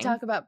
talk 0.00 0.22
about 0.22 0.46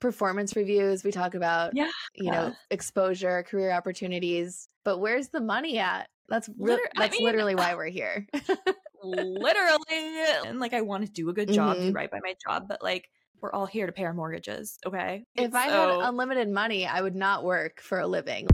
performance 0.00 0.56
reviews. 0.56 1.04
We 1.04 1.12
talk 1.12 1.34
about, 1.34 1.74
yeah. 1.74 1.90
you 2.14 2.30
know, 2.30 2.54
exposure, 2.70 3.42
career 3.44 3.72
opportunities. 3.72 4.68
But 4.84 4.98
where's 4.98 5.28
the 5.28 5.40
money 5.40 5.78
at? 5.78 6.08
That's 6.28 6.48
Liter- 6.56 6.80
that's 6.96 7.14
I 7.14 7.18
mean, 7.18 7.26
literally 7.26 7.54
why 7.54 7.74
we're 7.74 7.86
here. 7.86 8.26
literally, 9.02 10.16
and 10.46 10.60
like 10.60 10.72
I 10.72 10.80
want 10.80 11.04
to 11.06 11.12
do 11.12 11.28
a 11.28 11.32
good 11.32 11.52
job, 11.52 11.76
mm-hmm. 11.76 11.88
do 11.88 11.92
right 11.92 12.10
by 12.10 12.20
my 12.22 12.34
job, 12.46 12.66
but 12.68 12.82
like 12.82 13.08
we're 13.40 13.52
all 13.52 13.66
here 13.66 13.86
to 13.86 13.92
pay 13.92 14.04
our 14.04 14.14
mortgages. 14.14 14.78
Okay. 14.86 15.24
If 15.34 15.52
so- 15.52 15.58
I 15.58 15.62
had 15.64 15.90
unlimited 16.08 16.48
money, 16.48 16.86
I 16.86 17.02
would 17.02 17.16
not 17.16 17.44
work 17.44 17.80
for 17.80 17.98
a 17.98 18.06
living. 18.06 18.48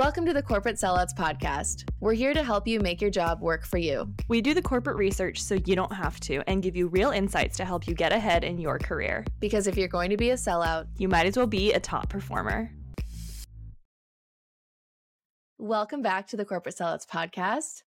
Welcome 0.00 0.24
to 0.24 0.32
the 0.32 0.42
Corporate 0.42 0.76
Sellouts 0.76 1.14
Podcast. 1.14 1.86
We're 2.00 2.14
here 2.14 2.32
to 2.32 2.42
help 2.42 2.66
you 2.66 2.80
make 2.80 3.02
your 3.02 3.10
job 3.10 3.42
work 3.42 3.66
for 3.66 3.76
you. 3.76 4.10
We 4.28 4.40
do 4.40 4.54
the 4.54 4.62
corporate 4.62 4.96
research 4.96 5.42
so 5.42 5.56
you 5.66 5.76
don't 5.76 5.92
have 5.92 6.18
to 6.20 6.42
and 6.48 6.62
give 6.62 6.74
you 6.74 6.88
real 6.88 7.10
insights 7.10 7.58
to 7.58 7.66
help 7.66 7.86
you 7.86 7.92
get 7.92 8.10
ahead 8.10 8.42
in 8.42 8.58
your 8.58 8.78
career. 8.78 9.26
Because 9.40 9.66
if 9.66 9.76
you're 9.76 9.88
going 9.88 10.08
to 10.08 10.16
be 10.16 10.30
a 10.30 10.36
sellout, 10.36 10.86
you 10.96 11.06
might 11.06 11.26
as 11.26 11.36
well 11.36 11.46
be 11.46 11.74
a 11.74 11.80
top 11.80 12.08
performer. 12.08 12.72
Welcome 15.58 16.00
back 16.00 16.28
to 16.28 16.38
the 16.38 16.46
Corporate 16.46 16.76
Sellouts 16.76 17.06
Podcast. 17.06 17.82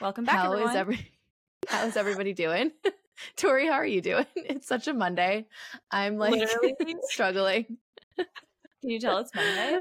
Welcome 0.00 0.24
back. 0.24 0.36
How 0.36 0.52
everyone. 0.52 0.70
is 0.70 0.76
every 0.76 1.12
How 1.68 1.84
is 1.84 1.98
everybody 1.98 2.32
doing? 2.32 2.72
Tori, 3.36 3.66
how 3.66 3.74
are 3.74 3.84
you 3.84 4.00
doing? 4.00 4.24
It's 4.36 4.66
such 4.66 4.88
a 4.88 4.94
Monday. 4.94 5.44
I'm 5.90 6.16
like 6.16 6.48
struggling. 7.10 7.76
Can 8.16 8.26
you 8.90 8.98
tell 8.98 9.18
it's 9.18 9.34
Monday? 9.34 9.80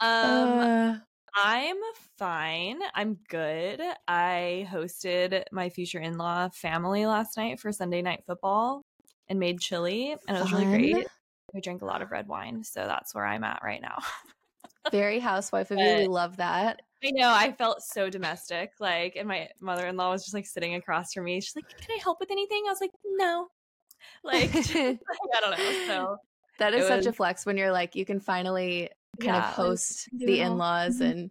Um, 0.00 0.58
uh, 0.58 0.94
I'm 1.34 1.76
fine. 2.18 2.78
I'm 2.94 3.18
good. 3.28 3.80
I 4.06 4.68
hosted 4.70 5.44
my 5.50 5.70
future 5.70 6.00
in 6.00 6.18
law 6.18 6.48
family 6.50 7.06
last 7.06 7.36
night 7.36 7.58
for 7.58 7.72
Sunday 7.72 8.02
night 8.02 8.24
football 8.26 8.82
and 9.28 9.38
made 9.38 9.60
chili, 9.60 10.14
and 10.28 10.36
it 10.36 10.40
was 10.40 10.52
really 10.52 10.66
great. 10.66 11.06
We 11.54 11.60
drank 11.60 11.82
a 11.82 11.86
lot 11.86 12.02
of 12.02 12.10
red 12.10 12.28
wine, 12.28 12.64
so 12.64 12.86
that's 12.86 13.14
where 13.14 13.26
I'm 13.26 13.44
at 13.44 13.60
right 13.62 13.80
now. 13.80 13.98
Very 14.90 15.20
housewife 15.20 15.70
of 15.70 15.78
you. 15.78 15.84
We 15.84 16.06
love 16.06 16.38
that. 16.38 16.82
I 17.04 17.10
know. 17.12 17.30
I 17.30 17.52
felt 17.52 17.82
so 17.82 18.10
domestic. 18.10 18.72
Like, 18.80 19.16
and 19.16 19.28
my 19.28 19.48
mother 19.60 19.86
in 19.86 19.96
law 19.96 20.10
was 20.10 20.22
just 20.22 20.34
like 20.34 20.46
sitting 20.46 20.74
across 20.74 21.12
from 21.12 21.24
me. 21.24 21.40
She's 21.40 21.56
like, 21.56 21.68
"Can 21.68 21.96
I 21.96 22.00
help 22.02 22.20
with 22.20 22.30
anything?" 22.30 22.64
I 22.66 22.70
was 22.70 22.80
like, 22.80 22.90
"No." 23.04 23.48
Like, 24.24 24.50
I 24.54 24.98
don't 25.40 25.58
know. 25.58 25.72
So 25.86 26.16
that 26.58 26.74
is 26.74 26.86
such 26.86 26.98
was, 26.98 27.06
a 27.06 27.12
flex 27.12 27.46
when 27.46 27.56
you're 27.56 27.72
like, 27.72 27.96
you 27.96 28.04
can 28.04 28.20
finally 28.20 28.90
kind 29.20 29.36
yeah, 29.36 29.48
of 29.48 29.54
host 29.54 30.08
the 30.12 30.40
in-laws 30.40 30.96
mm-hmm. 30.96 31.10
and 31.10 31.30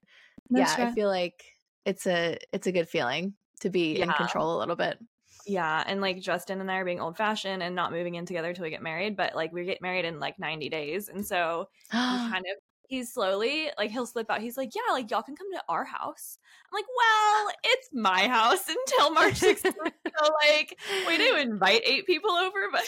yeah 0.49 0.75
i 0.77 0.91
feel 0.91 1.07
like 1.07 1.43
it's 1.85 2.05
a 2.05 2.37
it's 2.51 2.67
a 2.67 2.71
good 2.71 2.87
feeling 2.87 3.33
to 3.59 3.69
be 3.69 3.97
yeah. 3.97 4.05
in 4.05 4.11
control 4.11 4.57
a 4.57 4.59
little 4.59 4.75
bit 4.75 4.99
yeah 5.47 5.83
and 5.87 6.01
like 6.01 6.19
justin 6.19 6.61
and 6.61 6.71
i 6.71 6.75
are 6.75 6.85
being 6.85 6.99
old 6.99 7.17
fashioned 7.17 7.63
and 7.63 7.75
not 7.75 7.91
moving 7.91 8.15
in 8.15 8.25
together 8.25 8.49
until 8.49 8.63
we 8.63 8.69
get 8.69 8.83
married 8.83 9.17
but 9.17 9.35
like 9.35 9.51
we 9.51 9.65
get 9.65 9.81
married 9.81 10.05
in 10.05 10.19
like 10.19 10.37
90 10.37 10.69
days 10.69 11.09
and 11.09 11.25
so 11.25 11.67
kind 11.91 12.35
of 12.37 12.57
he's 12.91 13.13
slowly 13.13 13.69
like 13.77 13.89
he'll 13.89 14.05
slip 14.05 14.29
out 14.29 14.41
he's 14.41 14.57
like 14.57 14.75
yeah 14.75 14.91
like 14.91 15.09
y'all 15.09 15.21
can 15.21 15.35
come 15.35 15.51
to 15.53 15.63
our 15.69 15.85
house 15.85 16.37
i'm 16.65 16.77
like 16.77 16.85
well 16.97 17.53
it's 17.63 17.89
my 17.93 18.27
house 18.27 18.67
until 18.67 19.11
march 19.11 19.39
6th 19.39 19.61
so 19.63 20.29
like 20.49 20.77
we 21.07 21.17
do 21.17 21.37
invite 21.37 21.81
eight 21.85 22.05
people 22.05 22.31
over 22.31 22.59
but 22.71 22.83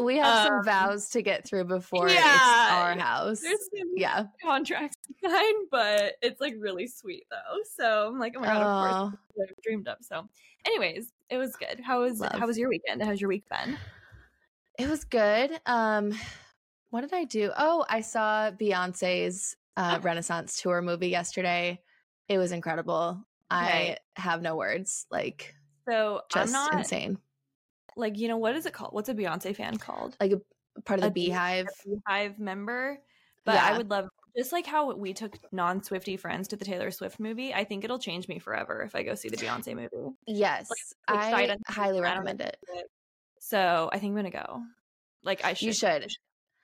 we 0.00 0.16
have 0.16 0.46
um, 0.46 0.46
some 0.46 0.64
vows 0.64 1.10
to 1.10 1.22
get 1.22 1.46
through 1.46 1.64
before 1.64 2.08
yeah, 2.08 2.14
it's 2.16 2.72
our 2.72 2.98
house. 2.98 3.40
There's 3.40 3.68
yeah, 3.94 4.24
contracts 4.42 4.96
signed, 5.24 5.68
but 5.70 6.14
it's 6.22 6.40
like 6.40 6.54
really 6.58 6.86
sweet 6.86 7.24
though. 7.30 7.58
So 7.76 8.08
I'm 8.08 8.18
like, 8.18 8.34
oh 8.36 8.40
my 8.40 8.46
god, 8.46 8.62
of 8.62 9.12
course, 9.34 9.50
I've 9.50 9.62
dreamed 9.62 9.88
up. 9.88 9.98
So, 10.02 10.28
anyways, 10.66 11.12
it 11.30 11.36
was 11.36 11.56
good. 11.56 11.80
How 11.80 12.02
was 12.02 12.20
Love. 12.20 12.32
how 12.32 12.46
was 12.46 12.58
your 12.58 12.68
weekend? 12.68 13.02
How's 13.02 13.20
your 13.20 13.28
week 13.28 13.44
been? 13.48 13.76
It 14.78 14.88
was 14.88 15.04
good. 15.04 15.60
Um, 15.66 16.14
what 16.90 17.02
did 17.02 17.12
I 17.12 17.24
do? 17.24 17.50
Oh, 17.56 17.84
I 17.88 18.00
saw 18.00 18.50
Beyonce's 18.50 19.56
uh, 19.76 19.98
oh. 19.98 20.02
Renaissance 20.02 20.60
tour 20.60 20.80
movie 20.82 21.08
yesterday. 21.08 21.80
It 22.28 22.38
was 22.38 22.52
incredible. 22.52 23.24
Okay. 23.52 23.96
I 24.16 24.20
have 24.20 24.40
no 24.40 24.56
words. 24.56 25.06
Like, 25.10 25.54
so 25.86 26.22
just 26.30 26.46
I'm 26.46 26.52
not 26.52 26.74
insane 26.74 27.18
like 27.96 28.18
you 28.18 28.28
know 28.28 28.36
what 28.36 28.56
is 28.56 28.66
it 28.66 28.72
called? 28.72 28.92
What's 28.92 29.08
a 29.08 29.14
Beyonce 29.14 29.54
fan 29.54 29.76
called? 29.76 30.16
Like 30.20 30.32
a 30.32 30.80
part 30.82 31.02
of 31.02 31.12
the 31.14 31.26
a 31.26 31.30
BeyHive. 31.30 31.66
BeyHive 31.86 32.38
member. 32.38 32.98
But 33.44 33.54
yeah. 33.56 33.66
I 33.66 33.76
would 33.76 33.90
love 33.90 34.08
just 34.36 34.52
like 34.52 34.66
how 34.66 34.94
we 34.94 35.12
took 35.12 35.36
non 35.52 35.82
Swifty 35.82 36.16
friends 36.16 36.48
to 36.48 36.56
the 36.56 36.64
Taylor 36.64 36.90
Swift 36.90 37.18
movie. 37.18 37.52
I 37.52 37.64
think 37.64 37.84
it'll 37.84 37.98
change 37.98 38.28
me 38.28 38.38
forever 38.38 38.82
if 38.82 38.94
I 38.94 39.02
go 39.02 39.14
see 39.14 39.28
the 39.28 39.36
Beyonce 39.36 39.74
movie. 39.74 40.14
Yes, 40.26 40.68
like, 41.08 41.18
I 41.18 41.56
highly 41.68 42.00
recommend 42.00 42.40
it. 42.40 42.56
it. 42.74 42.86
So 43.40 43.90
I 43.92 43.98
think 43.98 44.10
I'm 44.12 44.16
gonna 44.16 44.30
go. 44.30 44.62
Like 45.22 45.44
I 45.44 45.54
should. 45.54 45.66
You 45.66 45.72
should. 45.72 46.06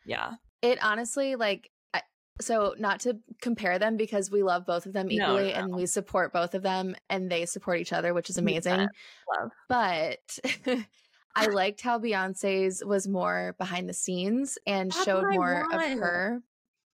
Yeah. 0.07 0.35
It 0.63 0.79
honestly 0.83 1.35
like 1.35 1.71
so 2.41 2.75
not 2.79 3.01
to 3.01 3.19
compare 3.41 3.79
them 3.79 3.97
because 3.97 4.31
we 4.31 4.43
love 4.43 4.67
both 4.67 4.87
of 4.87 4.93
them 4.93 5.11
equally 5.11 5.49
no, 5.49 5.55
no. 5.55 5.55
and 5.55 5.75
we 5.75 5.87
support 5.87 6.33
both 6.33 6.55
of 6.55 6.63
them 6.63 6.95
and 7.11 7.31
they 7.31 7.47
support 7.47 7.81
each 7.81 7.93
other 7.93 8.15
which 8.15 8.31
is 8.31 8.39
amazing 8.39 8.87
but 9.69 10.39
I 11.37 11.47
liked 11.47 11.81
how 11.81 11.99
Beyonce's 11.99 12.83
was 12.85 13.07
more 13.07 13.55
behind 13.59 13.89
the 13.89 13.95
scenes 13.95 14.59
and 14.67 14.91
That's 14.91 15.05
showed 15.05 15.25
more 15.31 15.67
of 15.73 15.81
her. 15.81 16.43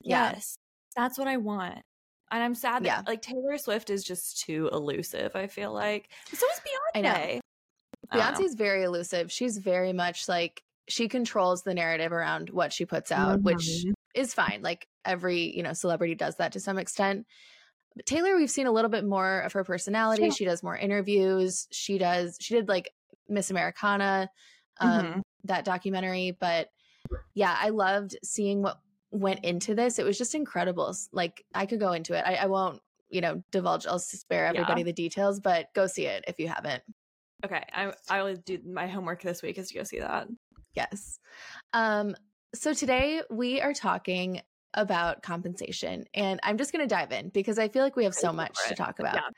Yes. 0.01 0.55
That's 0.95 1.17
what 1.17 1.27
I 1.27 1.37
want. 1.37 1.79
And 2.31 2.43
I'm 2.43 2.55
sad 2.55 2.83
that 2.83 2.87
yeah. 2.87 3.01
like 3.05 3.21
Taylor 3.21 3.57
Swift 3.57 3.89
is 3.89 4.03
just 4.03 4.41
too 4.45 4.69
elusive, 4.71 5.35
I 5.35 5.47
feel 5.47 5.73
like. 5.73 6.09
So 6.33 6.45
is 6.45 6.61
Beyonce. 6.95 7.39
Beyonce's 8.11 8.55
very 8.55 8.83
elusive. 8.83 9.31
She's 9.31 9.57
very 9.57 9.93
much 9.93 10.27
like 10.27 10.63
she 10.87 11.07
controls 11.07 11.63
the 11.63 11.73
narrative 11.73 12.11
around 12.11 12.49
what 12.49 12.73
she 12.73 12.85
puts 12.85 13.11
out, 13.11 13.37
mm-hmm. 13.37 13.45
which 13.45 13.85
is 14.15 14.33
fine. 14.33 14.61
Like 14.61 14.87
every, 15.05 15.55
you 15.55 15.63
know, 15.63 15.73
celebrity 15.73 16.15
does 16.15 16.37
that 16.37 16.53
to 16.53 16.59
some 16.59 16.77
extent. 16.77 17.25
But 17.95 18.05
Taylor, 18.05 18.35
we've 18.35 18.49
seen 18.49 18.67
a 18.67 18.71
little 18.71 18.89
bit 18.89 19.05
more 19.05 19.41
of 19.41 19.53
her 19.53 19.63
personality. 19.63 20.29
She 20.31 20.45
does 20.45 20.63
more 20.63 20.77
interviews. 20.77 21.67
She 21.71 21.97
does, 21.97 22.37
she 22.39 22.55
did 22.55 22.69
like 22.69 22.91
Miss 23.27 23.51
Americana, 23.51 24.29
um, 24.79 24.89
mm-hmm. 25.05 25.19
that 25.45 25.65
documentary. 25.65 26.37
But 26.39 26.69
yeah, 27.33 27.55
I 27.59 27.69
loved 27.69 28.17
seeing 28.23 28.61
what 28.61 28.79
went 29.11 29.43
into 29.43 29.75
this. 29.75 29.99
It 29.99 30.05
was 30.05 30.17
just 30.17 30.35
incredible. 30.35 30.95
Like 31.11 31.45
I 31.53 31.65
could 31.65 31.79
go 31.79 31.91
into 31.91 32.17
it. 32.17 32.23
I, 32.25 32.35
I 32.35 32.45
won't, 32.47 32.81
you 33.09 33.21
know, 33.21 33.43
divulge. 33.51 33.85
I'll 33.85 33.99
spare 33.99 34.45
everybody 34.45 34.81
yeah. 34.81 34.85
the 34.85 34.93
details, 34.93 35.39
but 35.39 35.67
go 35.73 35.87
see 35.87 36.05
it 36.05 36.23
if 36.27 36.39
you 36.39 36.47
haven't. 36.47 36.83
Okay, 37.43 37.63
I 37.73 37.91
I 38.09 38.23
will 38.23 38.35
do 38.35 38.59
my 38.65 38.87
homework 38.87 39.21
this 39.21 39.41
week 39.41 39.57
is 39.57 39.69
to 39.69 39.73
go 39.73 39.83
see 39.83 39.99
that. 39.99 40.27
Yes. 40.73 41.19
Um. 41.73 42.15
So 42.53 42.73
today 42.73 43.21
we 43.29 43.61
are 43.61 43.73
talking 43.73 44.41
about 44.73 45.23
compensation, 45.23 46.05
and 46.13 46.39
I'm 46.43 46.57
just 46.57 46.71
going 46.71 46.87
to 46.87 46.93
dive 46.93 47.11
in 47.11 47.29
because 47.29 47.59
I 47.59 47.67
feel 47.67 47.83
like 47.83 47.95
we 47.95 48.03
have 48.05 48.13
so 48.13 48.31
much 48.31 48.55
to 48.67 48.75
talk 48.75 48.99
about. 48.99 49.15
Yeah. 49.15 49.29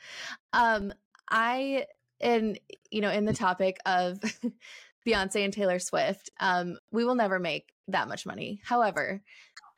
Um. 0.53 0.94
I 1.29 1.85
and 2.23 2.59
you 2.89 3.01
know 3.01 3.11
in 3.11 3.25
the 3.25 3.34
topic 3.34 3.78
of 3.85 4.19
Beyonce 5.07 5.44
and 5.44 5.53
Taylor 5.53 5.79
Swift, 5.79 6.31
um, 6.39 6.78
we 6.91 7.06
will 7.06 7.16
never 7.16 7.38
make 7.38 7.73
that 7.89 8.07
much 8.07 8.25
money. 8.25 8.61
However, 8.63 9.22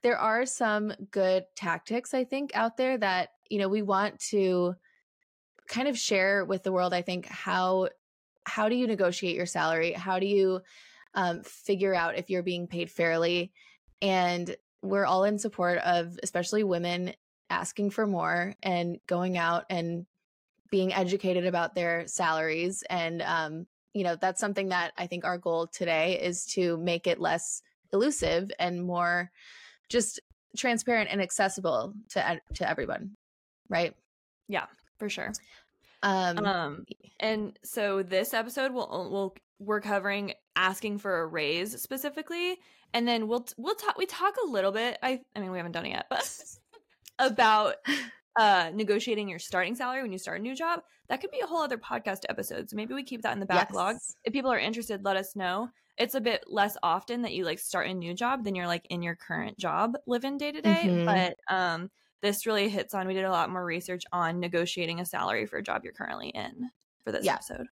there 0.03 0.17
are 0.17 0.45
some 0.45 0.93
good 1.09 1.45
tactics 1.55 2.13
I 2.13 2.23
think 2.23 2.51
out 2.53 2.77
there 2.77 2.97
that 2.97 3.29
you 3.49 3.59
know 3.59 3.67
we 3.67 3.81
want 3.81 4.19
to 4.29 4.75
kind 5.67 5.87
of 5.87 5.97
share 5.97 6.45
with 6.45 6.63
the 6.63 6.71
world. 6.71 6.93
I 6.93 7.01
think 7.01 7.25
how 7.25 7.89
how 8.45 8.69
do 8.69 8.75
you 8.75 8.87
negotiate 8.87 9.35
your 9.35 9.47
salary? 9.47 9.91
How 9.91 10.19
do 10.19 10.27
you 10.27 10.61
um, 11.15 11.41
figure 11.43 11.95
out 11.95 12.17
if 12.17 12.29
you're 12.29 12.43
being 12.43 12.67
paid 12.67 12.91
fairly? 12.91 13.51
And 14.01 14.55
we're 14.83 15.05
all 15.05 15.23
in 15.23 15.39
support 15.39 15.79
of 15.79 16.19
especially 16.21 16.63
women 16.63 17.13
asking 17.49 17.89
for 17.89 18.05
more 18.05 18.53
and 18.61 18.99
going 19.07 19.37
out 19.37 19.65
and 19.69 20.05
being 20.71 20.93
educated 20.93 21.45
about 21.45 21.75
their 21.75 22.07
salaries 22.07 22.83
and 22.89 23.21
um, 23.21 23.65
you 23.93 24.03
know 24.03 24.15
that's 24.15 24.41
something 24.41 24.69
that 24.69 24.91
i 24.97 25.07
think 25.07 25.23
our 25.23 25.37
goal 25.37 25.67
today 25.67 26.19
is 26.21 26.45
to 26.45 26.77
make 26.77 27.07
it 27.07 27.19
less 27.19 27.61
elusive 27.93 28.51
and 28.59 28.83
more 28.83 29.31
just 29.89 30.19
transparent 30.57 31.09
and 31.11 31.21
accessible 31.21 31.93
to 32.09 32.41
to 32.53 32.69
everyone 32.69 33.15
right? 33.69 33.93
Yeah 34.47 34.65
for 34.97 35.09
sure. 35.09 35.33
Um, 36.03 36.37
um 36.39 36.85
and 37.19 37.57
so 37.63 38.03
this 38.03 38.33
episode 38.33 38.71
will 38.71 39.09
will 39.09 39.35
we're 39.59 39.81
covering 39.81 40.33
asking 40.55 40.99
for 40.99 41.21
a 41.21 41.27
raise 41.27 41.81
specifically 41.81 42.57
and 42.93 43.07
then 43.07 43.27
we'll 43.27 43.45
we'll 43.57 43.75
talk 43.75 43.97
we 43.97 44.05
talk 44.05 44.35
a 44.43 44.47
little 44.47 44.71
bit 44.71 44.97
i 45.01 45.21
i 45.35 45.39
mean 45.39 45.51
we 45.51 45.57
haven't 45.57 45.71
done 45.71 45.85
it 45.85 45.89
yet 45.89 46.05
but 46.09 46.29
about 47.19 47.75
uh 48.37 48.71
negotiating 48.73 49.27
your 49.27 49.39
starting 49.39 49.75
salary 49.75 50.01
when 50.01 50.11
you 50.11 50.17
start 50.17 50.39
a 50.39 50.43
new 50.43 50.55
job 50.55 50.81
that 51.07 51.21
could 51.21 51.31
be 51.31 51.39
a 51.39 51.45
whole 51.45 51.61
other 51.61 51.77
podcast 51.77 52.21
episode 52.29 52.69
so 52.69 52.75
maybe 52.75 52.93
we 52.93 53.03
keep 53.03 53.21
that 53.21 53.33
in 53.33 53.39
the 53.39 53.45
backlog 53.45 53.93
yes. 53.95 54.15
if 54.23 54.33
people 54.33 54.51
are 54.51 54.59
interested 54.59 55.03
let 55.03 55.17
us 55.17 55.35
know 55.35 55.69
it's 55.97 56.15
a 56.15 56.21
bit 56.21 56.43
less 56.47 56.75
often 56.83 57.21
that 57.21 57.33
you 57.33 57.45
like 57.45 57.59
start 57.59 57.87
a 57.87 57.93
new 57.93 58.13
job 58.13 58.43
than 58.43 58.55
you're 58.55 58.67
like 58.67 58.85
in 58.89 59.01
your 59.01 59.15
current 59.15 59.57
job 59.57 59.93
living 60.07 60.37
day 60.37 60.51
to 60.51 60.61
day 60.61 60.83
mm-hmm. 60.83 61.05
but 61.05 61.37
um 61.53 61.89
this 62.21 62.45
really 62.45 62.69
hits 62.69 62.93
on 62.93 63.07
we 63.07 63.13
did 63.13 63.25
a 63.25 63.31
lot 63.31 63.49
more 63.49 63.63
research 63.63 64.03
on 64.11 64.39
negotiating 64.39 64.99
a 64.99 65.05
salary 65.05 65.45
for 65.45 65.57
a 65.57 65.63
job 65.63 65.83
you're 65.83 65.93
currently 65.93 66.29
in 66.29 66.69
for 67.03 67.11
this 67.11 67.25
yeah. 67.25 67.35
episode 67.35 67.67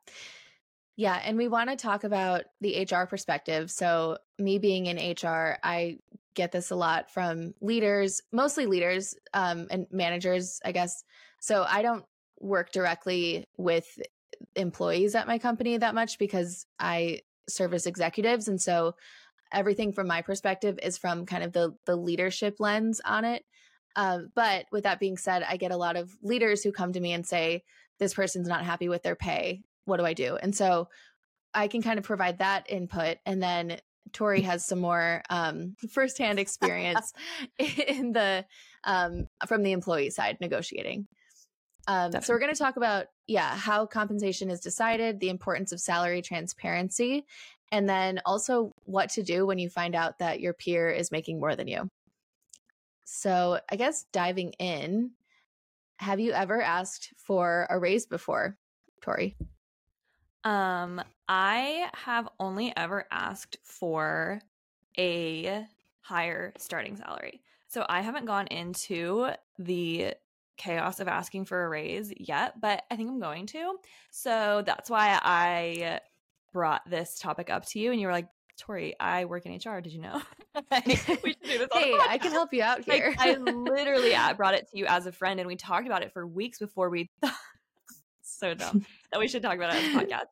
Yeah, 0.95 1.19
and 1.23 1.37
we 1.37 1.47
want 1.47 1.69
to 1.69 1.75
talk 1.75 2.03
about 2.03 2.43
the 2.61 2.87
HR 2.89 3.05
perspective. 3.05 3.71
So, 3.71 4.17
me 4.37 4.59
being 4.59 4.85
in 4.85 4.97
HR, 4.97 5.57
I 5.63 5.97
get 6.35 6.51
this 6.51 6.69
a 6.69 6.75
lot 6.75 7.11
from 7.11 7.53
leaders, 7.61 8.21
mostly 8.31 8.67
leaders 8.67 9.15
um, 9.33 9.67
and 9.71 9.87
managers, 9.91 10.59
I 10.63 10.71
guess. 10.71 11.03
So, 11.39 11.65
I 11.67 11.81
don't 11.81 12.05
work 12.39 12.71
directly 12.71 13.47
with 13.57 13.87
employees 14.55 15.15
at 15.15 15.27
my 15.27 15.39
company 15.39 15.77
that 15.77 15.95
much 15.95 16.19
because 16.19 16.65
I 16.79 17.21
service 17.49 17.87
executives. 17.87 18.47
And 18.47 18.61
so, 18.61 18.93
everything 19.51 19.93
from 19.93 20.07
my 20.07 20.21
perspective 20.21 20.77
is 20.83 20.99
from 20.99 21.25
kind 21.25 21.43
of 21.43 21.53
the 21.53 21.75
the 21.87 21.95
leadership 21.95 22.57
lens 22.59 23.01
on 23.03 23.25
it. 23.25 23.43
Um, 23.95 24.29
but 24.35 24.65
with 24.71 24.83
that 24.83 24.99
being 24.99 25.17
said, 25.17 25.43
I 25.43 25.57
get 25.57 25.71
a 25.71 25.77
lot 25.77 25.95
of 25.95 26.15
leaders 26.21 26.63
who 26.63 26.71
come 26.71 26.93
to 26.93 26.99
me 26.99 27.13
and 27.13 27.25
say, 27.25 27.63
"This 27.97 28.13
person's 28.13 28.47
not 28.47 28.63
happy 28.63 28.89
with 28.89 29.01
their 29.01 29.15
pay 29.15 29.63
what 29.85 29.97
do 29.97 30.05
I 30.05 30.13
do? 30.13 30.37
And 30.37 30.55
so 30.55 30.89
I 31.53 31.67
can 31.67 31.81
kind 31.81 31.99
of 31.99 32.05
provide 32.05 32.39
that 32.39 32.69
input. 32.69 33.17
And 33.25 33.41
then 33.41 33.79
Tori 34.11 34.41
has 34.43 34.65
some 34.65 34.79
more 34.79 35.21
um, 35.29 35.75
firsthand 35.91 36.39
experience 36.39 37.13
in 37.59 38.13
the 38.13 38.45
um, 38.83 39.27
from 39.47 39.63
the 39.63 39.71
employee 39.71 40.09
side 40.09 40.37
negotiating. 40.41 41.07
Um, 41.85 42.13
so 42.21 42.33
we're 42.33 42.39
going 42.39 42.53
to 42.53 42.57
talk 42.57 42.77
about 42.77 43.07
yeah 43.27 43.57
how 43.57 43.85
compensation 43.85 44.49
is 44.49 44.61
decided, 44.61 45.19
the 45.19 45.29
importance 45.29 45.73
of 45.73 45.81
salary 45.81 46.21
transparency, 46.21 47.25
and 47.73 47.89
then 47.89 48.21
also 48.25 48.71
what 48.85 49.09
to 49.11 49.23
do 49.23 49.45
when 49.45 49.57
you 49.57 49.69
find 49.69 49.93
out 49.93 50.19
that 50.19 50.39
your 50.39 50.53
peer 50.53 50.89
is 50.89 51.11
making 51.11 51.41
more 51.41 51.55
than 51.55 51.67
you. 51.67 51.89
So 53.03 53.59
I 53.69 53.75
guess 53.75 54.05
diving 54.13 54.53
in, 54.59 55.11
have 55.97 56.21
you 56.21 56.31
ever 56.31 56.61
asked 56.61 57.13
for 57.17 57.67
a 57.69 57.77
raise 57.77 58.05
before, 58.05 58.57
Tori? 59.01 59.35
Um, 60.43 61.01
I 61.27 61.89
have 61.93 62.27
only 62.39 62.73
ever 62.75 63.05
asked 63.11 63.57
for 63.63 64.41
a 64.97 65.65
higher 66.01 66.53
starting 66.57 66.97
salary. 66.97 67.41
So 67.67 67.85
I 67.87 68.01
haven't 68.01 68.25
gone 68.25 68.47
into 68.47 69.29
the 69.57 70.13
chaos 70.57 70.99
of 70.99 71.07
asking 71.07 71.45
for 71.45 71.63
a 71.63 71.69
raise 71.69 72.13
yet, 72.17 72.59
but 72.61 72.83
I 72.91 72.95
think 72.95 73.09
I'm 73.09 73.19
going 73.19 73.47
to. 73.47 73.77
So 74.11 74.63
that's 74.65 74.89
why 74.89 75.19
I 75.21 75.99
brought 76.51 76.87
this 76.87 77.17
topic 77.17 77.49
up 77.49 77.65
to 77.69 77.79
you 77.79 77.91
and 77.91 77.99
you 77.99 78.07
were 78.07 78.13
like, 78.13 78.27
Tori, 78.59 78.93
I 78.99 79.25
work 79.25 79.45
in 79.45 79.53
HR. 79.53 79.81
Did 79.81 79.93
you 79.93 80.01
know? 80.01 80.21
we 80.85 80.95
should 80.95 81.17
do 81.23 81.57
this. 81.57 81.67
hey, 81.73 81.97
I 82.07 82.19
can 82.19 82.31
help 82.31 82.53
you 82.53 82.61
out 82.61 82.83
here. 82.83 83.15
I, 83.17 83.31
I 83.33 83.37
literally 83.37 84.15
brought 84.37 84.53
it 84.53 84.69
to 84.71 84.77
you 84.77 84.85
as 84.85 85.07
a 85.07 85.11
friend, 85.11 85.39
and 85.39 85.47
we 85.47 85.55
talked 85.55 85.87
about 85.87 86.03
it 86.03 86.13
for 86.13 86.27
weeks 86.27 86.59
before 86.59 86.89
we 86.89 87.09
so 88.33 88.53
dumb 88.53 88.85
that 89.11 89.19
we 89.19 89.27
should 89.27 89.41
talk 89.41 89.55
about 89.55 89.75
it 89.75 89.83
on 89.83 89.93
the 89.93 89.99
podcast. 89.99 90.25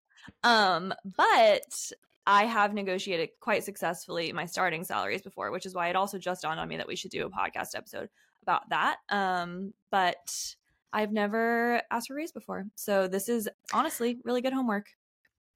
Um, 0.44 0.94
but 1.18 1.92
I 2.27 2.45
have 2.45 2.74
negotiated 2.74 3.30
quite 3.39 3.63
successfully 3.63 4.31
my 4.31 4.45
starting 4.45 4.83
salaries 4.83 5.21
before, 5.21 5.51
which 5.51 5.65
is 5.65 5.74
why 5.74 5.89
it 5.89 5.95
also 5.95 6.18
just 6.18 6.44
dawned 6.44 6.59
on 6.59 6.68
me 6.68 6.77
that 6.77 6.88
we 6.88 6.95
should 6.95 7.12
do 7.12 7.25
a 7.25 7.30
podcast 7.30 7.75
episode 7.75 8.09
about 8.44 8.69
that. 8.69 8.98
Um, 9.09 9.74
but 9.89 10.56
I've 10.94 11.12
never 11.12 11.81
asked 11.89 12.07
for 12.07 12.13
a 12.13 12.18
raise 12.18 12.31
before. 12.31 12.65
So 12.75 13.07
this 13.07 13.30
is 13.30 13.50
honestly 13.74 14.19
really 14.24 14.42
good 14.42 14.54
homework. 14.54 14.88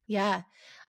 Yeah. 0.07 0.41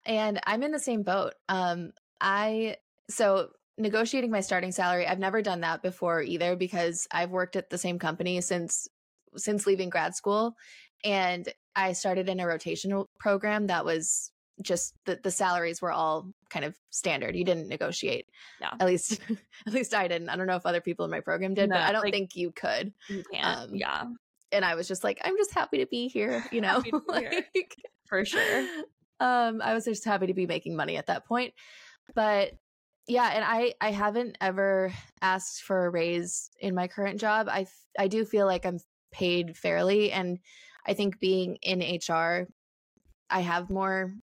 And 0.05 0.39
I'm 0.45 0.63
in 0.63 0.71
the 0.71 0.79
same 0.79 1.03
boat. 1.03 1.33
Um, 1.49 1.91
I 2.21 2.77
so 3.09 3.49
negotiating 3.77 4.31
my 4.31 4.41
starting 4.41 4.71
salary, 4.71 5.05
I've 5.05 5.19
never 5.19 5.41
done 5.41 5.61
that 5.61 5.81
before 5.81 6.21
either 6.21 6.55
because 6.55 7.07
I've 7.11 7.29
worked 7.29 7.55
at 7.55 7.69
the 7.69 7.77
same 7.77 7.99
company 7.99 8.41
since 8.41 8.87
since 9.35 9.67
leaving 9.67 9.89
grad 9.89 10.15
school 10.15 10.55
and 11.03 11.47
I 11.75 11.93
started 11.93 12.29
in 12.29 12.39
a 12.39 12.43
rotational 12.43 13.05
program 13.19 13.67
that 13.67 13.85
was 13.85 14.31
just 14.61 14.93
the, 15.05 15.19
the 15.21 15.31
salaries 15.31 15.81
were 15.81 15.91
all 15.91 16.31
kind 16.49 16.65
of 16.65 16.75
standard. 16.89 17.35
You 17.35 17.45
didn't 17.45 17.67
negotiate. 17.67 18.25
Yeah. 18.59 18.71
At 18.79 18.87
least 18.87 19.19
at 19.67 19.73
least 19.73 19.93
I 19.93 20.07
didn't. 20.07 20.29
I 20.29 20.35
don't 20.35 20.47
know 20.47 20.55
if 20.55 20.65
other 20.65 20.81
people 20.81 21.05
in 21.05 21.11
my 21.11 21.19
program 21.19 21.53
did, 21.53 21.69
no, 21.69 21.75
but 21.75 21.83
I 21.83 21.91
don't 21.91 22.03
like, 22.03 22.13
think 22.13 22.35
you 22.35 22.51
could. 22.51 22.93
You. 23.09 23.23
Um, 23.41 23.69
yeah. 23.73 24.05
And 24.51 24.63
I 24.63 24.75
was 24.75 24.87
just 24.87 25.03
like, 25.03 25.19
I'm 25.23 25.37
just 25.37 25.53
happy 25.53 25.79
to 25.79 25.85
be 25.85 26.07
here, 26.07 26.43
you 26.51 26.61
know. 26.61 26.81
like, 27.07 27.29
here. 27.53 27.65
For 28.07 28.23
sure. 28.23 28.67
Um, 29.19 29.61
I 29.61 29.73
was 29.73 29.85
just 29.85 30.05
happy 30.05 30.27
to 30.27 30.33
be 30.33 30.47
making 30.47 30.75
money 30.75 30.95
at 30.95 31.07
that 31.07 31.25
point. 31.25 31.53
But 32.15 32.53
yeah, 33.07 33.29
and 33.33 33.43
I 33.45 33.73
I 33.81 33.91
haven't 33.91 34.37
ever 34.41 34.93
asked 35.21 35.63
for 35.63 35.85
a 35.85 35.89
raise 35.89 36.49
in 36.59 36.75
my 36.75 36.87
current 36.87 37.19
job. 37.19 37.47
I 37.49 37.67
I 37.97 38.07
do 38.07 38.25
feel 38.25 38.45
like 38.45 38.65
I'm 38.65 38.79
paid 39.11 39.57
fairly 39.57 40.11
and 40.11 40.39
I 40.87 40.93
think 40.93 41.19
being 41.19 41.57
in 41.61 41.79
HR, 41.79 42.47
I 43.29 43.41
have 43.41 43.69
more 43.69 44.13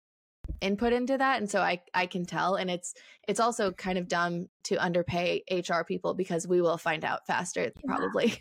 input 0.61 0.93
into 0.93 1.17
that 1.17 1.39
and 1.41 1.51
so 1.51 1.61
I 1.61 1.81
I 1.95 2.05
can 2.07 2.27
tell 2.27 2.57
and 2.57 2.71
it's 2.71 2.93
it's 3.27 3.41
also 3.41 3.73
kind 3.73 3.97
of 3.97 4.09
dumb 4.09 4.49
to 4.65 4.77
underpay 4.77 5.43
HR 5.51 5.85
people 5.87 6.13
because 6.13 6.47
we 6.47 6.61
will 6.61 6.77
find 6.77 7.05
out 7.05 7.27
faster 7.27 7.63
yeah. 7.63 7.71
probably. 7.87 8.35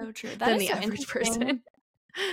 So 0.00 0.10
true. 0.10 0.30
That 0.30 0.48
than 0.48 0.58
the 0.58 0.68
so 0.68 0.74
average 0.74 1.06
person. 1.06 1.62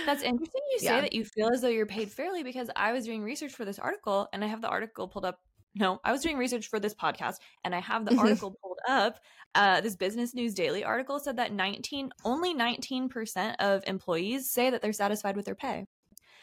That's 0.06 0.22
interesting 0.22 0.62
you 0.72 0.78
say 0.78 0.86
yeah. 0.86 1.00
that 1.02 1.12
you 1.12 1.24
feel 1.24 1.50
as 1.52 1.60
though 1.60 1.68
you're 1.68 1.86
paid 1.86 2.10
fairly 2.10 2.42
because 2.42 2.70
I 2.74 2.92
was 2.92 3.04
doing 3.04 3.22
research 3.22 3.52
for 3.52 3.64
this 3.64 3.78
article 3.78 4.28
and 4.32 4.42
I 4.42 4.46
have 4.46 4.62
the 4.62 4.68
article 4.68 5.08
pulled 5.08 5.24
up 5.24 5.38
no, 5.74 6.00
I 6.02 6.10
was 6.10 6.22
doing 6.22 6.36
research 6.36 6.68
for 6.68 6.80
this 6.80 6.94
podcast 6.94 7.36
and 7.64 7.74
I 7.74 7.80
have 7.80 8.04
the 8.04 8.16
article 8.18 8.56
pulled 8.62 8.69
up. 8.88 9.18
Uh, 9.54 9.80
this 9.80 9.96
Business 9.96 10.34
News 10.34 10.54
Daily 10.54 10.84
article 10.84 11.18
said 11.18 11.36
that 11.36 11.52
19, 11.52 12.10
only 12.24 12.54
19% 12.54 13.54
of 13.58 13.82
employees 13.86 14.50
say 14.50 14.70
that 14.70 14.80
they're 14.80 14.92
satisfied 14.92 15.36
with 15.36 15.44
their 15.44 15.54
pay. 15.56 15.86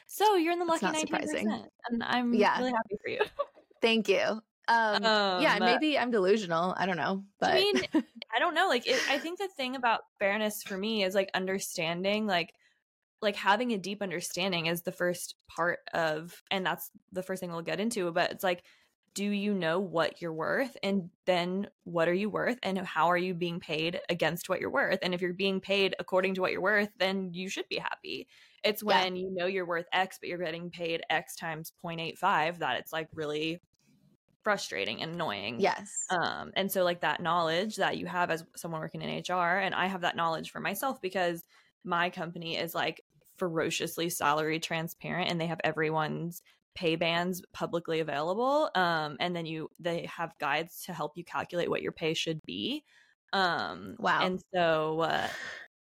So 0.08 0.36
you're 0.36 0.54
in 0.54 0.60
the 0.60 0.66
lucky 0.66 0.86
19%. 0.86 1.00
Surprising. 1.00 1.66
And 1.90 2.04
I'm 2.04 2.34
yeah. 2.34 2.58
really 2.58 2.72
happy 2.72 2.96
for 3.02 3.10
you. 3.10 3.22
Thank 3.82 4.10
you. 4.10 4.42
Um, 4.70 5.06
um, 5.06 5.42
yeah, 5.42 5.58
maybe 5.60 5.98
I'm 5.98 6.12
delusional. 6.12 6.76
I 6.78 6.86
don't 6.86 6.98
know, 6.98 7.24
but 7.40 7.52
I 7.52 7.56
mean, 7.56 7.76
I 8.36 8.40
don't 8.40 8.54
know. 8.54 8.68
Like, 8.68 8.86
it, 8.86 9.00
I 9.10 9.18
think 9.18 9.40
the 9.40 9.48
thing 9.56 9.76
about 9.76 10.02
fairness 10.20 10.62
for 10.62 10.78
me 10.78 11.04
is 11.04 11.16
like 11.16 11.30
understanding, 11.34 12.28
like, 12.28 12.54
like 13.22 13.38
having 13.38 13.72
a 13.72 13.78
deep 13.78 14.02
understanding 14.02 14.66
is 14.66 14.82
the 14.82 14.92
first 14.92 15.36
part 15.48 15.80
of, 15.94 16.44
and 16.52 16.66
that's 16.66 16.92
the 17.14 17.24
first 17.24 17.40
thing 17.40 17.52
we'll 17.52 17.62
get 17.62 17.80
into. 17.80 18.12
But 18.12 18.32
it's 18.32 18.44
like 18.44 18.64
do 19.18 19.26
you 19.26 19.52
know 19.52 19.80
what 19.80 20.22
you're 20.22 20.32
worth 20.32 20.78
and 20.84 21.10
then 21.26 21.68
what 21.86 22.08
are 22.08 22.14
you 22.14 22.30
worth 22.30 22.60
and 22.62 22.78
how 22.78 23.08
are 23.08 23.18
you 23.18 23.34
being 23.34 23.60
paid 23.60 24.00
against 24.10 24.48
what 24.48 24.62
you're 24.62 24.70
worth? 24.70 25.00
And 25.02 25.12
if 25.12 25.22
you're 25.22 25.34
being 25.34 25.60
paid 25.60 25.96
according 25.98 26.36
to 26.36 26.42
what 26.42 26.52
you're 26.52 26.62
worth 26.62 26.90
then 27.00 27.32
you 27.34 27.50
should 27.50 27.68
be 27.68 27.80
happy. 27.80 28.28
It's 28.64 28.84
when 28.84 29.16
yeah. 29.16 29.24
you 29.24 29.34
know 29.34 29.48
you're 29.48 29.66
worth 29.66 29.88
x 29.92 30.20
but 30.22 30.30
you're 30.30 30.38
getting 30.38 30.70
paid 30.70 31.02
x 31.10 31.36
times 31.36 31.74
0.85 31.84 32.60
that 32.60 32.78
it's 32.78 32.94
like 32.94 33.08
really 33.12 33.60
frustrating 34.44 35.02
and 35.02 35.16
annoying. 35.16 35.60
Yes. 35.60 35.92
Um 36.12 36.52
and 36.56 36.72
so 36.72 36.84
like 36.84 37.02
that 37.02 37.20
knowledge 37.20 37.78
that 37.78 37.98
you 37.98 38.06
have 38.06 38.30
as 38.30 38.46
someone 38.56 38.82
working 38.82 39.02
in 39.02 39.24
hr 39.28 39.58
and 39.58 39.74
i 39.74 39.88
have 39.88 40.02
that 40.02 40.16
knowledge 40.16 40.52
for 40.52 40.60
myself 40.60 41.02
because 41.02 41.44
my 41.84 42.12
company 42.12 42.56
is 42.56 42.76
like 42.76 43.02
ferociously 43.40 44.12
salary 44.12 44.60
transparent 44.60 45.32
and 45.32 45.42
they 45.42 45.48
have 45.48 45.62
everyone's 45.64 46.44
pay 46.78 46.96
bands 46.96 47.42
publicly 47.54 48.02
available 48.02 48.70
um, 48.76 49.18
and 49.20 49.36
then 49.36 49.48
you 49.48 49.68
they 49.80 50.06
have 50.06 50.38
guides 50.40 50.84
to 50.86 50.94
help 50.94 51.14
you 51.16 51.24
calculate 51.24 51.72
what 51.72 51.82
your 51.82 51.92
pay 51.92 52.14
should 52.14 52.40
be 52.44 52.84
um 53.34 53.96
wow. 53.98 54.22
and 54.22 54.40
so 54.54 55.00
uh, 55.00 55.28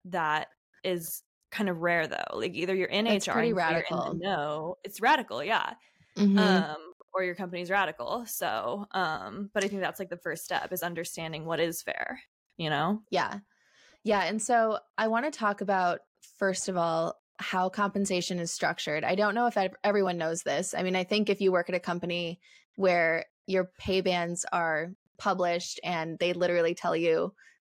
that 0.06 0.48
is 0.84 1.22
kind 1.52 1.70
of 1.70 1.78
rare 1.78 2.08
though. 2.08 2.24
Like 2.34 2.56
either 2.56 2.74
you're 2.74 2.88
in 2.88 3.06
That's 3.06 3.28
hr 3.28 3.34
pretty 3.34 3.54
radical. 3.54 4.16
no 4.20 4.78
it's 4.84 5.00
radical 5.00 5.44
yeah 5.44 5.74
mm-hmm. 6.18 6.40
um 6.40 6.78
or 7.14 7.24
your 7.24 7.36
company's 7.36 7.70
radical 7.70 8.26
so 8.26 8.88
um 8.92 9.52
but 9.54 9.64
i 9.64 9.68
think 9.68 9.82
that's 9.82 10.00
like 10.00 10.10
the 10.10 10.18
first 10.18 10.44
step 10.44 10.74
is 10.74 10.82
understanding 10.82 11.46
what 11.46 11.60
is 11.60 11.84
fair 11.84 12.20
you 12.58 12.70
know? 12.70 13.02
Yeah. 13.12 13.40
Yeah 14.04 14.24
and 14.24 14.42
so 14.42 14.80
i 14.98 15.08
want 15.08 15.32
to 15.32 15.38
talk 15.38 15.62
about 15.62 16.00
first 16.40 16.68
of 16.68 16.78
all 16.78 17.16
how 17.40 17.70
compensation 17.70 18.38
is 18.38 18.52
structured. 18.52 19.04
I 19.04 19.16
don't 19.16 19.34
know 19.34 19.48
if 19.48 19.58
everyone 19.84 20.18
knows 20.18 20.44
this. 20.44 20.76
I 20.78 20.84
mean, 20.84 20.96
I 20.96 21.06
think 21.06 21.30
if 21.30 21.40
you 21.40 21.52
work 21.52 21.70
at 21.70 21.76
a 21.76 21.80
company 21.80 22.40
where 22.76 23.26
your 23.48 23.72
pay 23.80 24.02
bands 24.02 24.46
are 24.52 24.92
published 25.18 25.80
and 25.84 26.20
they 26.20 26.34
literally 26.34 26.76
tell 26.76 26.96
you 26.96 27.34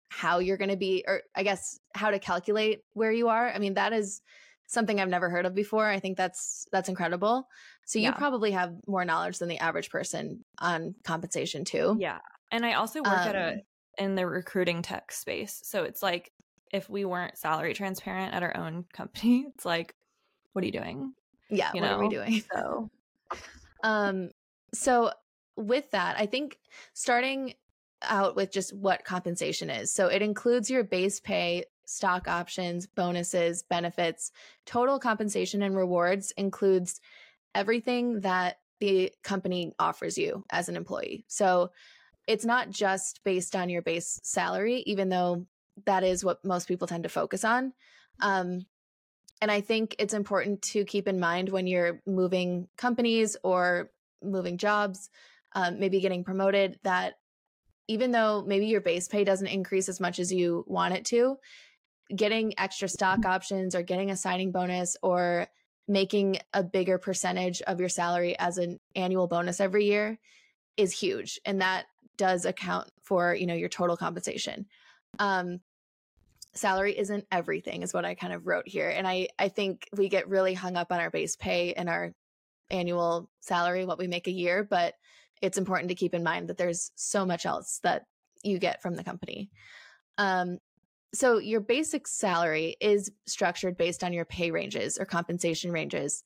how 0.08 0.38
you're 0.38 0.56
going 0.56 0.70
to 0.70 0.76
be, 0.76 1.04
or 1.06 1.22
I 1.34 1.42
guess 1.42 1.78
how 1.94 2.10
to 2.10 2.18
calculate 2.18 2.80
where 2.94 3.12
you 3.12 3.28
are. 3.28 3.50
I 3.50 3.58
mean, 3.58 3.74
that 3.74 3.92
is 3.92 4.22
something 4.66 4.98
I've 4.98 5.08
never 5.08 5.28
heard 5.28 5.46
of 5.46 5.54
before. 5.54 5.86
I 5.86 6.00
think 6.00 6.16
that's 6.16 6.66
that's 6.72 6.88
incredible. 6.88 7.46
So 7.86 7.98
you 7.98 8.06
yeah. 8.06 8.12
probably 8.12 8.52
have 8.52 8.74
more 8.86 9.04
knowledge 9.04 9.38
than 9.38 9.48
the 9.48 9.58
average 9.58 9.90
person 9.90 10.44
on 10.58 10.94
compensation 11.04 11.64
too. 11.64 11.96
Yeah. 11.98 12.18
And 12.50 12.64
I 12.64 12.74
also 12.74 13.00
work 13.00 13.18
um, 13.18 13.28
at 13.28 13.34
a 13.36 13.52
um 13.52 13.60
in 13.98 14.14
the 14.14 14.26
recruiting 14.26 14.80
tech 14.80 15.12
space. 15.12 15.60
So 15.64 15.84
it's 15.84 16.02
like 16.02 16.32
if 16.70 16.88
we 16.88 17.04
weren't 17.04 17.38
salary 17.38 17.74
transparent 17.74 18.34
at 18.34 18.42
our 18.42 18.56
own 18.56 18.84
company, 18.92 19.46
it's 19.54 19.64
like, 19.64 19.94
what 20.52 20.62
are 20.62 20.66
you 20.66 20.72
doing? 20.72 21.14
Yeah, 21.48 21.70
you 21.74 21.80
what 21.80 21.90
know? 21.90 21.96
are 21.96 22.00
we 22.00 22.08
doing? 22.08 22.42
So, 22.52 22.90
um, 23.82 24.30
so 24.72 25.12
with 25.56 25.90
that, 25.90 26.18
I 26.18 26.26
think 26.26 26.58
starting 26.94 27.54
out 28.02 28.36
with 28.36 28.50
just 28.50 28.74
what 28.74 29.04
compensation 29.04 29.68
is. 29.68 29.92
So 29.92 30.06
it 30.06 30.22
includes 30.22 30.70
your 30.70 30.84
base 30.84 31.20
pay, 31.20 31.64
stock 31.86 32.28
options, 32.28 32.86
bonuses, 32.86 33.62
benefits. 33.64 34.32
Total 34.64 34.98
compensation 34.98 35.62
and 35.62 35.76
rewards 35.76 36.32
includes 36.36 37.00
everything 37.54 38.20
that 38.20 38.58
the 38.78 39.12
company 39.22 39.74
offers 39.78 40.16
you 40.16 40.44
as 40.50 40.68
an 40.68 40.76
employee. 40.76 41.24
So 41.28 41.70
it's 42.26 42.44
not 42.44 42.70
just 42.70 43.22
based 43.24 43.56
on 43.56 43.68
your 43.68 43.82
base 43.82 44.20
salary, 44.22 44.82
even 44.86 45.08
though 45.08 45.46
that 45.86 46.04
is 46.04 46.24
what 46.24 46.44
most 46.44 46.68
people 46.68 46.86
tend 46.86 47.04
to 47.04 47.08
focus 47.08 47.44
on. 47.44 47.72
Um, 48.20 48.66
and 49.40 49.50
I 49.50 49.60
think 49.60 49.96
it's 49.98 50.14
important 50.14 50.62
to 50.62 50.84
keep 50.84 51.08
in 51.08 51.18
mind 51.18 51.48
when 51.48 51.66
you're 51.66 52.00
moving 52.06 52.68
companies 52.76 53.36
or 53.42 53.90
moving 54.22 54.58
jobs, 54.58 55.08
um, 55.54 55.80
maybe 55.80 56.00
getting 56.00 56.24
promoted, 56.24 56.78
that 56.82 57.14
even 57.88 58.10
though 58.10 58.44
maybe 58.46 58.66
your 58.66 58.82
base 58.82 59.08
pay 59.08 59.24
doesn't 59.24 59.46
increase 59.46 59.88
as 59.88 59.98
much 59.98 60.18
as 60.18 60.32
you 60.32 60.64
want 60.66 60.94
it 60.94 61.04
to, 61.06 61.38
getting 62.14 62.58
extra 62.58 62.88
stock 62.88 63.24
options 63.24 63.74
or 63.74 63.82
getting 63.82 64.10
a 64.10 64.16
signing 64.16 64.52
bonus 64.52 64.96
or 65.02 65.46
making 65.88 66.38
a 66.52 66.62
bigger 66.62 66.98
percentage 66.98 67.62
of 67.62 67.80
your 67.80 67.88
salary 67.88 68.38
as 68.38 68.58
an 68.58 68.78
annual 68.94 69.26
bonus 69.26 69.60
every 69.60 69.86
year 69.86 70.18
is 70.76 70.92
huge 70.92 71.40
and 71.44 71.60
that 71.60 71.86
does 72.16 72.44
account 72.44 72.88
for 73.02 73.34
you 73.34 73.46
know 73.46 73.54
your 73.54 73.68
total 73.68 73.96
compensation 73.96 74.66
um 75.18 75.60
salary 76.52 76.98
isn't 76.98 77.26
everything 77.30 77.82
is 77.82 77.94
what 77.94 78.04
i 78.04 78.14
kind 78.14 78.32
of 78.32 78.46
wrote 78.46 78.66
here 78.66 78.88
and 78.88 79.06
i 79.06 79.28
i 79.38 79.48
think 79.48 79.88
we 79.96 80.08
get 80.08 80.28
really 80.28 80.54
hung 80.54 80.76
up 80.76 80.90
on 80.90 81.00
our 81.00 81.10
base 81.10 81.36
pay 81.36 81.72
and 81.74 81.88
our 81.88 82.12
annual 82.70 83.28
salary 83.40 83.84
what 83.84 83.98
we 83.98 84.06
make 84.06 84.26
a 84.26 84.32
year 84.32 84.66
but 84.68 84.94
it's 85.42 85.58
important 85.58 85.88
to 85.88 85.94
keep 85.94 86.14
in 86.14 86.22
mind 86.22 86.48
that 86.48 86.58
there's 86.58 86.90
so 86.94 87.24
much 87.24 87.46
else 87.46 87.80
that 87.82 88.02
you 88.42 88.58
get 88.58 88.82
from 88.82 88.96
the 88.96 89.04
company 89.04 89.50
um 90.18 90.58
so 91.12 91.38
your 91.38 91.60
basic 91.60 92.06
salary 92.06 92.76
is 92.80 93.10
structured 93.26 93.76
based 93.76 94.04
on 94.04 94.12
your 94.12 94.24
pay 94.24 94.50
ranges 94.50 94.98
or 94.98 95.04
compensation 95.04 95.72
ranges. 95.72 96.22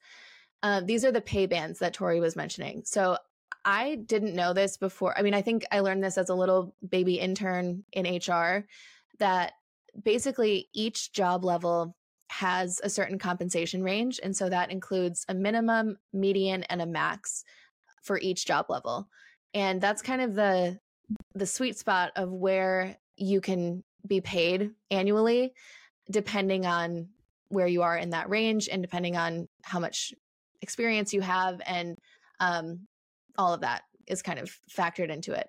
Uh, 0.62 0.80
these 0.80 1.04
are 1.04 1.12
the 1.12 1.20
pay 1.20 1.46
bands 1.46 1.78
that 1.78 1.94
Tori 1.94 2.20
was 2.20 2.36
mentioning. 2.36 2.82
So 2.84 3.16
I 3.64 3.96
didn't 3.96 4.34
know 4.34 4.52
this 4.52 4.76
before. 4.76 5.16
I 5.18 5.22
mean, 5.22 5.34
I 5.34 5.42
think 5.42 5.64
I 5.70 5.80
learned 5.80 6.04
this 6.04 6.18
as 6.18 6.28
a 6.28 6.34
little 6.34 6.74
baby 6.86 7.14
intern 7.14 7.84
in 7.92 8.04
HR 8.16 8.66
that 9.18 9.52
basically 10.02 10.68
each 10.74 11.12
job 11.12 11.44
level 11.44 11.96
has 12.30 12.80
a 12.82 12.90
certain 12.90 13.18
compensation 13.18 13.82
range. 13.82 14.20
And 14.22 14.36
so 14.36 14.48
that 14.48 14.70
includes 14.70 15.24
a 15.28 15.34
minimum, 15.34 15.98
median, 16.12 16.64
and 16.64 16.82
a 16.82 16.86
max 16.86 17.44
for 18.02 18.18
each 18.18 18.44
job 18.44 18.66
level. 18.68 19.08
And 19.54 19.80
that's 19.80 20.02
kind 20.02 20.20
of 20.20 20.34
the 20.34 20.78
the 21.34 21.46
sweet 21.46 21.78
spot 21.78 22.12
of 22.16 22.32
where 22.32 22.96
you 23.16 23.40
can 23.40 23.84
be 24.06 24.20
paid 24.20 24.70
annually 24.90 25.52
depending 26.10 26.66
on 26.66 27.08
where 27.48 27.66
you 27.66 27.82
are 27.82 27.96
in 27.96 28.10
that 28.10 28.28
range 28.28 28.68
and 28.68 28.82
depending 28.82 29.16
on 29.16 29.46
how 29.62 29.78
much 29.78 30.14
experience 30.62 31.12
you 31.12 31.20
have 31.20 31.60
and 31.66 31.98
um, 32.40 32.80
all 33.36 33.54
of 33.54 33.60
that 33.60 33.82
is 34.06 34.22
kind 34.22 34.38
of 34.38 34.50
factored 34.70 35.10
into 35.10 35.32
it 35.32 35.48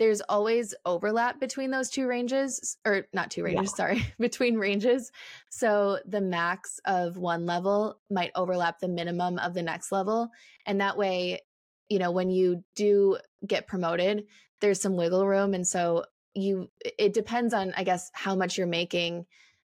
there's 0.00 0.22
always 0.22 0.74
overlap 0.86 1.38
between 1.38 1.70
those 1.70 1.90
two 1.90 2.06
ranges 2.06 2.78
or 2.86 3.06
not 3.12 3.30
two 3.30 3.44
ranges 3.44 3.70
yeah. 3.72 3.76
sorry 3.76 4.14
between 4.18 4.56
ranges 4.56 5.12
so 5.50 5.98
the 6.06 6.20
max 6.20 6.80
of 6.86 7.18
one 7.18 7.46
level 7.46 8.00
might 8.10 8.32
overlap 8.34 8.80
the 8.80 8.88
minimum 8.88 9.38
of 9.38 9.54
the 9.54 9.62
next 9.62 9.92
level 9.92 10.30
and 10.66 10.80
that 10.80 10.96
way 10.96 11.40
you 11.88 11.98
know 11.98 12.10
when 12.10 12.30
you 12.30 12.64
do 12.74 13.18
get 13.46 13.66
promoted 13.68 14.24
there's 14.60 14.80
some 14.80 14.96
wiggle 14.96 15.26
room 15.26 15.52
and 15.54 15.66
so 15.66 16.04
you 16.34 16.70
it 16.98 17.12
depends 17.12 17.52
on 17.52 17.74
i 17.76 17.84
guess 17.84 18.10
how 18.14 18.34
much 18.34 18.56
you're 18.56 18.66
making 18.66 19.26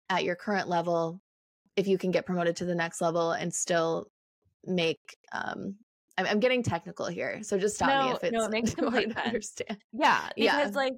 at 0.10 0.24
your 0.24 0.36
current 0.36 0.70
level 0.70 1.20
if 1.75 1.88
you 1.88 1.98
can 1.98 2.12
get 2.12 2.25
promoted 2.25 2.58
to 2.58 2.65
the 2.65 2.75
next 2.75 3.01
level 3.01 3.31
and 3.31 3.53
still 3.53 4.08
make 4.65 5.17
um 5.31 5.75
i'm, 6.18 6.25
I'm 6.25 6.39
getting 6.39 6.63
technical 6.63 7.08
here 7.08 7.41
so 7.44 7.58
just 7.58 7.75
stop 7.75 7.89
no, 7.89 8.06
me 8.06 8.12
if 8.15 8.24
it's 8.24 8.34
no, 8.34 8.46
it 8.46 8.51
makes 8.51 8.74
complete 8.75 9.13
sense. 9.13 9.25
understand 9.25 9.77
yeah 9.91 10.30
because 10.36 10.72
yeah. 10.72 10.75
like 10.75 10.94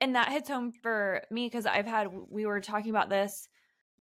and 0.00 0.14
that 0.14 0.30
hits 0.30 0.48
home 0.48 0.72
for 0.72 1.22
me 1.30 1.46
because 1.46 1.66
i've 1.66 1.86
had 1.86 2.08
we 2.30 2.46
were 2.46 2.60
talking 2.60 2.90
about 2.90 3.08
this 3.08 3.48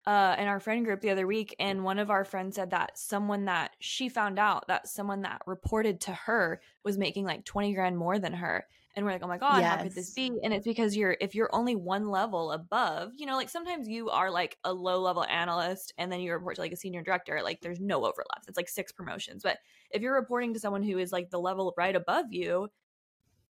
uh 0.06 0.36
in 0.38 0.46
our 0.46 0.60
friend 0.60 0.84
group 0.84 1.00
the 1.00 1.10
other 1.10 1.26
week 1.26 1.54
and 1.58 1.84
one 1.84 1.98
of 1.98 2.10
our 2.10 2.24
friends 2.24 2.56
said 2.56 2.70
that 2.70 2.96
someone 2.98 3.44
that 3.44 3.72
she 3.80 4.08
found 4.08 4.38
out 4.38 4.66
that 4.68 4.88
someone 4.88 5.22
that 5.22 5.40
reported 5.46 6.00
to 6.00 6.12
her 6.12 6.60
was 6.84 6.98
making 6.98 7.24
like 7.24 7.44
20 7.44 7.74
grand 7.74 7.96
more 7.96 8.18
than 8.18 8.32
her 8.32 8.66
and 8.94 9.04
we're 9.04 9.12
like 9.12 9.22
oh 9.22 9.28
my 9.28 9.38
god 9.38 9.60
yes. 9.60 9.76
how 9.76 9.82
could 9.82 9.94
this 9.94 10.10
be 10.10 10.32
and 10.42 10.52
it's 10.52 10.66
because 10.66 10.96
you're 10.96 11.16
if 11.20 11.34
you're 11.34 11.54
only 11.54 11.74
one 11.74 12.08
level 12.08 12.52
above 12.52 13.12
you 13.16 13.26
know 13.26 13.36
like 13.36 13.48
sometimes 13.48 13.88
you 13.88 14.10
are 14.10 14.30
like 14.30 14.58
a 14.64 14.72
low 14.72 15.00
level 15.00 15.24
analyst 15.24 15.92
and 15.98 16.10
then 16.10 16.20
you 16.20 16.32
report 16.32 16.56
to 16.56 16.60
like 16.60 16.72
a 16.72 16.76
senior 16.76 17.02
director 17.02 17.40
like 17.42 17.60
there's 17.60 17.80
no 17.80 18.04
overlaps 18.04 18.48
it's 18.48 18.56
like 18.56 18.68
six 18.68 18.92
promotions 18.92 19.42
but 19.42 19.58
if 19.90 20.02
you're 20.02 20.14
reporting 20.14 20.52
to 20.52 20.60
someone 20.60 20.82
who 20.82 20.98
is 20.98 21.12
like 21.12 21.30
the 21.30 21.40
level 21.40 21.72
right 21.76 21.96
above 21.96 22.26
you 22.30 22.68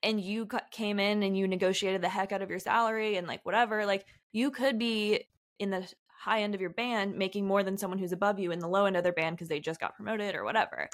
and 0.04 0.20
you 0.20 0.48
came 0.72 1.00
in 1.00 1.24
and 1.24 1.38
you 1.38 1.48
negotiated 1.48 2.02
the 2.02 2.10
heck 2.10 2.32
out 2.32 2.42
of 2.42 2.50
your 2.50 2.60
salary 2.60 3.18
and 3.18 3.28
like 3.28 3.44
whatever 3.46 3.86
like 3.86 4.06
you 4.32 4.52
could 4.52 4.78
be 4.78 5.24
in 5.60 5.70
the 5.70 5.88
high 6.08 6.42
end 6.42 6.54
of 6.54 6.62
your 6.62 6.70
band 6.70 7.16
making 7.16 7.48
more 7.48 7.64
than 7.64 7.78
someone 7.78 7.98
who's 7.98 8.12
above 8.12 8.40
you 8.40 8.52
in 8.52 8.60
the 8.60 8.68
low 8.68 8.86
end 8.86 8.96
of 8.96 9.04
their 9.04 9.14
band 9.14 9.36
because 9.36 9.48
they 9.48 9.60
just 9.60 9.80
got 9.80 9.96
promoted 9.96 10.36
or 10.36 10.44
whatever 10.44 10.88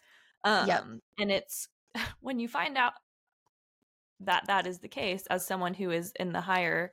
um 0.45 0.67
yep. 0.67 0.85
and 1.19 1.31
it's 1.31 1.67
when 2.21 2.39
you 2.39 2.47
find 2.47 2.77
out 2.77 2.93
that 4.19 4.45
that 4.47 4.67
is 4.67 4.79
the 4.79 4.87
case 4.87 5.25
as 5.29 5.45
someone 5.45 5.73
who 5.73 5.91
is 5.91 6.11
in 6.19 6.31
the 6.31 6.41
higher 6.41 6.91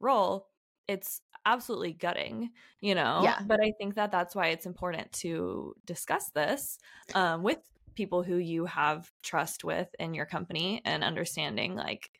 role 0.00 0.48
it's 0.88 1.20
absolutely 1.44 1.92
gutting 1.92 2.50
you 2.80 2.94
know? 2.94 3.20
Yeah. 3.22 3.40
But 3.46 3.60
i 3.62 3.72
think 3.78 3.94
that 3.94 4.12
that's 4.12 4.34
why 4.34 4.48
it's 4.48 4.66
important 4.66 5.10
to 5.12 5.74
discuss 5.86 6.30
this 6.30 6.78
um, 7.14 7.42
with 7.42 7.58
people 7.94 8.22
who 8.22 8.36
you 8.36 8.66
have 8.66 9.10
trust 9.22 9.64
with 9.64 9.88
in 9.98 10.12
your 10.14 10.26
company 10.26 10.82
and 10.84 11.02
understanding 11.02 11.74
like 11.74 12.10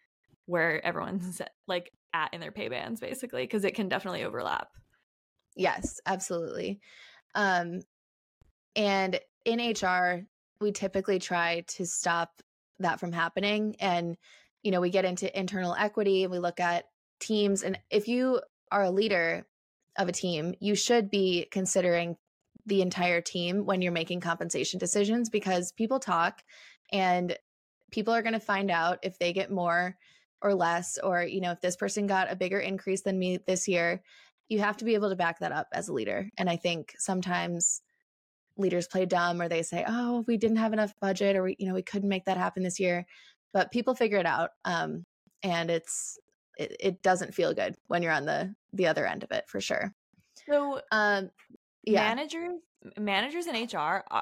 where 0.46 0.84
everyone's 0.84 1.42
like 1.66 1.92
at 2.14 2.32
in 2.32 2.40
their 2.40 2.52
pay 2.52 2.68
bands 2.68 3.00
basically 3.00 3.42
because 3.42 3.64
it 3.64 3.74
can 3.74 3.88
definitely 3.88 4.24
overlap. 4.24 4.68
Yes 5.54 6.00
absolutely. 6.06 6.80
Um 7.34 7.80
and 8.74 9.20
in 9.44 9.74
hr 9.74 10.26
we 10.60 10.72
typically 10.72 11.18
try 11.18 11.64
to 11.66 11.84
stop 11.84 12.40
that 12.78 13.00
from 13.00 13.12
happening 13.12 13.76
and 13.80 14.16
you 14.66 14.72
know, 14.72 14.80
we 14.80 14.90
get 14.90 15.04
into 15.04 15.38
internal 15.38 15.76
equity, 15.78 16.24
and 16.24 16.32
we 16.32 16.40
look 16.40 16.58
at 16.58 16.86
teams. 17.20 17.62
And 17.62 17.78
if 17.88 18.08
you 18.08 18.40
are 18.72 18.82
a 18.82 18.90
leader 18.90 19.46
of 19.96 20.08
a 20.08 20.12
team, 20.12 20.56
you 20.58 20.74
should 20.74 21.08
be 21.08 21.46
considering 21.52 22.16
the 22.66 22.82
entire 22.82 23.20
team 23.20 23.64
when 23.64 23.80
you're 23.80 23.92
making 23.92 24.20
compensation 24.20 24.80
decisions 24.80 25.30
because 25.30 25.70
people 25.70 26.00
talk 26.00 26.42
and 26.90 27.38
people 27.92 28.12
are 28.12 28.22
going 28.22 28.32
to 28.32 28.40
find 28.40 28.68
out 28.68 28.98
if 29.04 29.20
they 29.20 29.32
get 29.32 29.52
more 29.52 29.96
or 30.42 30.52
less 30.52 30.98
or 30.98 31.22
you 31.22 31.40
know 31.40 31.52
if 31.52 31.60
this 31.60 31.76
person 31.76 32.08
got 32.08 32.30
a 32.30 32.34
bigger 32.34 32.58
increase 32.58 33.02
than 33.02 33.16
me 33.16 33.38
this 33.46 33.68
year 33.68 34.02
you 34.48 34.58
have 34.58 34.76
to 34.76 34.84
be 34.84 34.94
able 34.94 35.10
to 35.10 35.16
back 35.16 35.38
that 35.38 35.52
up 35.52 35.68
as 35.72 35.88
a 35.88 35.92
leader 35.92 36.28
and 36.36 36.50
i 36.50 36.56
think 36.56 36.92
sometimes 36.98 37.80
leaders 38.58 38.86
play 38.86 39.06
dumb 39.06 39.40
or 39.40 39.48
they 39.48 39.62
say 39.62 39.84
oh 39.88 40.24
we 40.26 40.36
didn't 40.36 40.58
have 40.58 40.72
enough 40.72 40.92
budget 41.00 41.36
or 41.36 41.44
we 41.44 41.56
you 41.58 41.66
know 41.66 41.74
we 41.74 41.82
couldn't 41.82 42.08
make 42.08 42.24
that 42.26 42.36
happen 42.36 42.62
this 42.62 42.78
year 42.78 43.06
but 43.56 43.72
people 43.72 43.94
figure 43.94 44.18
it 44.18 44.26
out 44.26 44.50
um, 44.66 45.06
and 45.42 45.70
it's 45.70 46.18
it, 46.58 46.76
it, 46.78 47.02
doesn't 47.02 47.32
feel 47.32 47.54
good 47.54 47.74
when 47.86 48.02
you're 48.02 48.12
on 48.12 48.26
the 48.26 48.54
the 48.74 48.86
other 48.86 49.06
end 49.06 49.24
of 49.24 49.30
it 49.30 49.48
for 49.48 49.62
sure. 49.62 49.94
So 50.46 50.82
um 50.92 51.30
yeah. 51.82 52.14
managers 52.14 52.60
managers 52.98 53.46
in 53.46 53.54
hr 53.72 54.04
uh, 54.10 54.20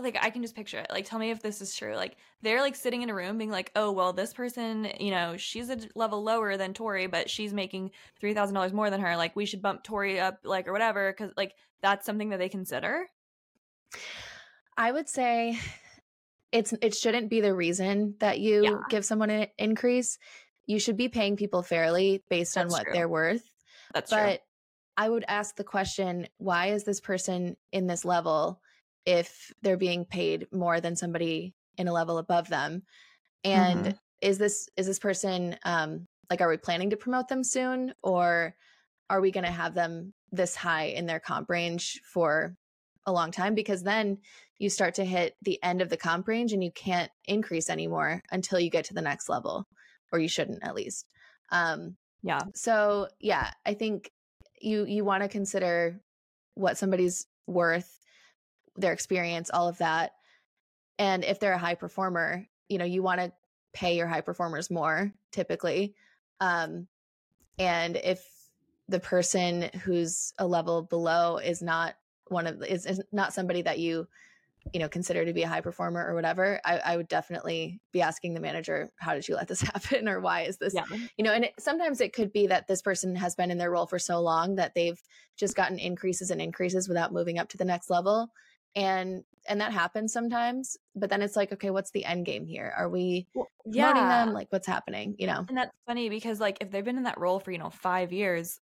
like 0.00 0.18
i 0.20 0.30
can 0.30 0.42
just 0.42 0.56
picture 0.56 0.78
it 0.78 0.86
like 0.90 1.08
tell 1.08 1.18
me 1.18 1.30
if 1.30 1.40
this 1.40 1.62
is 1.62 1.74
true 1.74 1.94
like 1.94 2.16
they're 2.42 2.60
like 2.60 2.74
sitting 2.74 3.02
in 3.02 3.10
a 3.10 3.14
room 3.14 3.38
being 3.38 3.50
like 3.50 3.70
oh 3.76 3.92
well 3.92 4.12
this 4.12 4.34
person 4.34 4.90
you 4.98 5.10
know 5.10 5.36
she's 5.36 5.70
a 5.70 5.78
level 5.94 6.22
lower 6.22 6.56
than 6.56 6.74
tori 6.74 7.06
but 7.06 7.30
she's 7.30 7.54
making 7.54 7.90
$3000 8.20 8.72
more 8.72 8.90
than 8.90 9.00
her 9.00 9.16
like 9.16 9.36
we 9.36 9.46
should 9.46 9.62
bump 9.62 9.84
tori 9.84 10.18
up 10.18 10.40
like 10.42 10.66
or 10.66 10.72
whatever 10.72 11.12
because 11.12 11.32
like 11.36 11.54
that's 11.80 12.04
something 12.04 12.30
that 12.30 12.38
they 12.38 12.48
consider? 12.48 13.06
I 14.76 14.92
would 14.92 15.08
say 15.08 15.58
it's 16.56 16.72
it 16.80 16.94
shouldn't 16.94 17.28
be 17.28 17.40
the 17.40 17.54
reason 17.54 18.14
that 18.20 18.40
you 18.40 18.64
yeah. 18.64 18.76
give 18.88 19.04
someone 19.04 19.30
an 19.30 19.48
increase. 19.58 20.18
You 20.66 20.78
should 20.78 20.96
be 20.96 21.08
paying 21.08 21.36
people 21.36 21.62
fairly 21.62 22.24
based 22.30 22.54
That's 22.54 22.64
on 22.64 22.70
what 22.70 22.84
true. 22.84 22.92
they're 22.94 23.08
worth. 23.08 23.42
That's 23.92 24.10
but 24.10 24.26
true. 24.26 24.36
I 24.96 25.08
would 25.08 25.24
ask 25.28 25.54
the 25.54 25.64
question, 25.64 26.26
why 26.38 26.68
is 26.68 26.84
this 26.84 27.00
person 27.00 27.56
in 27.72 27.86
this 27.86 28.04
level 28.04 28.60
if 29.04 29.52
they're 29.60 29.76
being 29.76 30.06
paid 30.06 30.48
more 30.50 30.80
than 30.80 30.96
somebody 30.96 31.54
in 31.76 31.88
a 31.88 31.92
level 31.92 32.16
above 32.16 32.48
them? 32.48 32.82
And 33.44 33.80
mm-hmm. 33.80 33.96
is 34.22 34.38
this 34.38 34.68
is 34.76 34.86
this 34.86 34.98
person 34.98 35.56
um 35.64 36.06
like 36.30 36.40
are 36.40 36.48
we 36.48 36.56
planning 36.56 36.90
to 36.90 36.96
promote 36.96 37.28
them 37.28 37.44
soon 37.44 37.92
or 38.02 38.54
are 39.10 39.20
we 39.20 39.30
going 39.30 39.44
to 39.44 39.52
have 39.52 39.74
them 39.74 40.12
this 40.32 40.56
high 40.56 40.86
in 40.86 41.06
their 41.06 41.20
comp 41.20 41.50
range 41.50 42.00
for 42.02 42.56
a 43.04 43.12
long 43.12 43.30
time 43.30 43.54
because 43.54 43.82
then 43.82 44.18
you 44.58 44.70
start 44.70 44.94
to 44.94 45.04
hit 45.04 45.36
the 45.42 45.62
end 45.62 45.82
of 45.82 45.88
the 45.88 45.96
comp 45.96 46.28
range 46.28 46.52
and 46.52 46.64
you 46.64 46.70
can't 46.70 47.10
increase 47.26 47.68
anymore 47.68 48.22
until 48.30 48.58
you 48.58 48.70
get 48.70 48.86
to 48.86 48.94
the 48.94 49.02
next 49.02 49.28
level 49.28 49.66
or 50.12 50.18
you 50.18 50.28
shouldn't 50.28 50.62
at 50.62 50.74
least. 50.74 51.06
Um 51.50 51.96
yeah. 52.22 52.40
so 52.54 53.08
yeah 53.20 53.50
i 53.64 53.74
think 53.74 54.10
you 54.60 54.84
you 54.84 55.04
want 55.04 55.22
to 55.22 55.28
consider 55.28 56.00
what 56.54 56.78
somebody's 56.78 57.26
worth 57.46 58.00
their 58.76 58.92
experience 58.92 59.50
all 59.52 59.68
of 59.68 59.78
that. 59.78 60.12
And 60.98 61.24
if 61.24 61.38
they're 61.38 61.52
a 61.52 61.58
high 61.58 61.74
performer, 61.74 62.46
you 62.68 62.78
know, 62.78 62.84
you 62.84 63.02
want 63.02 63.20
to 63.20 63.32
pay 63.72 63.96
your 63.96 64.06
high 64.06 64.22
performers 64.22 64.70
more 64.70 65.12
typically. 65.32 65.94
Um, 66.40 66.86
and 67.58 67.96
if 67.96 68.24
the 68.88 69.00
person 69.00 69.70
who's 69.82 70.32
a 70.38 70.46
level 70.46 70.82
below 70.82 71.38
is 71.38 71.62
not 71.62 71.94
one 72.28 72.46
of 72.46 72.62
is, 72.62 72.86
is 72.86 73.02
not 73.12 73.32
somebody 73.32 73.62
that 73.62 73.78
you 73.78 74.06
you 74.72 74.80
know 74.80 74.88
consider 74.88 75.24
to 75.24 75.32
be 75.32 75.42
a 75.42 75.48
high 75.48 75.60
performer 75.60 76.04
or 76.06 76.14
whatever 76.14 76.60
I, 76.64 76.78
I, 76.78 76.96
would 76.96 77.08
definitely 77.08 77.80
be 77.92 78.02
asking 78.02 78.34
the 78.34 78.40
manager 78.40 78.90
how 78.98 79.14
did 79.14 79.26
you 79.28 79.34
let 79.34 79.48
this 79.48 79.60
happen 79.74 80.08
or 80.08 80.20
why 80.20 80.42
is 80.42 80.58
this? 80.58 80.74
Yeah. 80.74 80.84
you 81.16 81.24
know 81.24 81.32
and 81.32 81.44
it, 81.44 81.54
sometimes 81.58 82.00
it 82.00 82.12
could 82.12 82.32
be 82.32 82.46
that 82.48 82.66
this 82.66 82.82
person 82.82 83.14
has 83.16 83.34
been 83.34 83.50
in 83.50 83.58
their 83.58 83.70
role 83.70 83.86
for 83.86 83.98
so 83.98 84.20
long 84.20 84.56
that 84.56 84.74
they've 84.74 85.00
just 85.36 85.56
gotten 85.56 85.78
increases 85.78 86.30
and 86.30 86.40
increases 86.40 86.88
without 86.88 87.12
moving 87.12 87.38
up 87.38 87.48
to 87.50 87.56
the 87.56 87.64
next 87.64 87.90
level 87.90 88.30
and 88.74 89.24
and 89.48 89.60
that 89.60 89.72
happens 89.72 90.12
sometimes 90.12 90.76
but 90.94 91.10
then 91.10 91.22
it's 91.22 91.36
like 91.36 91.52
okay 91.52 91.70
what's 91.70 91.90
the 91.90 92.04
end 92.04 92.26
game 92.26 92.46
here? 92.46 92.72
Are 92.76 92.88
we 92.88 93.26
well, 93.34 93.48
yeah. 93.64 93.92
promoting 93.92 94.08
them? 94.08 94.32
like 94.34 94.48
what's 94.50 94.66
happening? 94.66 95.16
You 95.18 95.26
know? 95.26 95.44
And 95.48 95.56
that's 95.56 95.76
funny 95.86 96.08
because 96.08 96.40
like 96.40 96.58
if 96.60 96.70
they've 96.70 96.84
been 96.84 96.98
in 96.98 97.04
that 97.04 97.18
role 97.18 97.40
for 97.40 97.50
you 97.50 97.58
know 97.58 97.70
five 97.70 98.12
years 98.12 98.60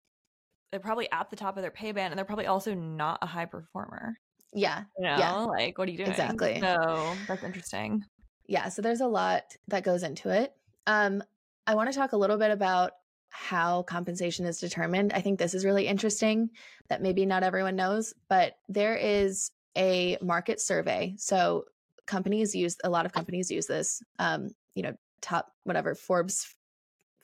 they're 0.70 0.80
probably 0.80 1.10
at 1.10 1.30
the 1.30 1.36
top 1.36 1.56
of 1.56 1.62
their 1.62 1.70
pay 1.70 1.92
band 1.92 2.12
and 2.12 2.18
they're 2.18 2.24
probably 2.24 2.46
also 2.46 2.74
not 2.74 3.18
a 3.22 3.26
high 3.26 3.44
performer 3.44 4.16
yeah. 4.52 4.84
You 4.98 5.04
know, 5.04 5.16
yeah. 5.18 5.32
like 5.32 5.78
what 5.78 5.88
are 5.88 5.90
you 5.90 5.98
doing? 5.98 6.10
Exactly. 6.10 6.60
So 6.60 7.14
that's 7.28 7.42
interesting. 7.42 8.04
Yeah. 8.46 8.68
So 8.68 8.82
there's 8.82 9.00
a 9.00 9.06
lot 9.06 9.44
that 9.68 9.84
goes 9.84 10.02
into 10.02 10.30
it. 10.30 10.52
Um, 10.86 11.22
I 11.66 11.74
want 11.74 11.92
to 11.92 11.96
talk 11.96 12.12
a 12.12 12.16
little 12.16 12.38
bit 12.38 12.50
about 12.50 12.92
how 13.28 13.82
compensation 13.82 14.44
is 14.44 14.58
determined. 14.58 15.12
I 15.12 15.20
think 15.20 15.38
this 15.38 15.54
is 15.54 15.64
really 15.64 15.86
interesting 15.86 16.50
that 16.88 17.00
maybe 17.00 17.24
not 17.26 17.44
everyone 17.44 17.76
knows, 17.76 18.12
but 18.28 18.54
there 18.68 18.96
is 18.96 19.52
a 19.76 20.18
market 20.20 20.60
survey. 20.60 21.14
So 21.16 21.66
companies 22.06 22.54
use 22.54 22.76
a 22.82 22.90
lot 22.90 23.06
of 23.06 23.12
companies 23.12 23.50
use 23.50 23.66
this. 23.66 24.02
Um, 24.18 24.50
you 24.74 24.82
know, 24.82 24.94
top 25.20 25.52
whatever 25.62 25.94
Forbes 25.94 26.54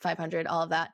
500, 0.01 0.47
all 0.47 0.63
of 0.63 0.71
that 0.71 0.91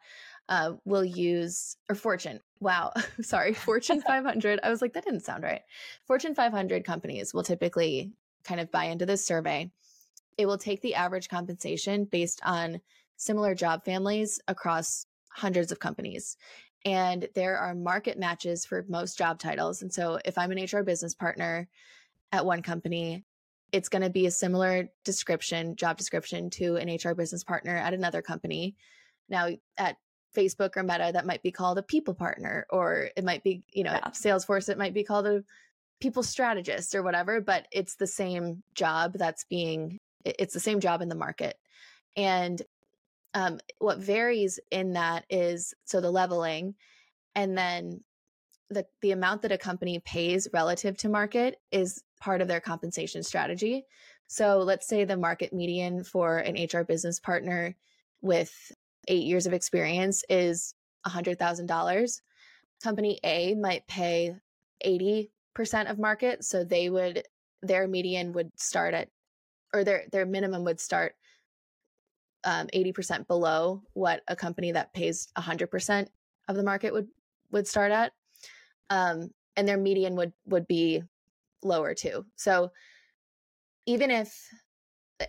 uh, 0.49 0.73
will 0.85 1.05
use 1.05 1.77
or 1.89 1.95
Fortune. 1.95 2.41
Wow, 2.61 2.93
sorry, 3.23 3.55
Fortune 3.55 4.01
500. 4.07 4.61
I 4.63 4.71
was 4.71 4.83
like, 4.83 4.93
that 4.95 5.05
didn't 5.05 5.25
sound 5.25 5.45
right. 5.45 5.63
Fortune 6.07 6.35
500 6.35 6.85
companies 6.85 7.33
will 7.33 7.43
typically 7.43 8.13
kind 8.45 8.61
of 8.61 8.71
buy 8.71 8.85
into 8.85 9.07
this 9.07 9.25
survey. 9.25 9.71
It 10.39 10.47
will 10.47 10.59
take 10.59 10.81
the 10.83 10.95
average 10.95 11.29
compensation 11.29 12.05
based 12.05 12.41
on 12.45 12.81
similar 13.17 13.55
job 13.55 13.85
families 13.85 14.41
across 14.49 15.07
hundreds 15.31 15.73
of 15.73 15.79
companies. 15.79 16.37
And 16.85 17.29
there 17.35 17.59
are 17.59 17.75
market 17.75 18.19
matches 18.19 18.67
for 18.67 18.85
most 18.89 19.17
job 19.17 19.39
titles. 19.39 19.83
And 19.83 19.93
so 19.93 20.19
if 20.25 20.37
I'm 20.37 20.51
an 20.51 20.65
HR 20.65 20.83
business 20.83 21.15
partner 21.15 21.69
at 22.33 22.45
one 22.45 22.63
company, 22.63 23.25
it's 23.71 23.89
going 23.89 24.03
to 24.03 24.11
be 24.11 24.27
a 24.27 24.31
similar 24.31 24.89
description, 25.05 25.77
job 25.77 25.97
description 25.97 26.51
to 26.51 26.77
an 26.77 26.95
HR 26.95 27.15
business 27.15 27.45
partner 27.45 27.77
at 27.77 27.95
another 27.95 28.21
company. 28.21 28.77
Now, 29.29 29.49
at 29.79 29.97
Facebook 30.35 30.77
or 30.77 30.83
Meta 30.83 31.11
that 31.13 31.27
might 31.27 31.43
be 31.43 31.51
called 31.51 31.79
a 31.79 31.83
people 31.83 32.15
partner, 32.15 32.67
or 32.71 33.11
it 33.17 33.25
might 33.25 33.43
be, 33.43 33.63
you 33.73 33.85
know, 33.85 33.93
yeah. 33.93 34.11
Salesforce, 34.11 34.69
it 34.69 34.79
might 34.79 34.95
be 34.95 35.05
called 35.05 35.27
a 35.27 35.45
people 36.01 36.23
strategist 36.23 36.95
or 36.95 37.03
whatever, 37.03 37.41
but 37.41 37.67
it's 37.71 37.95
the 37.95 38.07
same 38.07 38.63
job 38.75 39.13
that's 39.15 39.45
being, 39.45 39.99
it's 40.25 40.55
the 40.55 40.61
same 40.61 40.81
job 40.81 41.01
in 41.01 41.09
the 41.09 41.15
market. 41.15 41.57
And 42.17 42.61
um, 43.35 43.61
what 43.79 43.99
varies 43.99 44.59
in 44.71 44.95
that 44.95 45.25
is 45.31 45.75
so 45.85 46.01
the 46.01 46.11
leveling 46.11 46.75
and 47.35 47.57
then 47.57 48.03
the, 48.69 48.87
the 49.01 49.13
amount 49.13 49.43
that 49.43 49.53
a 49.53 49.59
company 49.59 50.01
pays 50.01 50.49
relative 50.53 50.97
to 50.99 51.09
market 51.09 51.61
is 51.71 52.03
part 52.21 52.41
of 52.41 52.49
their 52.49 52.61
compensation 52.61 53.23
strategy. 53.23 53.85
So 54.27 54.59
let's 54.59 54.87
say 54.87 55.05
the 55.05 55.17
market 55.17 55.53
median 55.53 56.05
for 56.05 56.39
an 56.39 56.55
HR 56.55 56.83
business 56.83 57.21
partner 57.21 57.77
with 58.23 58.73
eight 59.09 59.25
years 59.25 59.47
of 59.47 59.53
experience 59.53 60.25
is 60.29 60.75
$100,000. 61.07 62.21
Company 62.83 63.21
A 63.25 63.55
might 63.55 63.87
pay 63.87 64.37
80% 64.85 65.29
of 65.91 65.99
market. 65.99 66.45
So 66.45 66.65
they 66.65 66.91
would, 66.91 67.25
their 67.63 67.87
median 67.87 68.33
would 68.33 68.51
start 68.59 68.95
at, 68.95 69.09
or 69.75 69.85
their, 69.85 70.05
their 70.11 70.27
minimum 70.27 70.65
would 70.65 70.81
start 70.81 71.15
um, 72.45 72.67
80% 72.75 73.27
below 73.27 73.83
what 73.93 74.23
a 74.29 74.37
company 74.37 74.73
that 74.73 74.93
pays 74.93 75.29
100% 75.39 76.09
of 76.49 76.57
the 76.57 76.65
market 76.65 76.93
would, 76.93 77.09
would 77.51 77.67
start 77.67 77.93
at. 77.93 78.13
Um, 78.91 79.31
and 79.57 79.69
their 79.69 79.79
median 79.79 80.17
would, 80.17 80.33
would 80.47 80.67
be 80.67 81.03
lower 81.63 81.95
too. 81.95 82.27
So 82.37 82.73
even 83.87 84.11
if 84.11 84.35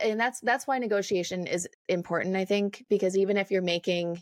and 0.02 0.20
that's 0.20 0.40
that's 0.42 0.68
why 0.68 0.78
negotiation 0.78 1.48
is 1.48 1.68
important 1.88 2.36
i 2.36 2.46
think 2.46 2.86
because 2.90 3.18
even 3.18 3.38
if 3.38 3.52
you're 3.52 3.62
making 3.62 4.22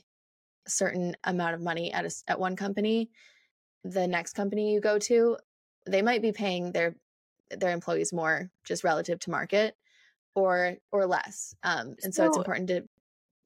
a 0.68 0.70
certain 0.70 1.16
amount 1.24 1.56
of 1.56 1.62
money 1.62 1.92
at 1.94 2.06
a, 2.06 2.12
at 2.28 2.40
one 2.40 2.56
company 2.56 3.10
the 3.84 4.08
next 4.08 4.34
company 4.34 4.74
you 4.74 4.80
go 4.80 5.00
to 5.00 5.38
they 5.88 6.02
might 6.02 6.22
be 6.22 6.32
paying 6.32 6.72
their 6.72 6.96
their 7.58 7.72
employees 7.72 8.14
more 8.14 8.50
just 8.64 8.84
relative 8.84 9.20
to 9.20 9.30
market 9.30 9.76
or 10.36 10.76
or 10.92 11.06
less 11.06 11.54
um 11.64 11.96
and 12.04 12.14
so, 12.14 12.24
so 12.24 12.26
it's 12.28 12.38
important 12.38 12.68
to 12.68 12.84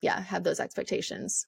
yeah 0.02 0.22
have 0.22 0.44
those 0.44 0.60
expectations. 0.60 1.48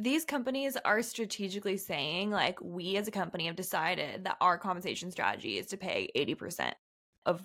These 0.00 0.24
companies 0.24 0.76
are 0.84 1.02
strategically 1.02 1.76
saying 1.76 2.30
like 2.30 2.60
we 2.60 2.96
as 2.96 3.08
a 3.08 3.10
company 3.10 3.46
have 3.46 3.56
decided 3.56 4.24
that 4.24 4.36
our 4.40 4.58
compensation 4.58 5.10
strategy 5.10 5.58
is 5.58 5.66
to 5.68 5.76
pay 5.76 6.08
80% 6.14 6.72
of 7.26 7.42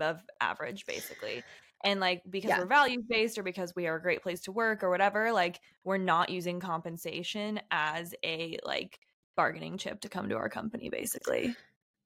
of 0.00 0.20
average 0.40 0.86
basically 0.86 1.44
and 1.84 2.00
like 2.00 2.22
because 2.28 2.48
yeah. 2.48 2.58
we're 2.58 2.66
value 2.66 3.02
based 3.08 3.38
or 3.38 3.42
because 3.42 3.74
we 3.74 3.86
are 3.86 3.96
a 3.96 4.02
great 4.02 4.22
place 4.22 4.40
to 4.42 4.52
work 4.52 4.82
or 4.82 4.90
whatever 4.90 5.32
like 5.32 5.60
we're 5.84 5.98
not 5.98 6.30
using 6.30 6.60
compensation 6.60 7.60
as 7.70 8.14
a 8.24 8.58
like 8.64 8.98
bargaining 9.36 9.76
chip 9.76 10.00
to 10.00 10.08
come 10.08 10.28
to 10.28 10.36
our 10.36 10.48
company 10.48 10.88
basically. 10.88 11.54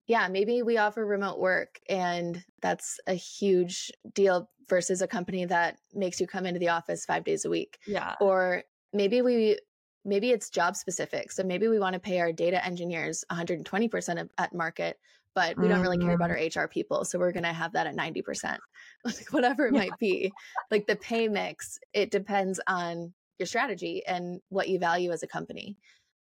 Yeah 0.07 0.29
maybe 0.29 0.63
we 0.63 0.77
offer 0.77 1.05
remote 1.07 1.39
work 1.39 1.81
and 1.89 2.45
that's 2.63 2.99
a 3.07 3.15
huge 3.15 3.91
deal 4.15 4.51
versus 4.69 5.03
a 5.03 5.07
company 5.07 5.45
that 5.45 5.79
makes 5.95 6.21
you 6.21 6.27
come 6.27 6.47
into 6.47 6.61
the 6.61 6.69
office 6.69 7.05
5 7.05 7.25
days 7.25 7.45
a 7.45 7.51
week. 7.51 7.79
Yeah. 7.87 8.15
Or 8.21 8.65
maybe 8.93 9.23
we 9.23 9.59
maybe 10.05 10.31
it's 10.31 10.49
job 10.49 10.77
specific 10.77 11.31
so 11.31 11.43
maybe 11.43 11.69
we 11.69 11.79
want 11.79 11.93
to 11.93 12.01
pay 12.01 12.21
our 12.21 12.33
data 12.33 12.65
engineers 12.65 13.23
120% 13.31 14.21
of, 14.21 14.31
at 14.39 14.55
market 14.55 14.99
but 15.35 15.57
we 15.57 15.69
don't 15.69 15.81
really 15.81 15.99
care 15.99 16.15
about 16.15 16.31
mm-hmm. 16.31 16.59
our 16.61 16.65
HR 16.65 16.69
people. 16.69 17.05
So 17.05 17.19
we're 17.19 17.33
going 17.33 17.45
to 17.45 17.53
have 17.53 17.73
that 17.73 17.87
at 17.87 17.97
90%, 17.97 18.59
like 19.05 19.27
whatever 19.31 19.67
it 19.67 19.75
yeah. 19.75 19.81
might 19.81 19.99
be. 19.99 20.33
Like 20.71 20.87
the 20.87 20.97
pay 20.97 21.29
mix, 21.29 21.79
it 21.93 22.11
depends 22.11 22.61
on 22.67 23.13
your 23.39 23.47
strategy 23.47 24.03
and 24.07 24.41
what 24.49 24.69
you 24.69 24.79
value 24.79 25.13
as 25.13 25.23
a 25.23 25.27
company. 25.27 25.77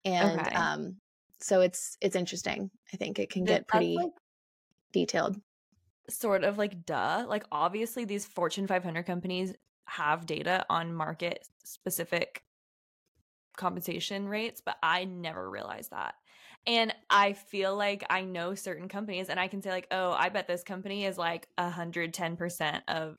And 0.05 0.39
okay. 0.39 0.55
um, 0.55 0.95
so 1.39 1.61
it's 1.61 1.97
it's 2.01 2.15
interesting. 2.15 2.69
I 2.93 2.97
think 2.97 3.19
it 3.19 3.29
can 3.29 3.43
get 3.43 3.67
pretty 3.67 3.95
like, 3.95 4.11
detailed. 4.93 5.39
Sort 6.09 6.43
of 6.43 6.57
like 6.57 6.85
duh. 6.85 7.25
Like 7.27 7.43
obviously 7.51 8.05
these 8.05 8.25
Fortune 8.25 8.67
500 8.67 9.03
companies 9.03 9.53
have 9.85 10.25
data 10.25 10.65
on 10.69 10.93
market 10.93 11.47
specific 11.63 12.43
compensation 13.57 14.27
rates, 14.27 14.61
but 14.65 14.77
I 14.81 15.05
never 15.05 15.49
realized 15.49 15.91
that. 15.91 16.15
And 16.67 16.93
I 17.10 17.34
feel 17.34 17.76
like 17.76 18.04
I 18.10 18.21
know 18.21 18.54
certain 18.54 18.88
companies 18.88 19.30
and 19.30 19.39
I 19.39 19.47
can 19.47 19.62
say 19.62 19.71
like, 19.71 19.88
oh, 19.89 20.12
I 20.12 20.30
bet 20.30 20.47
this 20.47 20.63
company 20.63 21.06
is 21.06 21.17
like 21.17 21.47
110% 21.58 22.82
of 22.88 23.17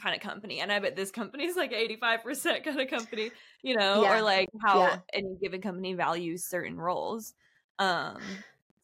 kind 0.00 0.14
of 0.14 0.20
company. 0.20 0.60
And 0.60 0.70
I 0.70 0.78
bet 0.78 0.94
this 0.94 1.10
company 1.10 1.46
is 1.46 1.56
like 1.56 1.72
85% 1.72 2.64
kind 2.64 2.80
of 2.80 2.88
company, 2.88 3.30
you 3.62 3.76
know, 3.76 4.02
yeah. 4.02 4.18
or 4.18 4.22
like 4.22 4.48
how 4.62 4.78
yeah. 4.80 4.98
any 5.12 5.36
given 5.42 5.60
company 5.60 5.94
values 5.94 6.44
certain 6.44 6.76
roles. 6.76 7.34
Um 7.78 8.18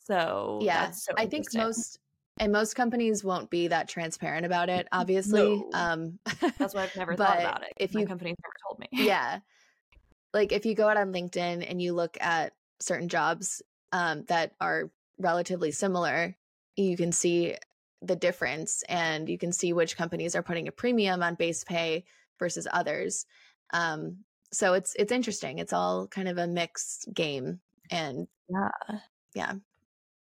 so 0.05 0.59
yeah, 0.63 0.91
so 0.91 1.13
I 1.17 1.27
think 1.27 1.47
most 1.55 1.99
and 2.39 2.51
most 2.51 2.75
companies 2.75 3.23
won't 3.23 3.51
be 3.51 3.69
that 3.69 3.89
transparent 3.89 4.45
about 4.47 4.69
it, 4.69 4.89
obviously. 4.91 5.57
No. 5.57 5.71
Um 5.73 6.19
that's 6.59 6.75
why 6.75 6.85
I've 6.85 6.97
never 6.97 7.15
thought 7.15 7.39
about 7.39 7.63
it. 7.63 7.73
If 7.77 7.95
you 7.95 8.07
company's 8.07 8.37
never 8.43 8.55
told 8.67 8.81
me. 8.81 8.89
yeah. 8.93 9.39
Like 10.35 10.51
if 10.51 10.67
you 10.67 10.75
go 10.75 10.89
out 10.89 10.97
on 10.97 11.13
LinkedIn 11.13 11.65
and 11.69 11.81
you 11.81 11.93
look 11.93 12.17
at 12.21 12.55
certain 12.81 13.09
jobs 13.09 13.63
um, 13.93 14.25
that 14.29 14.53
are 14.61 14.91
relatively 15.19 15.71
similar, 15.71 16.37
you 16.77 16.97
can 16.97 17.13
see 17.13 17.57
the 18.01 18.17
difference 18.17 18.83
and 18.89 19.29
you 19.29 19.39
can 19.39 19.53
see 19.53 19.73
which 19.73 19.97
companies 19.97 20.35
are 20.35 20.43
putting 20.43 20.67
a 20.67 20.73
premium 20.73 21.23
on 21.23 21.37
base 21.37 21.63
pay 21.65 22.05
versus 22.39 22.67
others. 22.73 23.27
Um, 23.73 24.19
so 24.53 24.75
it's 24.75 24.95
it's 24.99 25.13
interesting. 25.13 25.59
It's 25.59 25.73
all 25.73 26.07
kind 26.09 26.29
of 26.29 26.37
a 26.37 26.47
mixed 26.47 27.09
game, 27.15 27.61
and 27.91 28.27
yeah, 28.49 28.99
yeah, 29.35 29.53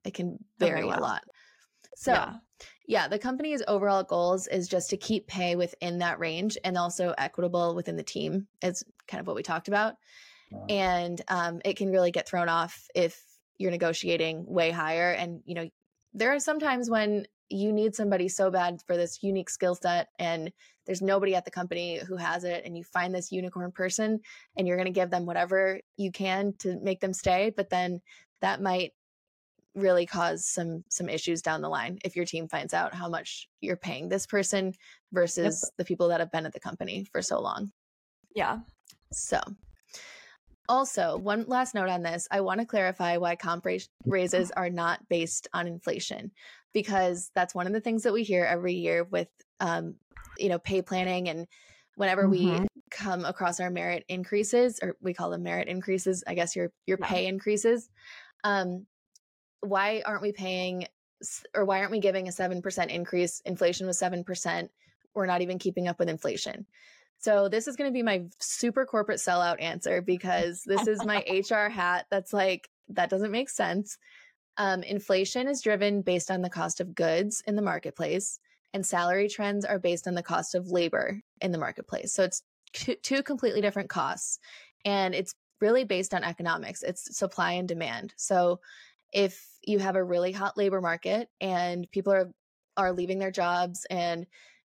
it 0.04 0.12
can 0.12 0.38
vary 0.59 0.83
okay, 0.83 0.98
a 0.98 1.00
lot. 1.00 1.22
So 1.96 2.12
yeah. 2.12 2.35
yeah, 2.87 3.09
the 3.09 3.18
company's 3.18 3.62
overall 3.66 4.02
goals 4.02 4.46
is 4.46 4.68
just 4.68 4.90
to 4.90 4.98
keep 4.98 5.26
pay 5.28 5.57
within 5.57 5.98
that 6.00 6.18
range 6.18 6.59
and 6.62 6.76
also 6.76 7.14
equitable 7.16 7.74
within 7.74 7.96
the 7.96 8.02
team. 8.02 8.48
Is 8.62 8.85
kind 9.07 9.20
of 9.20 9.26
what 9.26 9.37
we 9.37 9.42
talked 9.42 9.68
about, 9.68 9.94
and 10.68 11.20
um, 11.28 11.62
it 11.64 11.78
can 11.78 11.90
really 11.90 12.11
get 12.11 12.28
thrown 12.28 12.50
off 12.50 12.87
if 12.94 13.18
you're 13.59 13.71
negotiating 13.71 14.44
way 14.47 14.71
higher 14.71 15.12
and 15.12 15.40
you 15.44 15.55
know 15.55 15.68
there 16.14 16.35
are 16.35 16.40
some 16.40 16.59
times 16.59 16.88
when 16.88 17.27
you 17.51 17.73
need 17.73 17.94
somebody 17.94 18.29
so 18.29 18.51
bad 18.51 18.81
for 18.87 18.97
this 18.97 19.23
unique 19.23 19.51
skill 19.51 19.75
set 19.75 20.09
and 20.18 20.53
there's 20.87 21.03
nobody 21.03 21.35
at 21.35 21.44
the 21.44 21.51
company 21.51 21.99
who 21.99 22.16
has 22.16 22.44
it 22.44 22.62
and 22.64 22.77
you 22.77 22.85
find 22.85 23.14
this 23.14 23.33
unicorn 23.33 23.73
person 23.73 24.21
and 24.57 24.66
you're 24.66 24.77
going 24.77 24.92
to 24.92 25.01
give 25.01 25.11
them 25.11 25.27
whatever 25.27 25.81
you 25.97 26.11
can 26.11 26.55
to 26.59 26.79
make 26.81 27.01
them 27.01 27.12
stay 27.12 27.53
but 27.57 27.71
then 27.71 28.01
that 28.40 28.61
might 28.61 28.92
really 29.75 30.07
cause 30.07 30.44
some 30.44 30.85
some 30.88 31.09
issues 31.09 31.42
down 31.42 31.62
the 31.62 31.68
line 31.68 31.99
if 32.05 32.16
your 32.16 32.25
team 32.25 32.49
finds 32.49 32.75
out 32.75 32.94
how 32.94 33.09
much 33.09 33.49
you're 33.61 33.77
paying 33.77 34.09
this 34.09 34.27
person 34.27 34.73
versus 35.12 35.62
yep. 35.64 35.73
the 35.79 35.85
people 35.85 36.09
that 36.09 36.21
have 36.21 36.33
been 36.33 36.47
at 36.47 36.53
the 36.53 36.61
company 36.61 37.07
for 37.12 37.23
so 37.23 37.40
long. 37.40 37.71
Yeah. 38.35 38.59
So 39.12 39.40
also, 40.68 41.16
one 41.16 41.44
last 41.46 41.74
note 41.74 41.88
on 41.88 42.02
this. 42.02 42.28
I 42.31 42.40
want 42.40 42.61
to 42.61 42.66
clarify 42.66 43.16
why 43.16 43.37
comp 43.37 43.66
raises 44.04 44.50
are 44.52 44.70
not 44.70 45.09
based 45.09 45.48
on 45.52 45.66
inflation 45.66 46.31
because 46.72 47.31
that's 47.35 47.54
one 47.54 47.66
of 47.66 47.72
the 47.72 47.81
things 47.81 48.02
that 48.02 48.12
we 48.12 48.22
hear 48.22 48.44
every 48.44 48.74
year 48.74 49.04
with 49.04 49.28
um, 49.61 49.94
you 50.38 50.48
know, 50.48 50.59
pay 50.59 50.83
planning 50.83 51.28
and 51.28 51.46
whenever 51.96 52.24
mm-hmm. 52.24 52.62
we 52.62 52.68
come 52.90 53.24
across 53.24 53.61
our 53.61 53.70
merit 53.70 54.04
increases 54.09 54.78
or 54.83 54.96
we 55.00 55.14
call 55.14 55.31
them 55.31 55.42
merit 55.42 55.68
increases, 55.68 56.22
I 56.26 56.35
guess 56.35 56.54
your 56.54 56.70
your 56.87 56.98
yeah. 57.00 57.07
pay 57.07 57.26
increases. 57.26 57.90
Um, 58.44 58.87
why 59.61 60.02
aren't 60.07 60.22
we 60.22 60.33
paying 60.33 60.87
or 61.54 61.64
why 61.64 61.81
aren't 61.81 61.90
we 61.90 61.98
giving 61.98 62.28
a 62.28 62.31
7% 62.31 62.88
increase? 62.88 63.40
Inflation 63.44 63.88
was 63.88 64.00
7%. 64.00 64.68
We're 65.14 65.26
not 65.26 65.42
even 65.42 65.59
keeping 65.59 65.88
up 65.88 65.98
with 65.98 66.09
inflation. 66.09 66.66
So 67.18 67.48
this 67.48 67.66
is 67.66 67.76
going 67.76 67.90
to 67.90 67.94
be 67.94 68.02
my 68.02 68.24
super 68.38 68.87
corporate 68.87 69.18
sellout 69.18 69.61
answer 69.61 70.00
because 70.00 70.62
this 70.64 70.87
is 70.87 71.04
my 71.04 71.24
HR 71.50 71.68
hat 71.68 72.07
that's 72.11 72.33
like 72.33 72.68
that 72.90 73.11
doesn't 73.11 73.33
make 73.33 73.50
sense. 73.50 73.98
Um, 74.57 74.83
inflation 74.83 75.48
is 75.48 75.62
driven 75.62 76.02
based 76.02 76.31
on 76.31 76.42
the 76.42 76.50
cost 76.50 76.81
of 76.81 76.94
goods 76.94 77.42
in 77.46 77.57
the 77.57 77.62
marketplace, 77.62 78.38
and 78.72 78.85
salary 78.85 79.28
trends 79.28 79.64
are 79.64 79.78
based 79.78 80.07
on 80.09 80.14
the 80.14 80.22
cost 80.22 80.54
of 80.54 80.68
labor 80.68 81.20
in 81.40 81.52
the 81.52 81.59
marketplace. 81.59 82.12
So 82.12 82.24
it's 82.24 82.42
two 83.02 83.22
completely 83.22 83.61
different 83.61 83.88
costs, 83.88 84.38
and 84.85 85.14
it's 85.14 85.35
really 85.61 85.85
based 85.85 86.14
on 86.14 86.24
economics. 86.24 86.83
It's 86.83 87.16
supply 87.16 87.52
and 87.52 87.68
demand. 87.68 88.14
So 88.16 88.61
if 89.12 89.44
you 89.62 89.78
have 89.78 89.96
a 89.96 90.04
really 90.04 90.33
hot 90.33 90.57
labor 90.57 90.81
market 90.81 91.28
and 91.40 91.90
people 91.90 92.12
are 92.12 92.33
are 92.76 92.92
leaving 92.92 93.18
their 93.18 93.33
jobs 93.33 93.87
and 93.90 94.26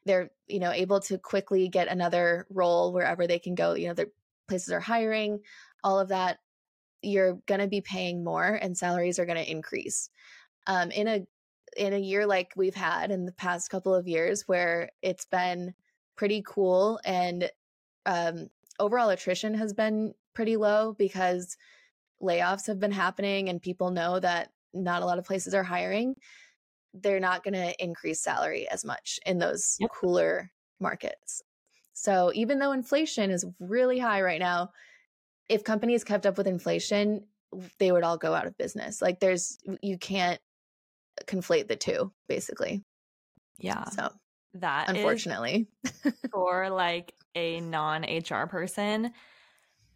they're 0.07 0.31
you 0.47 0.59
know 0.59 0.73
able 0.73 1.01
to 1.01 1.19
quickly 1.19 1.69
get 1.69 1.89
another 1.89 2.47
role 2.51 2.93
wherever 2.93 3.27
they 3.27 3.39
can 3.39 3.55
go 3.55 3.75
you 3.75 3.89
know 3.89 3.95
their 3.95 4.09
places 4.49 4.73
are 4.73 4.81
hiring 4.81 5.41
all 5.85 5.99
of 5.99 6.09
that 6.09 6.39
you're 7.03 7.35
going 7.47 7.61
to 7.61 7.67
be 7.67 7.81
paying 7.81 8.25
more 8.25 8.59
and 8.61 8.77
salaries 8.77 9.19
are 9.19 9.27
going 9.27 9.43
to 9.43 9.51
increase. 9.51 10.11
Um, 10.67 10.91
in 10.91 11.09
a 11.09 11.27
in 11.77 11.93
a 11.93 11.99
year 11.99 12.27
like 12.27 12.53
we've 12.57 12.75
had 12.75 13.11
in 13.11 13.25
the 13.25 13.33
past 13.33 13.71
couple 13.71 13.95
of 13.95 14.09
years 14.09 14.43
where 14.47 14.91
it's 15.03 15.25
been 15.25 15.73
pretty 16.17 16.43
cool 16.45 16.99
and 17.05 17.49
um, 18.07 18.51
overall 18.81 19.11
attrition 19.11 19.55
has 19.55 19.73
been 19.73 20.13
pretty 20.35 20.57
low 20.57 20.95
because 20.99 21.57
layoffs 22.21 22.67
have 22.67 22.81
been 22.81 22.91
happening 22.91 23.49
and 23.49 23.63
people 23.63 23.93
know 23.93 24.19
that 24.19 24.51
not 24.75 25.03
a 25.03 25.07
lot 25.07 25.19
of 25.19 25.25
places 25.25 25.55
are 25.55 25.63
hiring, 25.63 26.17
they're 26.95 27.21
not 27.21 27.45
going 27.45 27.55
to 27.55 27.83
increase 27.83 28.23
salary 28.23 28.69
as 28.69 28.85
much 28.85 29.19
in 29.27 29.39
those 29.39 29.77
yep. 29.79 29.91
cooler 29.91 30.51
markets. 30.81 31.43
So 31.93 32.33
even 32.35 32.59
though 32.59 32.73
inflation 32.73 33.31
is 33.31 33.45
really 33.59 33.99
high 33.99 34.23
right 34.23 34.41
now, 34.41 34.71
if 35.49 35.65
companies 35.65 36.05
kept 36.05 36.27
up 36.27 36.39
with 36.39 36.47
inflation, 36.47 37.25
they 37.79 37.93
would 37.93 38.05
all 38.05 38.17
go 38.17 38.35
out 38.35 38.47
of 38.47 38.57
business. 38.57 39.03
Like 39.03 39.21
there's 39.21 39.59
you 39.83 39.99
can't 39.99 40.41
conflate 41.27 41.69
the 41.69 41.77
two 41.77 42.13
basically. 42.29 42.85
Yeah. 43.59 43.85
So 43.85 44.11
that 44.55 44.89
unfortunately 44.89 45.69
for 46.33 46.71
like 46.71 47.13
a 47.35 47.61
non-HR 47.61 48.47
person 48.47 49.13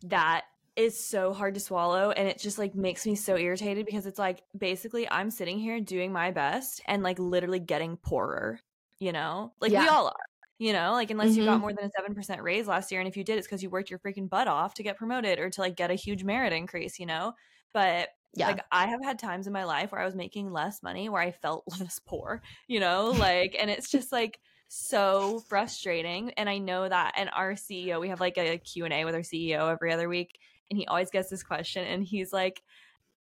that 0.04 0.44
is 0.76 0.98
so 0.98 1.32
hard 1.32 1.54
to 1.54 1.60
swallow 1.60 2.10
and 2.10 2.28
it 2.28 2.38
just 2.38 2.58
like 2.58 2.74
makes 2.74 3.06
me 3.06 3.14
so 3.14 3.37
irritated 3.37 3.87
because 3.87 4.06
it's 4.06 4.18
like 4.18 4.42
basically 4.58 5.08
I'm 5.08 5.30
sitting 5.30 5.58
here 5.58 5.80
doing 5.80 6.12
my 6.12 6.32
best 6.32 6.80
and 6.87 7.02
like 7.02 7.18
literally 7.18 7.60
getting 7.60 7.96
poorer, 7.96 8.58
you 8.98 9.12
know? 9.12 9.52
Like 9.60 9.70
yeah. 9.70 9.82
we 9.82 9.88
all 9.88 10.08
are. 10.08 10.14
You 10.60 10.72
know, 10.72 10.92
like 10.92 11.10
unless 11.10 11.30
mm-hmm. 11.30 11.40
you 11.40 11.44
got 11.46 11.54
mm-hmm. 11.54 11.60
more 11.62 11.72
than 11.72 11.90
a 11.90 12.12
7% 12.12 12.40
raise 12.40 12.68
last 12.68 12.92
year 12.92 13.00
and 13.00 13.08
if 13.08 13.16
you 13.16 13.24
did 13.24 13.38
it's 13.38 13.46
cuz 13.48 13.62
you 13.62 13.68
worked 13.68 13.90
your 13.90 13.98
freaking 13.98 14.30
butt 14.30 14.46
off 14.46 14.74
to 14.74 14.84
get 14.84 14.96
promoted 14.96 15.40
or 15.40 15.50
to 15.50 15.60
like 15.60 15.74
get 15.74 15.90
a 15.90 15.94
huge 15.94 16.22
merit 16.22 16.52
increase, 16.52 16.98
you 16.98 17.06
know? 17.06 17.34
But 17.72 18.10
yeah. 18.34 18.48
like 18.48 18.64
I 18.70 18.87
have 18.87 19.02
had 19.02 19.18
times 19.18 19.46
in 19.46 19.52
my 19.52 19.64
life 19.64 19.92
where 19.92 20.00
I 20.00 20.04
was 20.04 20.14
making 20.14 20.52
less 20.52 20.82
money 20.82 21.08
where 21.08 21.22
I 21.22 21.32
felt 21.32 21.64
less 21.80 22.00
poor, 22.04 22.42
you 22.68 22.80
know? 22.80 23.10
Like 23.10 23.56
and 23.58 23.68
it's 23.70 23.90
just 23.90 24.12
like 24.12 24.38
so 24.68 25.40
frustrating 25.48 26.30
and 26.32 26.48
I 26.48 26.58
know 26.58 26.88
that 26.88 27.14
and 27.16 27.30
our 27.32 27.52
CEO, 27.52 28.00
we 28.00 28.08
have 28.08 28.20
like 28.20 28.38
a 28.38 28.58
Q&A 28.58 29.04
with 29.04 29.14
our 29.14 29.20
CEO 29.20 29.70
every 29.70 29.92
other 29.92 30.08
week 30.08 30.38
and 30.70 30.79
he 30.79 30.87
always 30.87 31.11
gets 31.11 31.29
this 31.29 31.42
question 31.42 31.85
and 31.87 32.05
he's 32.05 32.33
like 32.33 32.62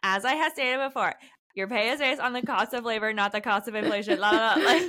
as 0.02 0.24
i 0.24 0.34
have 0.34 0.52
stated 0.52 0.78
before 0.78 1.14
your 1.54 1.68
pay 1.68 1.90
is 1.90 2.00
based 2.00 2.20
on 2.20 2.32
the 2.32 2.42
cost 2.42 2.74
of 2.74 2.84
labor 2.84 3.12
not 3.12 3.32
the 3.32 3.40
cost 3.40 3.68
of 3.68 3.74
inflation 3.74 4.18
la, 4.18 4.30
la, 4.30 4.54
la. 4.54 4.54
like 4.64 4.82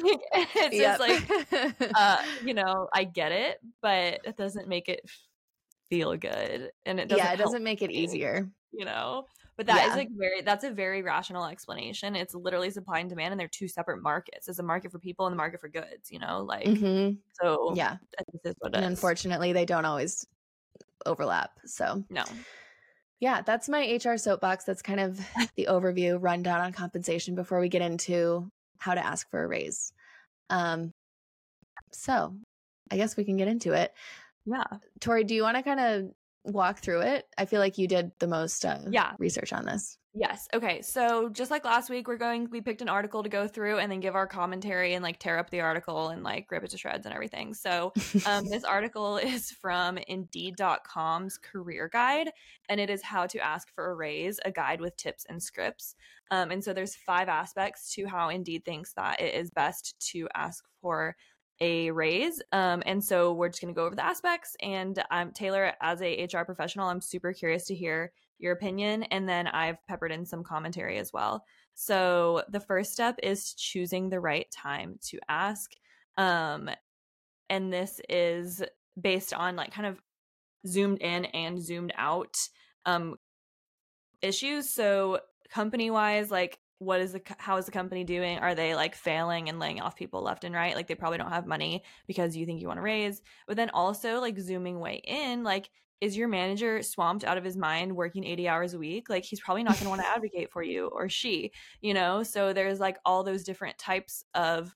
it's 0.55 0.75
yep. 0.75 0.97
just 0.97 0.99
like 0.99 1.91
uh 1.95 2.17
you 2.43 2.53
know 2.53 2.87
i 2.93 3.03
get 3.03 3.31
it 3.31 3.59
but 3.81 4.19
it 4.23 4.35
doesn't 4.37 4.67
make 4.67 4.89
it 4.89 5.01
feel 5.89 6.15
good 6.17 6.71
and 6.85 6.99
it 6.99 7.07
doesn't 7.07 7.23
yeah 7.23 7.33
it 7.33 7.37
doesn't 7.37 7.63
make 7.63 7.81
it 7.81 7.91
easier 7.91 8.49
you 8.71 8.85
know 8.85 9.25
but 9.57 9.67
that 9.67 9.77
yeah. 9.77 9.89
is 9.89 9.95
like 9.95 10.09
very 10.17 10.41
that's 10.41 10.63
a 10.63 10.71
very 10.71 11.01
rational 11.01 11.45
explanation 11.45 12.15
it's 12.15 12.33
literally 12.33 12.69
supply 12.69 12.99
and 12.99 13.09
demand 13.09 13.31
and 13.31 13.39
they're 13.39 13.47
two 13.47 13.67
separate 13.67 14.01
markets 14.01 14.47
there's 14.47 14.59
a 14.59 14.63
market 14.63 14.91
for 14.91 14.99
people 14.99 15.27
and 15.27 15.33
the 15.33 15.37
market 15.37 15.59
for 15.59 15.69
goods 15.69 16.09
you 16.09 16.19
know 16.19 16.41
like 16.41 16.65
mm-hmm. 16.65 17.15
so 17.41 17.73
yeah 17.75 17.97
and 18.73 18.83
unfortunately 18.83 19.53
they 19.53 19.65
don't 19.65 19.85
always 19.85 20.25
overlap. 21.05 21.51
So, 21.65 22.03
no. 22.09 22.23
Yeah, 23.19 23.41
that's 23.41 23.69
my 23.69 23.99
HR 24.03 24.17
soapbox. 24.17 24.65
That's 24.65 24.81
kind 24.81 24.99
of 24.99 25.19
the 25.55 25.67
overview 25.69 26.17
rundown 26.19 26.61
on 26.61 26.73
compensation 26.73 27.35
before 27.35 27.59
we 27.59 27.69
get 27.69 27.81
into 27.81 28.51
how 28.77 28.93
to 28.93 29.05
ask 29.05 29.29
for 29.29 29.43
a 29.43 29.47
raise. 29.47 29.93
Um, 30.49 30.93
so 31.91 32.35
I 32.91 32.97
guess 32.97 33.17
we 33.17 33.23
can 33.23 33.37
get 33.37 33.47
into 33.47 33.73
it. 33.73 33.93
Yeah. 34.45 34.65
Tori, 34.99 35.23
do 35.23 35.33
you 35.33 35.43
want 35.43 35.57
to 35.57 35.63
kind 35.63 35.79
of 35.79 36.11
walk 36.45 36.79
through 36.79 37.01
it? 37.01 37.25
I 37.37 37.45
feel 37.45 37.59
like 37.59 37.77
you 37.77 37.87
did 37.87 38.11
the 38.19 38.27
most 38.27 38.63
uh, 38.65 38.79
yeah. 38.89 39.13
research 39.17 39.53
on 39.53 39.65
this. 39.65 39.97
Yes. 40.17 40.47
Okay. 40.53 40.81
So 40.81 41.27
just 41.27 41.51
like 41.51 41.65
last 41.65 41.89
week, 41.89 42.07
we're 42.07 42.15
going, 42.15 42.49
we 42.49 42.61
picked 42.61 42.81
an 42.81 42.87
article 42.87 43.21
to 43.21 43.27
go 43.27 43.49
through 43.49 43.79
and 43.79 43.91
then 43.91 43.99
give 43.99 44.15
our 44.15 44.27
commentary 44.27 44.93
and 44.93 45.03
like 45.03 45.19
tear 45.19 45.37
up 45.37 45.49
the 45.49 45.59
article 45.59 46.07
and 46.07 46.23
like 46.23 46.49
rip 46.49 46.63
it 46.63 46.69
to 46.69 46.77
shreds 46.77 47.05
and 47.05 47.13
everything. 47.13 47.53
So 47.53 47.91
um, 48.25 48.45
this 48.49 48.63
article 48.63 49.17
is 49.17 49.51
from 49.51 49.97
Indeed.com's 49.97 51.37
career 51.37 51.89
guide 51.91 52.31
and 52.69 52.79
it 52.79 52.89
is 52.89 53.01
how 53.01 53.27
to 53.27 53.39
ask 53.39 53.67
for 53.75 53.91
a 53.91 53.93
raise, 53.93 54.39
a 54.45 54.51
guide 54.51 54.79
with 54.79 54.95
tips 54.95 55.25
and 55.27 55.43
scripts. 55.43 55.95
Um, 56.31 56.49
and 56.49 56.63
so 56.63 56.71
there's 56.71 56.95
five 56.95 57.27
aspects 57.27 57.93
to 57.95 58.05
how 58.05 58.29
Indeed 58.29 58.63
thinks 58.63 58.93
that 58.93 59.19
it 59.19 59.35
is 59.35 59.51
best 59.51 59.99
to 60.11 60.29
ask 60.33 60.63
for 60.81 61.17
a 61.61 61.91
raise. 61.91 62.41
Um, 62.51 62.83
and 62.85 63.03
so 63.03 63.33
we're 63.33 63.49
just 63.49 63.61
going 63.61 63.73
to 63.73 63.77
go 63.77 63.85
over 63.85 63.95
the 63.95 64.05
aspects. 64.05 64.55
And 64.61 65.01
I'm 65.09 65.27
um, 65.27 65.33
Taylor, 65.33 65.73
as 65.81 66.01
a 66.01 66.25
HR 66.25 66.43
professional, 66.43 66.89
I'm 66.89 67.01
super 67.01 67.33
curious 67.33 67.65
to 67.67 67.75
hear 67.75 68.11
your 68.39 68.53
opinion. 68.53 69.03
And 69.03 69.27
then 69.27 69.47
I've 69.47 69.77
peppered 69.87 70.11
in 70.11 70.25
some 70.25 70.43
commentary 70.43 70.97
as 70.97 71.13
well. 71.13 71.43
So 71.73 72.43
the 72.49 72.59
first 72.59 72.91
step 72.91 73.19
is 73.23 73.53
choosing 73.53 74.09
the 74.09 74.19
right 74.19 74.47
time 74.51 74.99
to 75.07 75.19
ask. 75.29 75.71
Um, 76.17 76.69
and 77.49 77.71
this 77.71 78.01
is 78.09 78.63
based 78.99 79.33
on 79.33 79.55
like 79.55 79.73
kind 79.73 79.87
of 79.87 79.99
zoomed 80.67 80.99
in 81.01 81.25
and 81.25 81.61
zoomed 81.61 81.93
out 81.97 82.35
um, 82.85 83.15
issues. 84.21 84.73
So 84.73 85.19
company 85.49 85.91
wise, 85.91 86.31
like 86.31 86.59
what 86.79 86.99
is 86.99 87.13
the 87.13 87.21
how 87.37 87.57
is 87.57 87.65
the 87.65 87.71
company 87.71 88.03
doing? 88.03 88.37
Are 88.39 88.55
they 88.55 88.75
like 88.75 88.95
failing 88.95 89.49
and 89.49 89.59
laying 89.59 89.79
off 89.81 89.95
people 89.95 90.21
left 90.21 90.43
and 90.43 90.53
right? 90.53 90.75
Like 90.75 90.87
they 90.87 90.95
probably 90.95 91.17
don't 91.17 91.31
have 91.31 91.47
money 91.47 91.83
because 92.07 92.35
you 92.35 92.45
think 92.45 92.61
you 92.61 92.67
want 92.67 92.77
to 92.77 92.83
raise. 92.83 93.21
But 93.47 93.57
then 93.57 93.69
also 93.69 94.19
like 94.19 94.37
zooming 94.39 94.79
way 94.79 95.01
in 95.05 95.43
like 95.43 95.69
is 96.01 96.17
your 96.17 96.27
manager 96.27 96.83
swamped 96.83 97.23
out 97.23 97.37
of 97.37 97.43
his 97.43 97.55
mind 97.55 97.95
working 97.95 98.25
80 98.25 98.47
hours 98.49 98.73
a 98.73 98.77
week? 98.77 99.09
Like 99.09 99.23
he's 99.23 99.39
probably 99.39 99.63
not 99.63 99.75
going 99.75 99.85
to 99.85 99.89
want 99.89 100.01
to 100.01 100.07
advocate 100.07 100.51
for 100.51 100.61
you 100.61 100.87
or 100.87 101.07
she 101.09 101.51
you 101.81 101.93
know? 101.93 102.23
So 102.23 102.53
there's 102.53 102.79
like 102.79 102.97
all 103.05 103.23
those 103.23 103.43
different 103.43 103.77
types 103.77 104.23
of 104.33 104.75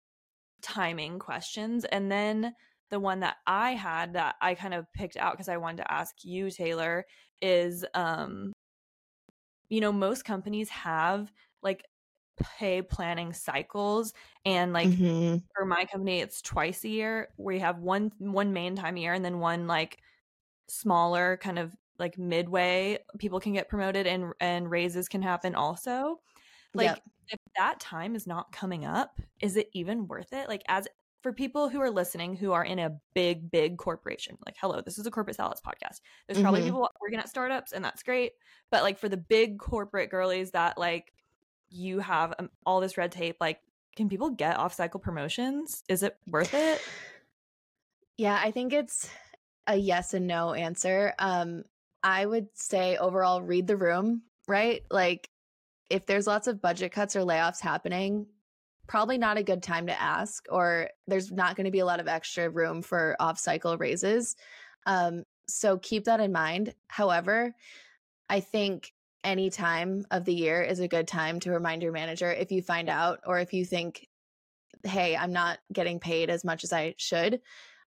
timing 0.61 1.19
questions. 1.19 1.85
And 1.85 2.11
then 2.11 2.53
the 2.89 2.99
one 2.99 3.19
that 3.19 3.37
i 3.45 3.71
had 3.71 4.13
that 4.13 4.35
i 4.41 4.55
kind 4.55 4.73
of 4.73 4.85
picked 4.93 5.17
out 5.17 5.33
because 5.33 5.49
i 5.49 5.57
wanted 5.57 5.77
to 5.77 5.91
ask 5.91 6.15
you 6.23 6.49
taylor 6.49 7.05
is 7.41 7.85
um 7.93 8.51
you 9.69 9.79
know 9.79 9.91
most 9.91 10.25
companies 10.25 10.69
have 10.69 11.31
like 11.61 11.83
pay 12.57 12.81
planning 12.81 13.33
cycles 13.33 14.13
and 14.45 14.71
like 14.73 14.87
mm-hmm. 14.87 15.37
for 15.53 15.65
my 15.65 15.85
company 15.85 16.21
it's 16.21 16.41
twice 16.41 16.83
a 16.85 16.89
year 16.89 17.27
we 17.37 17.59
have 17.59 17.79
one 17.79 18.11
one 18.17 18.53
main 18.53 18.75
time 18.75 18.95
a 18.95 18.99
year 18.99 19.13
and 19.13 19.25
then 19.25 19.39
one 19.39 19.67
like 19.67 19.99
smaller 20.67 21.37
kind 21.41 21.59
of 21.59 21.75
like 21.97 22.17
midway 22.17 22.97
people 23.17 23.39
can 23.39 23.53
get 23.53 23.67
promoted 23.67 24.07
and 24.07 24.31
and 24.39 24.71
raises 24.71 25.07
can 25.09 25.21
happen 25.21 25.53
also 25.53 26.19
like 26.73 26.85
yep. 26.85 27.01
if 27.27 27.39
that 27.57 27.79
time 27.79 28.15
is 28.15 28.25
not 28.25 28.51
coming 28.51 28.85
up 28.85 29.19
is 29.41 29.57
it 29.57 29.69
even 29.73 30.07
worth 30.07 30.31
it 30.31 30.47
like 30.47 30.63
as 30.67 30.87
for 31.21 31.33
people 31.33 31.67
who 31.67 31.81
are 31.81 31.91
listening 31.91 32.35
who 32.35 32.53
are 32.53 32.63
in 32.63 32.79
a 32.79 32.95
big 33.13 33.51
big 33.51 33.77
corporation 33.77 34.37
like 34.45 34.55
hello 34.61 34.79
this 34.79 34.97
is 34.97 35.05
a 35.05 35.11
corporate 35.11 35.35
sellouts 35.35 35.61
podcast 35.61 35.99
there's 36.27 36.41
probably 36.41 36.61
mm-hmm. 36.61 36.69
people 36.69 36.89
working 37.01 37.19
at 37.19 37.27
startups 37.27 37.73
and 37.73 37.83
that's 37.83 38.03
great 38.03 38.31
but 38.71 38.83
like 38.83 38.97
for 38.97 39.09
the 39.09 39.17
big 39.17 39.59
corporate 39.59 40.09
girlies 40.09 40.51
that 40.51 40.77
like 40.77 41.11
you 41.69 41.99
have 41.99 42.33
um, 42.39 42.49
all 42.65 42.79
this 42.79 42.97
red 42.97 43.11
tape 43.11 43.37
like 43.39 43.59
can 43.95 44.09
people 44.09 44.29
get 44.29 44.57
off 44.57 44.73
cycle 44.73 44.99
promotions 44.99 45.83
is 45.89 46.03
it 46.03 46.17
worth 46.27 46.53
it 46.53 46.81
yeah 48.17 48.39
i 48.43 48.51
think 48.51 48.73
it's 48.73 49.09
a 49.67 49.75
yes 49.75 50.13
and 50.13 50.27
no 50.27 50.53
answer 50.53 51.13
um 51.19 51.63
i 52.03 52.25
would 52.25 52.47
say 52.53 52.97
overall 52.97 53.41
read 53.41 53.67
the 53.67 53.77
room 53.77 54.21
right 54.47 54.81
like 54.89 55.29
if 55.89 56.05
there's 56.05 56.27
lots 56.27 56.47
of 56.47 56.61
budget 56.61 56.91
cuts 56.91 57.15
or 57.15 57.21
layoffs 57.21 57.59
happening 57.59 58.25
probably 58.89 59.19
not 59.19 59.37
a 59.37 59.43
good 59.43 59.61
time 59.61 59.85
to 59.85 60.01
ask, 60.01 60.47
or 60.49 60.89
there's 61.07 61.31
not 61.31 61.55
going 61.55 61.65
to 61.65 61.71
be 61.71 61.79
a 61.79 61.85
lot 61.85 61.99
of 61.99 62.07
extra 62.07 62.49
room 62.49 62.81
for 62.81 63.15
off 63.19 63.37
cycle 63.37 63.77
raises. 63.77 64.35
Um, 64.87 65.23
so 65.47 65.77
keep 65.77 66.05
that 66.05 66.19
in 66.19 66.31
mind. 66.31 66.73
However, 66.87 67.53
I 68.29 68.39
think 68.39 68.91
any 69.23 69.49
time 69.49 70.05
of 70.11 70.25
the 70.25 70.33
year 70.33 70.61
is 70.61 70.79
a 70.79 70.87
good 70.87 71.07
time 71.07 71.39
to 71.41 71.51
remind 71.51 71.83
your 71.83 71.91
manager 71.91 72.31
if 72.31 72.51
you 72.51 72.61
find 72.61 72.89
out 72.89 73.19
or 73.25 73.39
if 73.39 73.53
you 73.53 73.65
think, 73.65 74.07
hey, 74.83 75.15
I'm 75.15 75.33
not 75.33 75.59
getting 75.73 75.99
paid 75.99 76.29
as 76.29 76.43
much 76.43 76.63
as 76.63 76.71
I 76.71 76.95
should. 76.97 77.41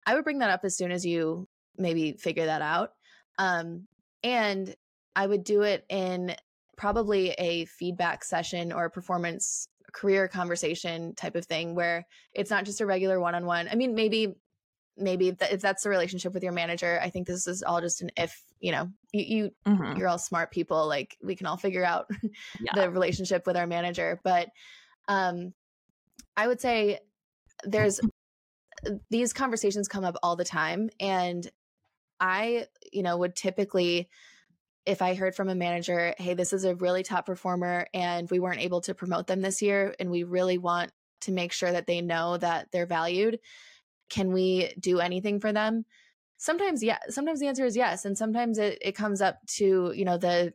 I 0.06 0.16
would 0.16 0.24
bring 0.24 0.40
that 0.40 0.50
up 0.50 0.62
as 0.64 0.76
soon 0.76 0.92
as 0.92 1.06
you 1.06 1.48
maybe 1.78 2.14
figure 2.14 2.48
that 2.48 2.62
out. 2.62 2.92
Um, 3.38 3.88
and 4.24 4.76
I 5.16 5.28
would 5.28 5.44
do 5.44 5.62
it 5.62 5.86
in 5.90 6.36
probably 6.78 7.32
a 7.32 7.66
feedback 7.66 8.24
session 8.24 8.72
or 8.72 8.86
a 8.86 8.90
performance 8.90 9.68
career 9.92 10.28
conversation 10.28 11.14
type 11.16 11.36
of 11.36 11.46
thing 11.46 11.76
where 11.76 12.06
it's 12.34 12.50
not 12.50 12.64
just 12.64 12.80
a 12.80 12.86
regular 12.86 13.20
one-on-one 13.20 13.68
i 13.72 13.76
mean 13.76 13.96
maybe 13.96 14.36
maybe 15.00 15.30
if 15.30 15.62
that's 15.62 15.84
the 15.84 15.90
relationship 15.90 16.34
with 16.34 16.44
your 16.44 16.52
manager 16.52 17.00
i 17.02 17.10
think 17.10 17.28
this 17.28 17.48
is 17.48 17.64
all 17.64 17.82
just 17.82 18.02
an 18.02 18.10
if 18.18 18.44
you 18.60 18.72
know 18.72 18.90
you, 19.12 19.24
you 19.24 19.52
mm-hmm. 19.66 19.98
you're 19.98 20.08
all 20.08 20.18
smart 20.18 20.52
people 20.52 20.88
like 20.88 21.18
we 21.24 21.36
can 21.36 21.48
all 21.48 21.58
figure 21.58 21.84
out 21.84 22.10
yeah. 22.60 22.72
the 22.76 22.90
relationship 22.90 23.46
with 23.46 23.58
our 23.58 23.68
manager 23.68 24.20
but 24.24 24.50
um 25.08 25.54
i 26.38 26.48
would 26.48 26.62
say 26.62 27.00
there's 27.64 28.00
these 29.10 29.34
conversations 29.34 29.88
come 29.88 30.04
up 30.04 30.16
all 30.24 30.36
the 30.36 30.46
time 30.46 30.90
and 31.00 31.50
i 32.20 32.66
you 32.92 33.04
know 33.04 33.18
would 33.18 33.36
typically 33.36 34.10
if 34.86 35.04
I 35.04 35.14
heard 35.14 35.36
from 35.36 35.50
a 35.50 35.56
manager, 35.56 36.16
hey, 36.18 36.34
this 36.34 36.52
is 36.52 36.64
a 36.64 36.74
really 36.74 37.04
top 37.04 37.28
performer 37.28 37.86
and 37.94 38.28
we 38.32 38.40
weren't 38.40 38.62
able 38.62 38.82
to 38.82 38.96
promote 38.96 39.28
them 39.28 39.40
this 39.40 39.62
year, 39.62 39.94
and 40.00 40.10
we 40.10 40.24
really 40.24 40.58
want 40.58 40.92
to 41.22 41.32
make 41.32 41.52
sure 41.52 41.72
that 41.72 41.88
they 41.88 42.02
know 42.02 42.38
that 42.38 42.70
they're 42.72 42.86
valued, 42.86 43.40
can 44.10 44.32
we 44.32 44.74
do 44.80 45.00
anything 45.00 45.40
for 45.40 45.54
them? 45.54 45.86
Sometimes, 46.38 46.84
yeah. 46.84 47.00
Sometimes 47.10 47.40
the 47.40 47.48
answer 47.48 47.66
is 47.66 47.76
yes, 47.76 48.06
and 48.06 48.18
sometimes 48.18 48.58
it, 48.58 48.78
it 48.82 48.96
comes 48.96 49.22
up 49.22 49.38
to 49.58 49.94
you 49.96 50.06
know 50.06 50.18
the 50.18 50.54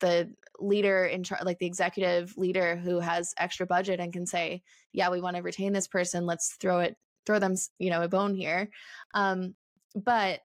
the 0.00 0.32
leader 0.58 1.04
in 1.04 1.22
charge, 1.22 1.42
like 1.44 1.58
the 1.58 1.66
executive 1.66 2.36
leader 2.36 2.76
who 2.76 3.00
has 3.00 3.34
extra 3.38 3.66
budget 3.66 4.00
and 4.00 4.12
can 4.12 4.26
say, 4.26 4.62
yeah, 4.92 5.10
we 5.10 5.20
want 5.20 5.36
to 5.36 5.42
retain 5.42 5.72
this 5.72 5.88
person. 5.88 6.26
Let's 6.26 6.56
throw 6.60 6.80
it, 6.80 6.96
throw 7.24 7.38
them, 7.38 7.54
you 7.78 7.90
know, 7.90 8.02
a 8.02 8.08
bone 8.08 8.34
here. 8.34 8.68
Um, 9.14 9.54
but 9.94 10.40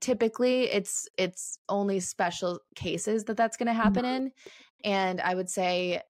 typically 0.00 0.64
it's 0.64 1.08
it's 1.16 1.58
only 1.68 2.00
special 2.00 2.60
cases 2.76 3.24
that 3.24 3.36
that's 3.36 3.56
going 3.56 3.66
to 3.66 3.72
happen 3.72 4.04
mm-hmm. 4.04 4.24
in 4.26 4.32
and 4.84 5.20
i 5.20 5.34
would 5.34 5.50
say 5.50 6.00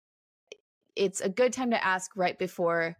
it's 0.95 1.21
a 1.21 1.29
good 1.29 1.53
time 1.53 1.71
to 1.71 1.85
ask 1.85 2.11
right 2.17 2.39
before 2.39 2.97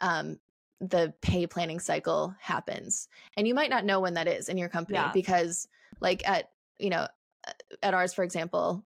um, 0.00 0.38
the 0.80 1.12
pay 1.22 1.46
planning 1.46 1.80
cycle 1.80 2.34
happens 2.40 3.08
and 3.36 3.48
you 3.48 3.54
might 3.54 3.70
not 3.70 3.84
know 3.84 4.00
when 4.00 4.14
that 4.14 4.28
is 4.28 4.48
in 4.48 4.58
your 4.58 4.68
company 4.68 4.98
yeah. 4.98 5.10
because 5.12 5.68
like 6.00 6.28
at 6.28 6.50
you 6.78 6.90
know 6.90 7.06
at 7.82 7.94
ours 7.94 8.12
for 8.12 8.22
example 8.22 8.84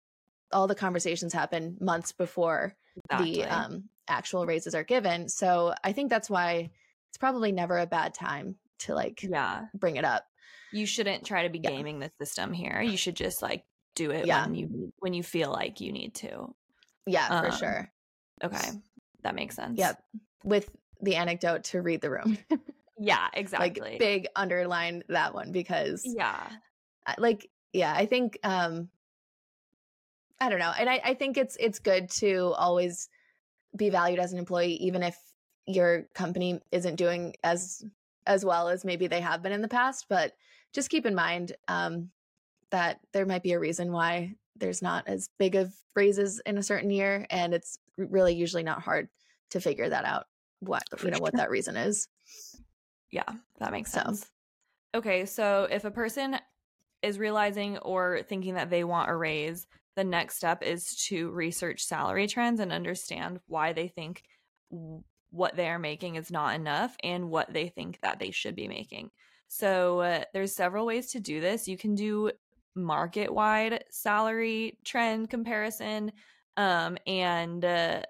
all 0.53 0.67
the 0.67 0.75
conversations 0.75 1.33
happen 1.33 1.77
months 1.81 2.11
before 2.11 2.75
exactly. 3.09 3.33
the 3.33 3.43
um, 3.43 3.83
actual 4.07 4.45
raises 4.45 4.73
are 4.73 4.83
given 4.83 5.27
so 5.27 5.73
i 5.83 5.91
think 5.91 6.09
that's 6.09 6.29
why 6.29 6.69
it's 7.09 7.17
probably 7.17 7.51
never 7.51 7.77
a 7.77 7.85
bad 7.85 8.13
time 8.13 8.55
to 8.79 8.95
like 8.95 9.21
yeah 9.23 9.65
bring 9.73 9.97
it 9.97 10.05
up 10.05 10.25
you 10.71 10.85
shouldn't 10.85 11.25
try 11.25 11.43
to 11.43 11.49
be 11.49 11.59
yeah. 11.59 11.71
gaming 11.71 11.99
the 11.99 12.11
system 12.17 12.53
here. 12.53 12.81
You 12.81 12.97
should 12.97 13.15
just 13.15 13.41
like 13.41 13.65
do 13.95 14.11
it 14.11 14.25
yeah. 14.25 14.45
when 14.45 14.55
you 14.55 14.93
when 14.99 15.13
you 15.13 15.23
feel 15.23 15.51
like 15.51 15.81
you 15.81 15.91
need 15.91 16.15
to. 16.15 16.53
Yeah, 17.05 17.27
um, 17.27 17.45
for 17.45 17.51
sure. 17.57 17.91
Okay. 18.43 18.71
That 19.23 19.35
makes 19.35 19.55
sense. 19.55 19.77
Yep. 19.77 20.01
With 20.43 20.69
the 21.01 21.15
anecdote 21.15 21.63
to 21.65 21.81
read 21.81 22.01
the 22.01 22.09
room. 22.09 22.37
yeah, 22.99 23.27
exactly. 23.33 23.91
Like 23.91 23.99
big 23.99 24.27
underline 24.35 25.03
that 25.09 25.33
one 25.33 25.51
because 25.51 26.03
Yeah. 26.05 26.47
Like 27.17 27.49
yeah, 27.73 27.93
I 27.95 28.05
think 28.05 28.37
um 28.43 28.89
I 30.39 30.49
don't 30.49 30.59
know. 30.59 30.73
And 30.77 30.89
I, 30.89 31.01
I 31.03 31.13
think 31.13 31.37
it's 31.37 31.57
it's 31.59 31.79
good 31.79 32.09
to 32.11 32.53
always 32.57 33.09
be 33.75 33.89
valued 33.89 34.19
as 34.19 34.33
an 34.33 34.39
employee 34.39 34.73
even 34.73 35.03
if 35.03 35.17
your 35.67 36.07
company 36.13 36.59
isn't 36.71 36.95
doing 36.95 37.35
as 37.43 37.83
as 38.27 38.45
well 38.45 38.69
as 38.69 38.85
maybe 38.85 39.07
they 39.07 39.21
have 39.21 39.41
been 39.41 39.51
in 39.51 39.61
the 39.61 39.67
past, 39.67 40.05
but 40.09 40.33
just 40.73 40.89
keep 40.89 41.05
in 41.05 41.15
mind 41.15 41.53
um, 41.67 42.09
that 42.69 42.99
there 43.13 43.25
might 43.25 43.43
be 43.43 43.53
a 43.53 43.59
reason 43.59 43.91
why 43.91 44.35
there's 44.55 44.81
not 44.81 45.07
as 45.07 45.29
big 45.39 45.55
of 45.55 45.73
raises 45.95 46.39
in 46.45 46.57
a 46.57 46.63
certain 46.63 46.91
year, 46.91 47.25
and 47.29 47.53
it's 47.53 47.79
really 47.97 48.33
usually 48.33 48.63
not 48.63 48.81
hard 48.81 49.09
to 49.49 49.59
figure 49.59 49.89
that 49.89 50.05
out. 50.05 50.27
What 50.61 50.83
you 51.03 51.11
know 51.11 51.19
what 51.19 51.35
that 51.35 51.49
reason 51.49 51.75
is. 51.75 52.07
Yeah, 53.11 53.29
that 53.59 53.71
makes 53.71 53.91
sense. 53.91 54.21
So. 54.21 54.99
Okay, 54.99 55.25
so 55.25 55.67
if 55.69 55.85
a 55.85 55.91
person 55.91 56.37
is 57.01 57.17
realizing 57.17 57.77
or 57.79 58.21
thinking 58.27 58.55
that 58.55 58.69
they 58.69 58.83
want 58.83 59.09
a 59.09 59.15
raise, 59.15 59.65
the 59.95 60.03
next 60.03 60.37
step 60.37 60.63
is 60.63 60.95
to 61.07 61.29
research 61.31 61.83
salary 61.83 62.27
trends 62.27 62.59
and 62.59 62.71
understand 62.71 63.39
why 63.47 63.73
they 63.73 63.87
think 63.87 64.23
what 65.31 65.55
they 65.55 65.67
are 65.67 65.79
making 65.79 66.15
is 66.15 66.31
not 66.31 66.55
enough 66.55 66.95
and 67.03 67.29
what 67.29 67.51
they 67.53 67.67
think 67.69 67.99
that 68.01 68.19
they 68.19 68.31
should 68.31 68.55
be 68.55 68.67
making. 68.67 69.09
So 69.47 70.01
uh, 70.01 70.23
there's 70.33 70.53
several 70.53 70.85
ways 70.85 71.11
to 71.11 71.19
do 71.19 71.41
this. 71.41 71.67
You 71.67 71.77
can 71.77 71.95
do 71.95 72.31
market 72.75 73.33
wide 73.33 73.83
salary 73.89 74.77
trend 74.85 75.29
comparison 75.29 76.11
um, 76.57 76.97
and 77.07 77.63
uh, 77.63 78.01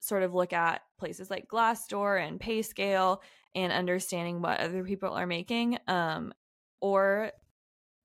sort 0.00 0.22
of 0.22 0.34
look 0.34 0.52
at 0.52 0.82
places 0.98 1.30
like 1.30 1.48
Glassdoor 1.48 2.26
and 2.26 2.40
PayScale 2.40 3.18
and 3.54 3.72
understanding 3.72 4.42
what 4.42 4.60
other 4.60 4.84
people 4.84 5.12
are 5.12 5.26
making. 5.26 5.78
Um, 5.86 6.32
or, 6.80 7.32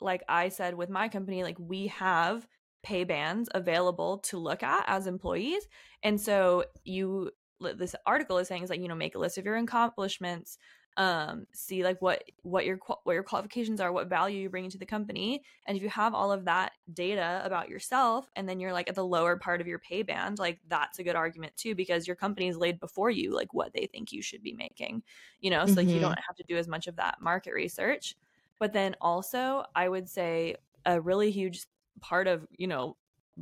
like 0.02 0.24
I 0.30 0.50
said 0.50 0.76
with 0.76 0.90
my 0.90 1.08
company, 1.10 1.44
like 1.44 1.58
we 1.60 1.88
have 1.88 2.48
pay 2.84 3.04
bands 3.04 3.50
available 3.56 4.20
to 4.20 4.38
look 4.38 4.62
at 4.62 4.84
as 4.88 5.08
employees. 5.08 5.68
And 6.04 6.22
so 6.22 6.66
you 6.84 7.32
this 7.60 7.96
article 8.06 8.38
is 8.38 8.48
saying 8.48 8.64
is 8.64 8.70
like 8.70 8.82
you 8.82 8.88
know 8.88 8.96
make 8.96 9.16
a 9.16 9.20
list 9.20 9.38
of 9.38 9.46
your 9.46 9.56
accomplishments 9.56 10.58
um 10.98 11.46
see 11.52 11.84
like 11.84 12.02
what 12.02 12.24
what 12.44 12.66
your 12.66 12.80
what 13.04 13.14
your 13.14 13.24
qualifications 13.24 13.82
are 13.82 13.92
what 13.92 14.08
value 14.08 14.40
you 14.40 14.50
bring 14.50 14.70
to 14.70 14.78
the 14.78 14.86
company 14.86 15.42
and 15.68 15.76
if 15.76 15.84
you 15.84 15.90
have 15.90 16.14
all 16.14 16.32
of 16.32 16.46
that 16.46 16.72
data 16.94 17.42
about 17.44 17.68
yourself 17.68 18.30
and 18.38 18.48
then 18.48 18.62
you're 18.62 18.72
like 18.72 18.88
at 18.88 18.96
the 18.96 19.06
lower 19.06 19.36
part 19.36 19.60
of 19.60 19.68
your 19.68 19.80
pay 19.80 20.04
band 20.04 20.40
like 20.40 20.58
that's 20.70 21.00
a 21.00 21.04
good 21.04 21.18
argument 21.18 21.52
too 21.58 21.76
because 21.76 22.08
your 22.08 22.16
company 22.16 22.36
company's 22.36 22.58
laid 22.58 22.80
before 22.80 23.10
you 23.10 23.34
like 23.34 23.54
what 23.54 23.72
they 23.74 23.88
think 23.92 24.12
you 24.12 24.22
should 24.22 24.44
be 24.44 24.54
making 24.54 25.02
you 25.40 25.50
know 25.50 25.66
so 25.66 25.68
mm-hmm. 25.68 25.78
like 25.78 25.88
you 25.88 25.94
mm-hmm. 25.94 26.02
don't 26.02 26.20
have 26.28 26.36
to 26.36 26.44
do 26.48 26.58
as 26.58 26.68
much 26.68 26.88
of 26.88 26.96
that 26.96 27.18
market 27.22 27.54
research 27.54 28.16
but 28.60 28.74
then 28.74 28.96
also 29.00 29.64
i 29.76 29.88
would 29.88 30.10
say 30.10 30.56
a 30.86 31.00
really 31.00 31.32
huge 31.32 31.66
part 32.02 32.28
of 32.28 32.46
you 32.58 32.68
know 32.68 32.98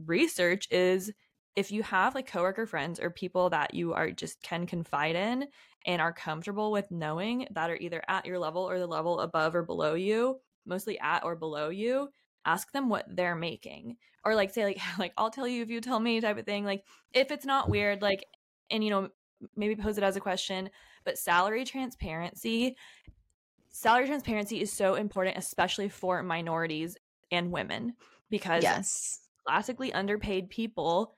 research 0.05 0.67
is 0.69 1.11
if 1.55 1.71
you 1.71 1.83
have 1.83 2.15
like 2.15 2.27
coworker 2.27 2.65
friends 2.65 2.99
or 2.99 3.09
people 3.09 3.49
that 3.51 3.73
you 3.73 3.93
are 3.93 4.11
just 4.11 4.41
can 4.41 4.65
confide 4.65 5.15
in 5.15 5.47
and 5.85 6.01
are 6.01 6.13
comfortable 6.13 6.71
with 6.71 6.89
knowing 6.89 7.47
that 7.51 7.69
are 7.69 7.77
either 7.77 8.01
at 8.07 8.25
your 8.25 8.39
level 8.39 8.63
or 8.63 8.79
the 8.79 8.87
level 8.87 9.19
above 9.19 9.55
or 9.55 9.63
below 9.63 9.93
you, 9.93 10.39
mostly 10.65 10.99
at 10.99 11.23
or 11.23 11.35
below 11.35 11.69
you, 11.69 12.09
ask 12.45 12.71
them 12.71 12.89
what 12.89 13.05
they're 13.07 13.35
making. 13.35 13.97
Or 14.25 14.35
like 14.35 14.51
say 14.51 14.63
like 14.63 14.79
like 14.99 15.13
I'll 15.17 15.29
tell 15.29 15.47
you 15.47 15.61
if 15.61 15.69
you 15.69 15.81
tell 15.81 15.99
me 15.99 16.21
type 16.21 16.37
of 16.37 16.45
thing. 16.45 16.65
Like 16.65 16.83
if 17.13 17.31
it's 17.31 17.45
not 17.45 17.63
mm-hmm. 17.63 17.71
weird, 17.71 18.01
like 18.01 18.25
and 18.71 18.83
you 18.83 18.89
know, 18.89 19.09
maybe 19.55 19.75
pose 19.75 19.97
it 19.97 20.03
as 20.03 20.15
a 20.15 20.21
question, 20.21 20.69
but 21.05 21.17
salary 21.17 21.65
transparency 21.65 22.75
salary 23.69 24.05
transparency 24.05 24.61
is 24.61 24.71
so 24.71 24.93
important 24.93 25.35
especially 25.35 25.89
for 25.89 26.21
minorities 26.21 26.95
and 27.31 27.51
women 27.51 27.93
because 28.29 28.61
yes 28.61 29.21
classically 29.45 29.91
underpaid 29.93 30.47
people 30.49 31.15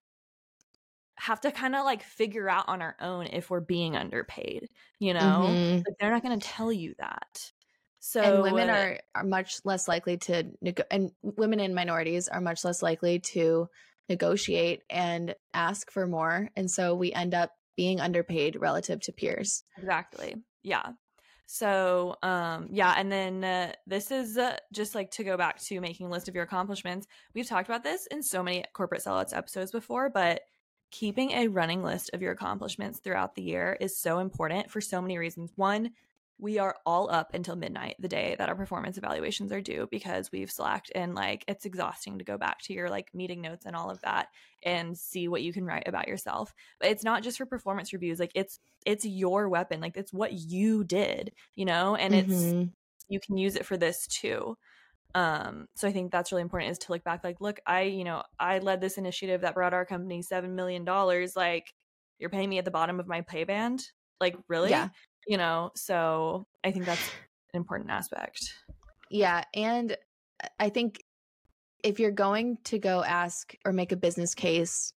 have 1.18 1.42
to 1.42 1.52
kind 1.52 1.76
of 1.76 1.86
like 1.86 2.04
figure 2.04 2.50
out 2.50 2.68
on 2.68 2.82
our 2.82 2.96
own 3.00 3.28
if 3.28 3.50
we're 3.50 3.62
being 3.62 3.96
underpaid, 3.96 4.70
you 5.00 5.14
know? 5.14 5.48
Mm-hmm. 5.48 5.76
Like 5.78 5.98
they're 6.00 6.12
not 6.12 6.24
going 6.24 6.40
to 6.40 6.48
tell 6.48 6.72
you 6.72 6.96
that. 7.00 7.52
So 8.00 8.22
and 8.22 8.44
women 8.44 8.70
are 8.70 9.00
are 9.16 9.24
much 9.24 9.62
less 9.64 9.88
likely 9.88 10.18
to 10.18 10.44
and 10.92 11.12
women 11.24 11.60
and 11.60 11.74
minorities 11.74 12.28
are 12.28 12.40
much 12.40 12.64
less 12.64 12.84
likely 12.84 13.20
to 13.32 13.68
negotiate 14.08 14.84
and 14.90 15.34
ask 15.56 15.90
for 15.90 16.06
more. 16.06 16.50
And 16.56 16.70
so 16.70 16.94
we 16.94 17.12
end 17.12 17.34
up 17.34 17.52
being 17.76 18.00
underpaid 18.00 18.58
relative 18.60 19.02
to 19.02 19.12
peers. 19.12 19.64
Exactly. 19.78 20.36
Yeah. 20.62 20.90
So, 21.48 22.16
um, 22.24 22.70
yeah, 22.72 22.94
and 22.98 23.12
then 23.12 23.44
uh, 23.44 23.74
this 23.86 24.10
is 24.10 24.38
uh, 24.38 24.58
just 24.74 24.96
like 24.96 25.12
to 25.12 25.24
go 25.24 25.38
back 25.38 25.62
to 25.66 25.80
making 25.80 26.08
a 26.08 26.10
list 26.10 26.28
of 26.28 26.34
your 26.34 26.44
accomplishments. 26.44 27.06
We've 27.36 27.48
talked 27.48 27.70
about 27.70 27.84
this 27.84 28.08
in 28.08 28.24
so 28.24 28.42
many 28.42 28.66
corporate 28.74 29.04
sellouts 29.04 29.36
episodes 29.36 29.72
before, 29.72 30.10
but 30.10 30.42
keeping 30.92 31.32
a 31.32 31.48
running 31.48 31.84
list 31.84 32.12
of 32.14 32.22
your 32.22 32.32
accomplishments 32.32 33.00
throughout 33.00 33.36
the 33.36 33.42
year 33.42 33.78
is 33.80 33.98
so 33.98 34.20
important 34.20 34.72
for 34.72 34.82
so 34.82 35.02
many 35.02 35.18
reasons. 35.18 35.52
One, 35.56 35.92
we 36.38 36.60
are 36.60 36.76
all 36.86 37.10
up 37.10 37.34
until 37.34 37.56
midnight 37.56 37.96
the 38.00 38.08
day 38.08 38.36
that 38.38 38.50
our 38.50 38.56
performance 38.56 38.98
evaluations 38.98 39.52
are 39.52 39.62
due 39.62 39.88
because 39.90 40.32
we've 40.32 40.52
slacked 40.52 40.92
and 40.94 41.16
like 41.16 41.46
it's 41.48 41.66
exhausting 41.66 42.18
to 42.18 42.26
go 42.26 42.38
back 42.38 42.60
to 42.62 42.74
your 42.74 42.90
like 42.90 43.14
meeting 43.14 43.42
notes 43.42 43.66
and 43.66 43.76
all 43.76 43.90
of 43.90 44.02
that 44.02 44.28
and 44.64 44.98
see 44.98 45.28
what 45.28 45.42
you 45.42 45.54
can 45.54 45.66
write 45.66 45.88
about 45.88 46.08
yourself 46.08 46.54
but 46.80 46.90
it's 46.90 47.04
not 47.04 47.24
just 47.24 47.38
for 47.38 47.46
performance 47.46 47.94
reviews 47.94 48.20
like 48.20 48.34
it's 48.36 48.60
it's 48.86 49.06
your 49.06 49.48
weapon 49.48 49.80
like 49.80 49.96
it's 49.96 50.12
what 50.12 50.34
you 50.34 50.84
did 50.84 51.32
you 51.56 51.64
know 51.64 51.96
and 51.96 52.14
mm-hmm. 52.14 52.32
it's 52.32 52.70
you 53.08 53.20
can 53.20 53.38
use 53.38 53.56
it 53.56 53.66
for 53.66 53.78
this 53.78 54.06
too 54.08 54.58
um 55.16 55.66
so 55.76 55.88
i 55.88 55.92
think 55.92 56.12
that's 56.12 56.32
really 56.32 56.42
important 56.44 56.72
is 56.72 56.78
to 56.78 56.92
look 56.92 57.04
back 57.04 57.24
like 57.24 57.42
look 57.42 57.60
i 57.66 57.82
you 57.82 58.04
know 58.04 58.22
i 58.40 58.60
led 58.60 58.80
this 58.80 58.98
initiative 58.98 59.42
that 59.42 59.56
brought 59.56 59.74
our 59.74 59.86
company 59.86 60.22
seven 60.22 60.56
million 60.56 60.86
dollars 60.86 61.36
like 61.36 61.74
you're 62.20 62.30
paying 62.30 62.50
me 62.50 62.58
at 62.58 62.66
the 62.66 62.72
bottom 62.72 63.00
of 63.00 63.08
my 63.08 63.22
pay 63.22 63.44
band? 63.44 63.84
Like 64.20 64.38
really? 64.48 64.70
Yeah. 64.70 64.90
You 65.28 65.38
know 65.38 65.72
so 65.76 66.46
i 66.64 66.72
think 66.72 66.86
that's 66.86 67.02
an 67.54 67.58
important 67.58 67.90
aspect. 67.90 68.54
Yeah 69.10 69.44
and 69.54 69.98
i 70.60 70.70
think 70.70 71.02
if 71.84 72.00
you're 72.00 72.12
going 72.12 72.58
to 72.66 72.78
go 72.78 73.04
ask 73.04 73.56
or 73.66 73.74
make 73.74 73.92
a 73.92 73.96
business 73.96 74.36
case 74.36 74.94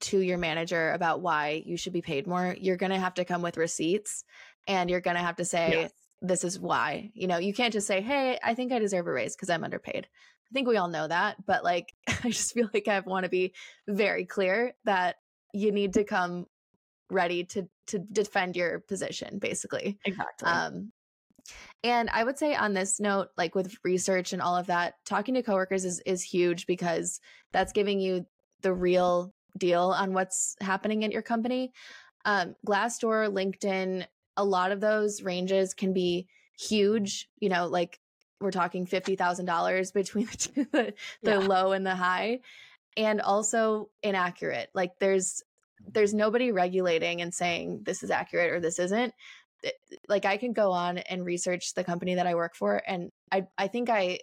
to 0.00 0.18
your 0.18 0.38
manager 0.38 0.92
about 0.92 1.20
why 1.20 1.62
you 1.66 1.76
should 1.76 1.92
be 1.92 2.00
paid 2.00 2.26
more 2.26 2.56
you're 2.58 2.76
going 2.76 2.92
to 2.92 2.98
have 2.98 3.14
to 3.14 3.24
come 3.24 3.42
with 3.42 3.56
receipts 3.56 4.24
and 4.66 4.88
you're 4.88 5.00
going 5.00 5.16
to 5.16 5.22
have 5.22 5.36
to 5.36 5.44
say 5.44 5.70
yes. 5.70 5.92
This 6.22 6.44
is 6.44 6.58
why 6.58 7.10
you 7.14 7.26
know 7.26 7.38
you 7.38 7.52
can't 7.52 7.72
just 7.72 7.86
say 7.86 8.00
hey 8.00 8.38
i 8.42 8.54
think 8.54 8.72
i 8.72 8.78
deserve 8.78 9.06
a 9.06 9.12
raise 9.12 9.36
because 9.36 9.50
i'm 9.50 9.64
underpaid. 9.64 10.06
I 10.50 10.52
think 10.54 10.68
we 10.68 10.76
all 10.76 10.88
know 10.88 11.08
that 11.08 11.44
but 11.46 11.64
like 11.64 11.92
i 12.24 12.30
just 12.30 12.54
feel 12.54 12.70
like 12.72 12.88
i 12.88 13.00
want 13.00 13.24
to 13.24 13.30
be 13.30 13.54
very 13.88 14.24
clear 14.24 14.72
that 14.84 15.16
you 15.52 15.72
need 15.72 15.94
to 15.94 16.04
come 16.04 16.46
ready 17.10 17.44
to 17.44 17.68
to 17.88 17.98
defend 17.98 18.56
your 18.56 18.80
position 18.80 19.38
basically 19.38 19.98
exactly. 20.04 20.48
um 20.48 20.92
and 21.84 22.10
i 22.10 22.24
would 22.24 22.38
say 22.38 22.54
on 22.54 22.74
this 22.74 22.98
note 22.98 23.28
like 23.36 23.54
with 23.54 23.76
research 23.84 24.32
and 24.32 24.42
all 24.42 24.56
of 24.56 24.66
that 24.66 24.94
talking 25.04 25.34
to 25.34 25.42
coworkers 25.42 25.84
is 25.84 26.00
is 26.06 26.22
huge 26.22 26.66
because 26.66 27.20
that's 27.52 27.72
giving 27.72 28.00
you 28.00 28.26
the 28.62 28.72
real 28.72 29.32
deal 29.56 29.94
on 29.96 30.12
what's 30.12 30.56
happening 30.60 31.04
at 31.04 31.12
your 31.12 31.22
company. 31.22 31.72
Um 32.24 32.54
glassdoor 32.66 33.28
linkedin 33.32 34.06
a 34.36 34.44
lot 34.44 34.72
of 34.72 34.80
those 34.80 35.22
ranges 35.22 35.74
can 35.74 35.92
be 35.92 36.26
huge 36.58 37.28
you 37.38 37.48
know 37.48 37.66
like 37.66 37.98
we're 38.40 38.50
talking 38.50 38.86
$50,000 38.86 39.94
between 39.94 40.26
the, 40.26 40.36
two, 40.36 40.64
the, 40.72 40.94
the 41.22 41.30
yeah. 41.30 41.38
low 41.38 41.72
and 41.72 41.86
the 41.86 41.94
high 41.94 42.40
and 42.96 43.20
also 43.20 43.88
inaccurate 44.02 44.70
like 44.74 44.92
there's 44.98 45.42
there's 45.92 46.14
nobody 46.14 46.52
regulating 46.52 47.20
and 47.20 47.34
saying 47.34 47.82
this 47.84 48.02
is 48.02 48.10
accurate 48.10 48.52
or 48.52 48.60
this 48.60 48.78
isn't 48.78 49.12
like 50.08 50.24
i 50.24 50.36
can 50.36 50.52
go 50.52 50.72
on 50.72 50.98
and 50.98 51.24
research 51.24 51.74
the 51.74 51.84
company 51.84 52.14
that 52.14 52.26
i 52.26 52.34
work 52.34 52.54
for 52.54 52.82
and 52.86 53.10
i 53.30 53.46
i 53.58 53.66
think 53.66 53.90
i 53.90 54.18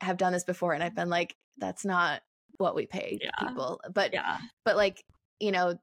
have 0.00 0.16
done 0.16 0.32
this 0.32 0.44
before 0.44 0.74
and 0.74 0.82
i've 0.82 0.94
been 0.94 1.08
like 1.08 1.34
that's 1.58 1.84
not 1.84 2.20
what 2.58 2.74
we 2.74 2.86
pay 2.86 3.18
yeah. 3.22 3.48
people 3.48 3.80
but 3.92 4.12
yeah 4.12 4.38
but 4.64 4.76
like 4.76 5.02
you 5.40 5.52
know 5.52 5.74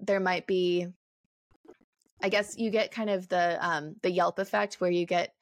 there 0.00 0.20
might 0.20 0.46
be 0.46 0.86
i 2.24 2.28
guess 2.28 2.56
you 2.58 2.70
get 2.70 2.90
kind 2.90 3.10
of 3.10 3.28
the 3.28 3.58
um 3.64 3.94
the 4.02 4.10
yelp 4.10 4.38
effect 4.38 4.76
where 4.80 4.90
you 4.90 5.06
get 5.06 5.32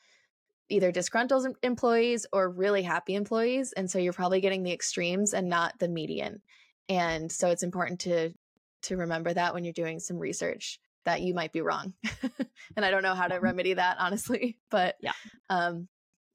either 0.68 0.92
disgruntled 0.92 1.46
employees 1.62 2.26
or 2.32 2.50
really 2.50 2.82
happy 2.82 3.14
employees 3.14 3.72
and 3.72 3.90
so 3.90 3.98
you're 3.98 4.12
probably 4.12 4.40
getting 4.40 4.62
the 4.62 4.72
extremes 4.72 5.34
and 5.34 5.48
not 5.48 5.78
the 5.78 5.88
median 5.88 6.40
and 6.88 7.30
so 7.30 7.48
it's 7.48 7.62
important 7.62 8.00
to 8.00 8.30
to 8.82 8.96
remember 8.96 9.32
that 9.32 9.54
when 9.54 9.64
you're 9.64 9.72
doing 9.72 10.00
some 10.00 10.18
research 10.18 10.78
that 11.04 11.20
you 11.20 11.34
might 11.34 11.52
be 11.52 11.60
wrong. 11.60 11.94
and 12.76 12.84
I 12.84 12.90
don't 12.90 13.02
know 13.02 13.14
how 13.14 13.26
to 13.26 13.40
remedy 13.40 13.74
that 13.74 13.96
honestly, 13.98 14.58
but 14.70 14.96
yeah. 15.00 15.12
Um 15.50 15.88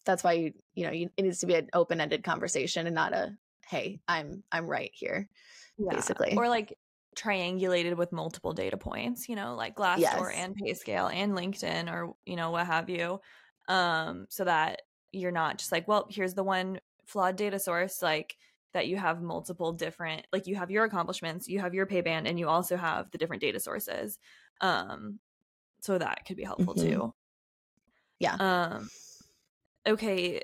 that's 0.06 0.24
why 0.24 0.34
you 0.34 0.54
you 0.74 0.86
know, 0.86 0.92
you, 0.92 1.10
it 1.18 1.24
needs 1.24 1.40
to 1.40 1.48
be 1.48 1.56
an 1.56 1.68
open-ended 1.74 2.24
conversation 2.24 2.88
and 2.88 2.96
not 2.96 3.14
a 3.14 3.36
hey, 3.68 4.00
I'm 4.08 4.44
I'm 4.52 4.66
right 4.66 4.92
here. 4.94 5.30
Yeah. 5.78 5.96
Basically. 5.96 6.36
Or 6.36 6.48
like 6.48 6.78
triangulated 7.18 7.96
with 7.98 8.12
multiple 8.12 8.54
data 8.54 8.78
points, 8.78 9.28
you 9.28 9.36
know, 9.36 9.56
like 9.56 9.76
Glassdoor 9.76 10.00
yes. 10.00 10.34
and 10.36 10.56
PayScale 10.56 11.14
and 11.14 11.34
LinkedIn 11.34 11.92
or 11.92 12.14
you 12.26 12.36
know 12.36 12.52
what 12.52 12.68
have 12.68 12.90
you. 12.90 13.20
Um 13.68 14.28
so 14.30 14.44
that 14.44 14.84
you're 15.12 15.32
not 15.32 15.58
just 15.58 15.72
like, 15.72 15.88
well, 15.88 16.08
here's 16.10 16.34
the 16.34 16.44
one 16.44 16.80
flawed 17.06 17.36
data 17.36 17.58
source 17.58 18.02
like 18.02 18.36
that 18.74 18.88
you 18.88 18.98
have 18.98 19.22
multiple 19.22 19.72
different 19.72 20.28
like 20.32 20.46
you 20.46 20.56
have 20.56 20.70
your 20.70 20.84
accomplishments 20.84 21.48
you 21.48 21.60
have 21.60 21.74
your 21.74 21.86
pay 21.86 22.02
band 22.02 22.28
and 22.28 22.38
you 22.38 22.48
also 22.48 22.76
have 22.76 23.10
the 23.12 23.18
different 23.18 23.42
data 23.42 23.60
sources 23.60 24.20
um 24.62 25.20
so 25.80 25.98
that 25.98 26.24
could 26.28 26.38
be 26.38 26.44
helpful 26.44 26.76
mm-hmm. 26.76 26.90
too 26.90 27.14
yeah 28.20 28.36
um 28.36 28.90
okay 29.88 30.42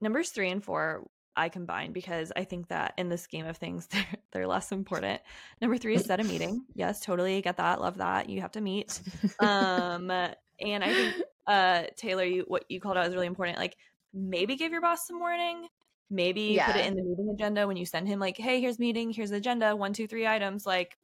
numbers 0.00 0.30
three 0.30 0.50
and 0.50 0.64
four 0.64 1.06
i 1.36 1.48
combine 1.48 1.92
because 1.92 2.32
i 2.36 2.44
think 2.44 2.68
that 2.68 2.94
in 2.96 3.08
the 3.08 3.18
scheme 3.18 3.46
of 3.46 3.56
things 3.56 3.86
they're, 3.92 4.06
they're 4.32 4.46
less 4.46 4.72
important. 4.72 5.20
Number 5.60 5.76
three 5.78 5.94
is 5.94 6.04
set 6.04 6.20
a 6.20 6.24
meeting. 6.24 6.64
Yes 6.74 7.00
totally 7.00 7.40
get 7.42 7.56
that. 7.58 7.80
Love 7.80 7.98
that. 7.98 8.28
You 8.28 8.40
have 8.40 8.52
to 8.52 8.60
meet. 8.60 9.00
Um 9.40 10.10
and 10.10 10.84
i 10.84 10.92
think 10.92 11.14
uh 11.46 11.84
taylor 11.96 12.24
you 12.24 12.44
what 12.48 12.64
you 12.68 12.80
called 12.80 12.96
out 12.96 13.06
is 13.06 13.14
really 13.14 13.26
important. 13.26 13.58
Like 13.58 13.76
maybe 14.12 14.56
give 14.56 14.72
your 14.72 14.80
boss 14.80 15.06
some 15.06 15.18
warning. 15.18 15.68
Maybe 16.08 16.54
yeah. 16.54 16.66
put 16.66 16.76
it 16.76 16.86
in 16.86 16.94
the 16.94 17.02
meeting 17.02 17.30
agenda 17.34 17.66
when 17.66 17.76
you 17.76 17.86
send 17.86 18.08
him 18.08 18.18
like 18.18 18.36
hey 18.36 18.60
here's 18.60 18.78
meeting 18.78 19.10
here's 19.10 19.30
the 19.30 19.36
agenda 19.36 19.74
one 19.74 19.92
two 19.92 20.06
three 20.06 20.26
items. 20.26 20.66
Like 20.66 20.96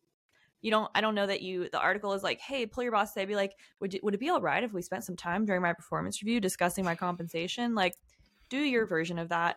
you 0.63 0.71
don't 0.71 0.91
i 0.95 1.01
don't 1.01 1.15
know 1.15 1.27
that 1.27 1.43
you 1.43 1.69
the 1.71 1.81
article 1.81 2.13
is 2.13 2.23
like 2.23 2.41
hey 2.41 2.65
pull 2.65 2.85
your 2.85 2.93
boss 2.93 3.13
say 3.13 3.25
be 3.25 3.35
like 3.35 3.57
would, 3.81 3.99
would 4.03 4.15
it 4.15 4.21
be 4.21 4.31
all 4.31 4.41
right 4.41 4.63
if 4.63 4.73
we 4.73 4.81
spent 4.81 5.03
some 5.05 5.17
time 5.17 5.45
during 5.45 5.61
my 5.61 5.73
performance 5.73 6.23
review 6.23 6.41
discussing 6.41 6.85
my 6.85 6.95
compensation? 6.95 7.75
Like 7.75 7.95
do 8.49 8.59
your 8.59 8.87
version 8.87 9.19
of 9.19 9.29
that 9.31 9.57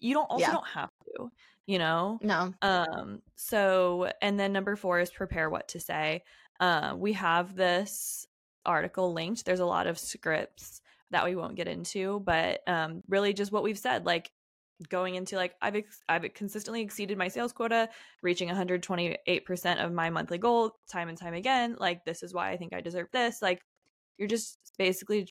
you 0.00 0.14
don't 0.14 0.30
also 0.30 0.46
yeah. 0.46 0.52
don't 0.52 0.66
have 0.66 0.90
to 1.04 1.30
you 1.66 1.78
know 1.78 2.18
no 2.22 2.52
um 2.62 3.20
so 3.36 4.10
and 4.22 4.38
then 4.38 4.52
number 4.52 4.76
four 4.76 4.98
is 5.00 5.10
prepare 5.10 5.48
what 5.48 5.68
to 5.68 5.80
say 5.80 6.22
uh, 6.58 6.94
we 6.94 7.14
have 7.14 7.56
this 7.56 8.26
article 8.66 9.14
linked 9.14 9.44
there's 9.46 9.60
a 9.60 9.66
lot 9.66 9.86
of 9.86 9.98
scripts 9.98 10.82
that 11.10 11.24
we 11.24 11.34
won't 11.34 11.56
get 11.56 11.68
into 11.68 12.20
but 12.20 12.60
um 12.66 13.02
really 13.08 13.32
just 13.32 13.52
what 13.52 13.62
we've 13.62 13.78
said 13.78 14.04
like 14.04 14.30
going 14.88 15.14
into 15.14 15.36
like 15.36 15.54
I've 15.60 15.76
ex- 15.76 16.02
I've 16.08 16.22
consistently 16.34 16.80
exceeded 16.80 17.18
my 17.18 17.28
sales 17.28 17.52
quota, 17.52 17.88
reaching 18.22 18.48
128% 18.48 19.84
of 19.84 19.92
my 19.92 20.10
monthly 20.10 20.38
goal 20.38 20.76
time 20.90 21.08
and 21.08 21.18
time 21.18 21.34
again. 21.34 21.76
Like 21.78 22.04
this 22.04 22.22
is 22.22 22.32
why 22.32 22.50
I 22.50 22.56
think 22.56 22.72
I 22.72 22.80
deserve 22.80 23.08
this. 23.12 23.42
Like 23.42 23.60
you're 24.16 24.28
just 24.28 24.58
basically 24.78 25.28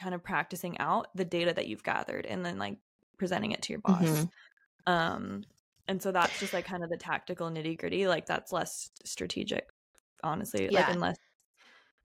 kind 0.00 0.14
of 0.14 0.22
practicing 0.22 0.78
out 0.78 1.06
the 1.14 1.24
data 1.24 1.52
that 1.54 1.66
you've 1.66 1.84
gathered 1.84 2.26
and 2.26 2.44
then 2.44 2.58
like 2.58 2.76
presenting 3.22 3.52
it 3.52 3.62
to 3.62 3.72
your 3.72 3.78
boss. 3.78 4.02
Mm-hmm. 4.02 4.92
Um 4.92 5.44
and 5.86 6.02
so 6.02 6.10
that's 6.10 6.40
just 6.40 6.52
like 6.52 6.64
kind 6.64 6.82
of 6.82 6.90
the 6.90 6.96
tactical 6.96 7.50
nitty 7.50 7.78
gritty. 7.78 8.08
Like 8.08 8.26
that's 8.26 8.50
less 8.50 8.90
strategic, 9.04 9.68
honestly. 10.24 10.68
Yeah. 10.68 10.80
Like 10.80 10.94
unless 10.96 11.18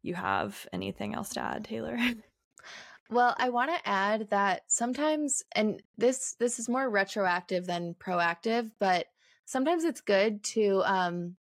you 0.02 0.14
have 0.14 0.68
anything 0.74 1.16
else 1.16 1.30
to 1.30 1.40
add, 1.40 1.64
Taylor. 1.64 1.98
Well, 3.12 3.36
I 3.38 3.50
want 3.50 3.70
to 3.70 3.88
add 3.88 4.30
that 4.32 4.64
sometimes 4.66 5.44
and 5.52 5.80
this 5.96 6.36
this 6.40 6.58
is 6.58 6.68
more 6.68 6.90
retroactive 6.90 7.68
than 7.68 7.94
proactive, 7.94 8.72
but 8.80 9.06
sometimes 9.46 9.84
it's 9.84 10.02
good 10.02 10.44
to 10.56 10.82
um 10.86 11.36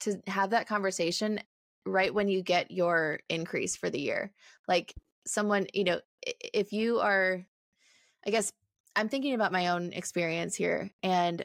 to 0.00 0.20
have 0.26 0.50
that 0.50 0.66
conversation 0.66 1.38
right 1.86 2.12
when 2.12 2.26
you 2.26 2.42
get 2.42 2.72
your 2.72 3.20
increase 3.28 3.76
for 3.76 3.88
the 3.88 4.00
year. 4.00 4.32
Like 4.66 4.92
someone, 5.28 5.68
you 5.72 5.84
know, 5.84 6.00
if 6.52 6.72
you 6.72 6.98
are 6.98 7.46
I 8.26 8.30
guess 8.30 8.52
I'm 8.96 9.08
thinking 9.08 9.34
about 9.34 9.52
my 9.52 9.68
own 9.68 9.92
experience 9.92 10.54
here 10.54 10.90
and 11.02 11.44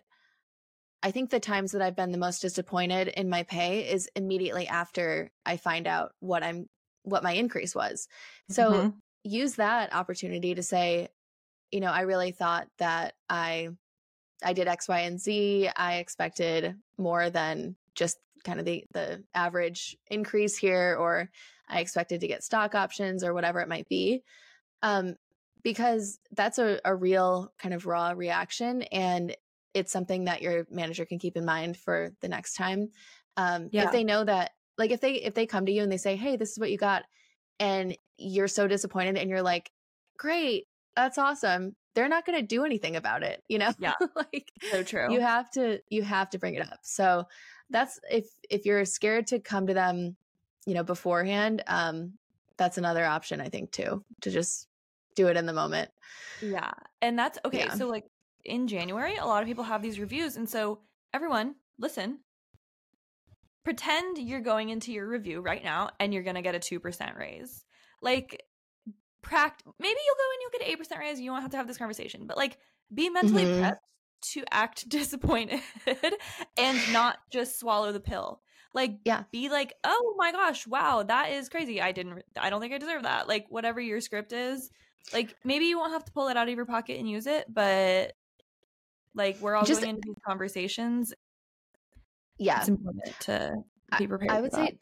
I 1.02 1.12
think 1.12 1.30
the 1.30 1.40
times 1.40 1.72
that 1.72 1.82
I've 1.82 1.96
been 1.96 2.12
the 2.12 2.18
most 2.18 2.42
disappointed 2.42 3.08
in 3.08 3.30
my 3.30 3.44
pay 3.44 3.90
is 3.90 4.10
immediately 4.16 4.68
after 4.68 5.32
I 5.46 5.56
find 5.56 5.88
out 5.88 6.12
what 6.20 6.44
I'm 6.44 6.68
what 7.04 7.24
my 7.24 7.32
increase 7.32 7.74
was. 7.74 8.08
So 8.50 8.72
mm-hmm 8.72 8.90
use 9.24 9.56
that 9.56 9.94
opportunity 9.94 10.56
to 10.56 10.64
say, 10.64 11.10
you 11.72 11.80
know, 11.80 11.92
I 11.92 12.02
really 12.02 12.32
thought 12.32 12.68
that 12.78 13.14
I 13.30 13.70
I 14.44 14.54
did 14.54 14.68
X, 14.68 14.88
Y, 14.88 15.00
and 15.02 15.20
Z. 15.20 15.70
I 15.76 15.96
expected 15.98 16.76
more 16.98 17.30
than 17.30 17.76
just 17.96 18.18
kind 18.44 18.60
of 18.60 18.66
the 18.66 18.86
the 18.94 19.24
average 19.34 19.98
increase 20.08 20.58
here, 20.58 20.96
or 21.00 21.30
I 21.68 21.80
expected 21.80 22.22
to 22.22 22.28
get 22.28 22.44
stock 22.44 22.76
options 22.76 23.24
or 23.24 23.34
whatever 23.34 23.60
it 23.60 23.70
might 23.70 23.88
be. 23.90 24.24
Um, 24.82 25.16
because 25.64 26.20
that's 26.32 26.58
a, 26.58 26.80
a 26.86 26.96
real 26.96 27.52
kind 27.58 27.74
of 27.74 27.86
raw 27.86 28.14
reaction 28.16 28.84
and 28.84 29.36
it's 29.74 29.92
something 29.92 30.26
that 30.26 30.42
your 30.42 30.66
manager 30.70 31.06
can 31.06 31.20
keep 31.20 31.38
in 31.38 31.46
mind 31.46 31.78
for 31.78 32.12
the 32.22 32.28
next 32.28 32.56
time. 32.56 32.90
Um, 33.38 33.70
yeah. 33.72 33.86
If 33.86 33.92
they 33.92 34.04
know 34.04 34.24
that, 34.24 34.52
like, 34.78 34.92
if 34.92 35.02
they 35.02 35.14
if 35.14 35.34
they 35.34 35.46
come 35.46 35.66
to 35.66 35.72
you 35.72 35.84
and 35.84 35.92
they 35.92 35.98
say, 35.98 36.16
"Hey, 36.16 36.36
this 36.36 36.52
is 36.52 36.60
what 36.60 36.72
you 36.72 36.78
got," 36.78 37.04
and 37.60 37.96
you're 38.18 38.48
so 38.48 38.68
disappointed, 38.68 39.18
and 39.18 39.30
you're 39.30 39.42
like, 39.42 39.72
"Great, 40.18 40.68
that's 40.96 41.18
awesome," 41.18 41.76
they're 41.94 42.10
not 42.10 42.26
going 42.26 42.40
to 42.40 42.46
do 42.46 42.66
anything 42.66 42.96
about 42.96 43.24
it. 43.24 43.44
You 43.48 43.60
know? 43.60 43.72
Yeah. 43.80 43.94
like 44.16 44.52
so 44.72 44.84
true. 44.84 45.12
You 45.12 45.22
have 45.22 45.50
to 45.52 45.80
you 45.90 46.04
have 46.04 46.30
to 46.32 46.40
bring 46.40 46.56
it 46.56 46.62
up. 46.62 46.80
So 46.82 47.26
that's 47.70 48.00
if 48.10 48.26
if 48.50 48.66
you're 48.66 48.86
scared 48.86 49.28
to 49.28 49.40
come 49.40 49.68
to 49.68 49.74
them, 49.74 50.16
you 50.66 50.74
know, 50.74 50.84
beforehand. 50.84 51.64
Um, 51.68 52.14
that's 52.58 52.78
another 52.78 53.06
option 53.06 53.40
I 53.40 53.48
think 53.48 53.72
too 53.72 54.04
to 54.22 54.32
just 54.32 54.68
do 55.20 55.28
it 55.28 55.38
in 55.38 55.46
the 55.46 55.54
moment. 55.54 55.92
Yeah. 56.42 56.72
And 57.02 57.20
that's 57.20 57.38
okay. 57.46 57.66
Yeah. 57.66 57.74
So 57.74 57.88
like 57.88 58.06
in 58.46 58.68
January, 58.68 59.16
a 59.18 59.26
lot 59.26 59.44
of 59.44 59.48
people 59.48 59.66
have 59.66 59.82
these 59.82 60.00
reviews. 60.00 60.38
And 60.38 60.50
so, 60.50 60.80
everyone, 61.14 61.56
listen. 61.78 62.20
Pretend 63.64 64.18
you're 64.18 64.40
going 64.40 64.70
into 64.70 64.92
your 64.92 65.08
review 65.08 65.42
right 65.42 65.64
now 65.64 65.90
and 66.00 66.14
you're 66.14 66.24
going 66.24 66.38
to 66.38 66.42
get 66.42 66.56
a 66.56 66.60
2% 66.60 67.18
raise. 67.18 67.66
Like, 68.02 68.42
pract- 69.22 69.66
maybe 69.80 70.00
you'll 70.06 70.16
go 70.16 70.32
and 70.32 70.42
you'll 70.42 70.60
get 70.60 70.80
an 70.80 70.98
8% 70.98 71.00
raise. 71.00 71.20
You 71.20 71.32
won't 71.32 71.44
have 71.44 71.52
to 71.52 71.58
have 71.58 71.68
this 71.68 71.78
conversation, 71.78 72.26
but 72.26 72.38
like, 72.38 72.58
be 72.94 73.10
mentally 73.10 73.44
mm-hmm. 73.44 73.64
prepped 73.64 73.80
to 74.34 74.44
act 74.50 74.88
disappointed 74.90 75.62
and 76.58 76.80
not 76.94 77.18
just 77.32 77.60
swallow 77.60 77.92
the 77.92 78.00
pill. 78.00 78.42
Like, 78.74 79.00
yeah, 79.04 79.24
be 79.32 79.50
like, 79.50 79.74
oh 79.84 80.14
my 80.18 80.32
gosh, 80.32 80.66
wow, 80.68 81.04
that 81.04 81.32
is 81.32 81.50
crazy. 81.50 81.82
I 81.82 81.92
didn't, 81.92 82.24
I 82.40 82.50
don't 82.50 82.62
think 82.62 82.74
I 82.74 82.78
deserve 82.78 83.04
that. 83.04 83.28
Like, 83.28 83.48
whatever 83.50 83.82
your 83.82 84.00
script 84.00 84.32
is, 84.32 84.70
like 85.14 85.36
maybe 85.44 85.66
you 85.66 85.78
won't 85.78 85.94
have 85.94 86.06
to 86.06 86.12
pull 86.12 86.28
it 86.28 86.38
out 86.38 86.48
of 86.48 86.56
your 86.56 86.66
pocket 86.66 87.00
and 87.00 87.10
use 87.10 87.28
it, 87.28 87.46
but 87.52 88.14
like 89.16 89.40
we're 89.42 89.56
all 89.56 89.66
just, 89.66 89.82
going 89.82 89.96
into 89.96 90.02
these 90.06 90.24
conversations. 90.26 91.14
Yeah. 92.38 92.60
It's 92.60 92.70
important 92.70 93.20
to 93.22 93.56
be 93.98 94.08
prepared. 94.08 94.32
I, 94.32 94.38
I 94.38 94.42
would 94.42 94.54
say 94.54 94.78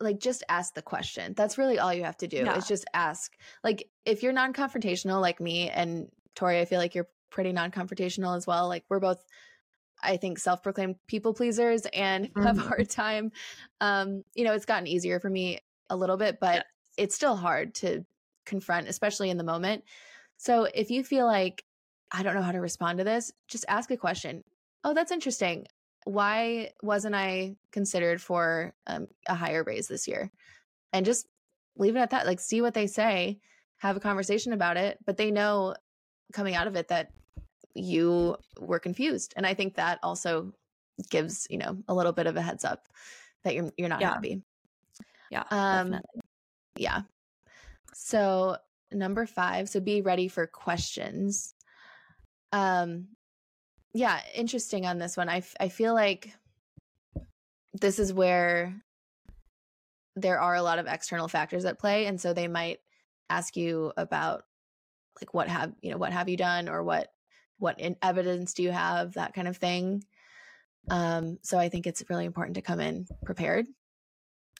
like 0.00 0.18
just 0.20 0.44
ask 0.48 0.74
the 0.74 0.82
question. 0.82 1.34
That's 1.36 1.58
really 1.58 1.78
all 1.78 1.92
you 1.92 2.04
have 2.04 2.16
to 2.18 2.28
do 2.28 2.38
yeah. 2.38 2.56
is 2.56 2.66
just 2.66 2.84
ask. 2.94 3.32
Like 3.62 3.88
if 4.04 4.22
you're 4.22 4.32
non-confrontational 4.32 5.20
like 5.20 5.40
me 5.40 5.70
and 5.70 6.08
Tori, 6.34 6.60
I 6.60 6.64
feel 6.64 6.78
like 6.78 6.94
you're 6.94 7.08
pretty 7.30 7.52
non-confrontational 7.52 8.36
as 8.36 8.46
well. 8.46 8.68
Like 8.68 8.84
we're 8.88 9.00
both 9.00 9.24
I 10.02 10.18
think 10.18 10.38
self-proclaimed 10.38 10.96
people 11.06 11.34
pleasers 11.34 11.86
and 11.92 12.26
mm-hmm. 12.26 12.42
have 12.46 12.58
a 12.58 12.62
hard 12.62 12.90
time. 12.90 13.32
Um, 13.80 14.22
you 14.34 14.44
know, 14.44 14.52
it's 14.52 14.66
gotten 14.66 14.86
easier 14.86 15.20
for 15.20 15.30
me 15.30 15.60
a 15.88 15.96
little 15.96 16.16
bit, 16.16 16.38
but 16.40 16.56
yes. 16.56 16.64
it's 16.98 17.14
still 17.14 17.36
hard 17.36 17.74
to 17.76 18.04
confront, 18.44 18.88
especially 18.88 19.30
in 19.30 19.36
the 19.36 19.44
moment. 19.44 19.84
So 20.36 20.64
if 20.74 20.90
you 20.90 21.04
feel 21.04 21.26
like 21.26 21.64
I 22.12 22.22
don't 22.22 22.34
know 22.34 22.42
how 22.42 22.52
to 22.52 22.60
respond 22.60 22.98
to 22.98 23.04
this, 23.04 23.32
just 23.48 23.64
ask 23.68 23.90
a 23.90 23.96
question. 23.96 24.44
Oh, 24.84 24.94
that's 24.94 25.12
interesting. 25.12 25.66
Why 26.04 26.70
wasn't 26.82 27.14
I 27.14 27.56
considered 27.72 28.20
for 28.20 28.74
um, 28.86 29.08
a 29.26 29.34
higher 29.34 29.64
raise 29.64 29.88
this 29.88 30.06
year? 30.06 30.30
And 30.92 31.06
just 31.06 31.26
leave 31.76 31.96
it 31.96 32.00
at 32.00 32.10
that. 32.10 32.26
Like, 32.26 32.40
see 32.40 32.60
what 32.60 32.74
they 32.74 32.86
say, 32.86 33.40
have 33.78 33.96
a 33.96 34.00
conversation 34.00 34.52
about 34.52 34.76
it, 34.76 34.98
but 35.04 35.16
they 35.16 35.30
know 35.30 35.74
coming 36.32 36.54
out 36.54 36.66
of 36.66 36.76
it 36.76 36.88
that 36.88 37.10
you 37.74 38.36
were 38.60 38.78
confused. 38.78 39.34
And 39.36 39.46
I 39.46 39.54
think 39.54 39.74
that 39.74 39.98
also 40.02 40.52
gives, 41.10 41.46
you 41.50 41.58
know, 41.58 41.76
a 41.88 41.94
little 41.94 42.12
bit 42.12 42.26
of 42.26 42.36
a 42.36 42.42
heads 42.42 42.64
up 42.64 42.86
that 43.42 43.54
you're 43.54 43.70
you're 43.76 43.88
not 43.88 44.00
yeah. 44.00 44.12
happy. 44.12 44.42
Yeah. 45.30 45.44
Um 45.50 45.90
definitely. 45.90 46.20
yeah. 46.76 47.02
So 47.94 48.56
number 48.92 49.26
5, 49.26 49.68
so 49.68 49.80
be 49.80 50.02
ready 50.02 50.28
for 50.28 50.46
questions. 50.46 51.54
Um, 52.52 53.08
yeah, 53.92 54.20
interesting 54.34 54.86
on 54.86 54.98
this 54.98 55.16
one. 55.16 55.28
I, 55.28 55.38
f- 55.38 55.56
I 55.60 55.68
feel 55.68 55.94
like 55.94 56.32
this 57.72 57.98
is 57.98 58.12
where 58.12 58.74
there 60.16 60.40
are 60.40 60.54
a 60.54 60.62
lot 60.62 60.78
of 60.78 60.86
external 60.86 61.28
factors 61.28 61.64
at 61.64 61.78
play. 61.78 62.06
And 62.06 62.20
so 62.20 62.32
they 62.32 62.48
might 62.48 62.78
ask 63.30 63.56
you 63.56 63.92
about 63.96 64.44
like 65.20 65.32
what 65.32 65.48
have 65.48 65.72
you 65.80 65.90
know 65.90 65.96
what 65.96 66.12
have 66.12 66.28
you 66.28 66.36
done 66.36 66.68
or 66.68 66.82
what 66.82 67.08
what 67.58 67.78
in 67.80 67.96
evidence 68.02 68.54
do 68.54 68.62
you 68.62 68.70
have 68.70 69.14
that 69.14 69.34
kind 69.34 69.48
of 69.48 69.56
thing 69.56 70.04
um 70.90 71.38
so 71.42 71.58
i 71.58 71.68
think 71.68 71.86
it's 71.86 72.02
really 72.08 72.24
important 72.24 72.54
to 72.54 72.62
come 72.62 72.80
in 72.80 73.06
prepared 73.24 73.66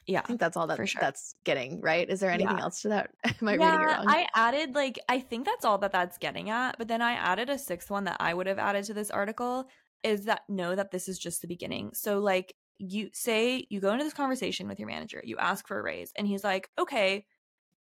yeah. 0.06 0.20
I 0.20 0.26
think 0.26 0.40
that's 0.40 0.56
all 0.56 0.66
that 0.66 0.76
for 0.76 0.86
sure. 0.86 1.00
that's 1.00 1.34
getting, 1.44 1.80
right? 1.80 2.08
Is 2.08 2.20
there 2.20 2.30
anything 2.30 2.58
yeah. 2.58 2.62
else 2.62 2.82
to 2.82 2.88
that? 2.88 3.10
Am 3.24 3.48
I 3.48 3.54
yeah, 3.54 3.70
reading 3.70 3.88
it 3.88 3.92
wrong? 3.92 4.04
I 4.08 4.26
added 4.34 4.74
like 4.74 4.98
I 5.08 5.20
think 5.20 5.46
that's 5.46 5.64
all 5.64 5.78
that 5.78 5.92
that's 5.92 6.18
getting 6.18 6.50
at, 6.50 6.76
but 6.78 6.88
then 6.88 7.02
I 7.02 7.12
added 7.12 7.48
a 7.48 7.58
sixth 7.58 7.90
one 7.90 8.04
that 8.04 8.18
I 8.20 8.34
would 8.34 8.46
have 8.46 8.58
added 8.58 8.84
to 8.84 8.94
this 8.94 9.10
article 9.10 9.66
is 10.02 10.26
that 10.26 10.42
know 10.48 10.74
that 10.74 10.90
this 10.90 11.08
is 11.08 11.18
just 11.18 11.40
the 11.40 11.48
beginning. 11.48 11.92
So 11.94 12.18
like 12.18 12.54
you 12.78 13.08
say 13.12 13.66
you 13.70 13.80
go 13.80 13.92
into 13.92 14.04
this 14.04 14.12
conversation 14.12 14.68
with 14.68 14.78
your 14.78 14.88
manager, 14.88 15.22
you 15.24 15.38
ask 15.38 15.66
for 15.66 15.78
a 15.78 15.82
raise 15.82 16.12
and 16.16 16.26
he's 16.26 16.44
like, 16.44 16.68
"Okay, 16.78 17.26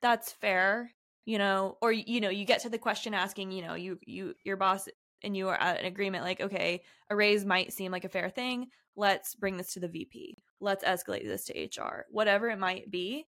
that's 0.02 0.32
fair." 0.32 0.92
You 1.26 1.38
know, 1.38 1.78
or 1.82 1.92
you 1.92 2.22
know, 2.22 2.30
you 2.30 2.46
get 2.46 2.62
to 2.62 2.70
the 2.70 2.80
question 2.80 3.14
asking, 3.14 3.52
you 3.52 3.62
know, 3.62 3.76
you 3.76 4.00
you 4.06 4.34
your 4.44 4.58
boss 4.58 4.88
and 5.24 5.36
you 5.36 5.50
are 5.50 5.60
at 5.60 5.80
an 5.80 5.86
agreement 5.86 6.24
like, 6.24 6.42
"Okay, 6.42 6.84
a 7.10 7.16
raise 7.16 7.46
might 7.46 7.74
seem 7.74 7.92
like 7.92 8.06
a 8.06 8.10
fair 8.10 8.30
thing. 8.30 8.68
Let's 8.96 9.36
bring 9.36 9.58
this 9.58 9.74
to 9.74 9.80
the 9.80 9.88
VP." 9.88 10.38
let's 10.60 10.84
escalate 10.84 11.26
this 11.26 11.46
to 11.46 11.82
HR, 11.82 12.06
whatever 12.10 12.50
it 12.50 12.60
might 12.60 12.92
be, 12.92 13.26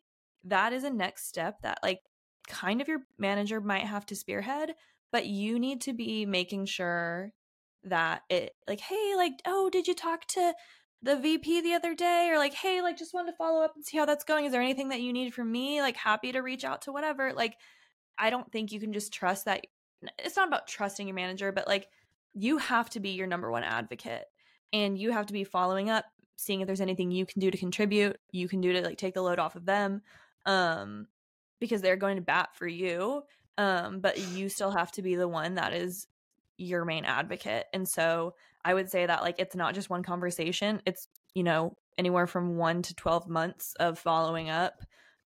that 0.43 0.73
is 0.73 0.83
a 0.83 0.89
next 0.89 1.27
step 1.27 1.61
that 1.63 1.79
like 1.81 2.01
kind 2.47 2.81
of 2.81 2.87
your 2.87 2.99
manager 3.17 3.59
might 3.59 3.83
have 3.83 4.05
to 4.07 4.15
spearhead, 4.15 4.73
but 5.11 5.25
you 5.25 5.59
need 5.59 5.81
to 5.81 5.93
be 5.93 6.25
making 6.25 6.65
sure 6.65 7.31
that 7.83 8.21
it 8.29 8.51
like, 8.67 8.79
hey, 8.79 9.13
like, 9.15 9.41
oh, 9.45 9.69
did 9.69 9.87
you 9.87 9.95
talk 9.95 10.25
to 10.27 10.53
the 11.01 11.17
VP 11.17 11.61
the 11.61 11.73
other 11.73 11.95
day? 11.95 12.29
Or 12.31 12.37
like, 12.37 12.53
hey, 12.53 12.81
like 12.81 12.97
just 12.97 13.13
wanted 13.13 13.31
to 13.31 13.37
follow 13.37 13.63
up 13.63 13.73
and 13.75 13.83
see 13.83 13.97
how 13.97 14.05
that's 14.05 14.23
going. 14.23 14.45
Is 14.45 14.51
there 14.51 14.61
anything 14.61 14.89
that 14.89 15.01
you 15.01 15.13
need 15.13 15.33
from 15.33 15.51
me? 15.51 15.81
Like 15.81 15.97
happy 15.97 16.31
to 16.31 16.41
reach 16.41 16.63
out 16.63 16.83
to 16.83 16.91
whatever. 16.91 17.33
Like, 17.33 17.55
I 18.17 18.29
don't 18.29 18.51
think 18.51 18.71
you 18.71 18.79
can 18.79 18.93
just 18.93 19.13
trust 19.13 19.45
that 19.45 19.65
it's 20.19 20.35
not 20.35 20.47
about 20.47 20.67
trusting 20.67 21.07
your 21.07 21.15
manager, 21.15 21.51
but 21.51 21.67
like 21.67 21.87
you 22.33 22.57
have 22.57 22.89
to 22.91 22.99
be 22.99 23.09
your 23.09 23.27
number 23.27 23.51
one 23.51 23.63
advocate 23.63 24.25
and 24.73 24.97
you 24.97 25.11
have 25.11 25.27
to 25.27 25.33
be 25.33 25.43
following 25.43 25.89
up 25.89 26.05
seeing 26.35 26.61
if 26.61 26.67
there's 26.67 26.81
anything 26.81 27.11
you 27.11 27.25
can 27.25 27.39
do 27.39 27.49
to 27.49 27.57
contribute, 27.57 28.17
you 28.31 28.47
can 28.47 28.59
do 28.59 28.73
to 28.73 28.81
like 28.81 28.97
take 28.97 29.13
the 29.13 29.21
load 29.21 29.39
off 29.39 29.55
of 29.55 29.65
them. 29.65 30.01
Um 30.45 31.07
because 31.61 31.81
they're 31.81 31.95
going 31.95 32.17
to 32.17 32.21
bat 32.21 32.49
for 32.53 32.67
you. 32.67 33.23
Um 33.57 33.99
but 33.99 34.17
you 34.33 34.49
still 34.49 34.71
have 34.71 34.91
to 34.93 35.01
be 35.01 35.15
the 35.15 35.27
one 35.27 35.55
that 35.55 35.73
is 35.73 36.07
your 36.57 36.85
main 36.85 37.05
advocate. 37.05 37.65
And 37.73 37.87
so 37.87 38.35
I 38.63 38.73
would 38.73 38.89
say 38.89 39.05
that 39.05 39.21
like 39.21 39.35
it's 39.39 39.55
not 39.55 39.75
just 39.75 39.89
one 39.89 40.03
conversation, 40.03 40.81
it's 40.85 41.07
you 41.33 41.43
know 41.43 41.75
anywhere 41.97 42.27
from 42.27 42.57
1 42.57 42.81
to 42.81 42.95
12 42.95 43.29
months 43.29 43.73
of 43.79 43.97
following 43.97 44.49
up 44.49 44.81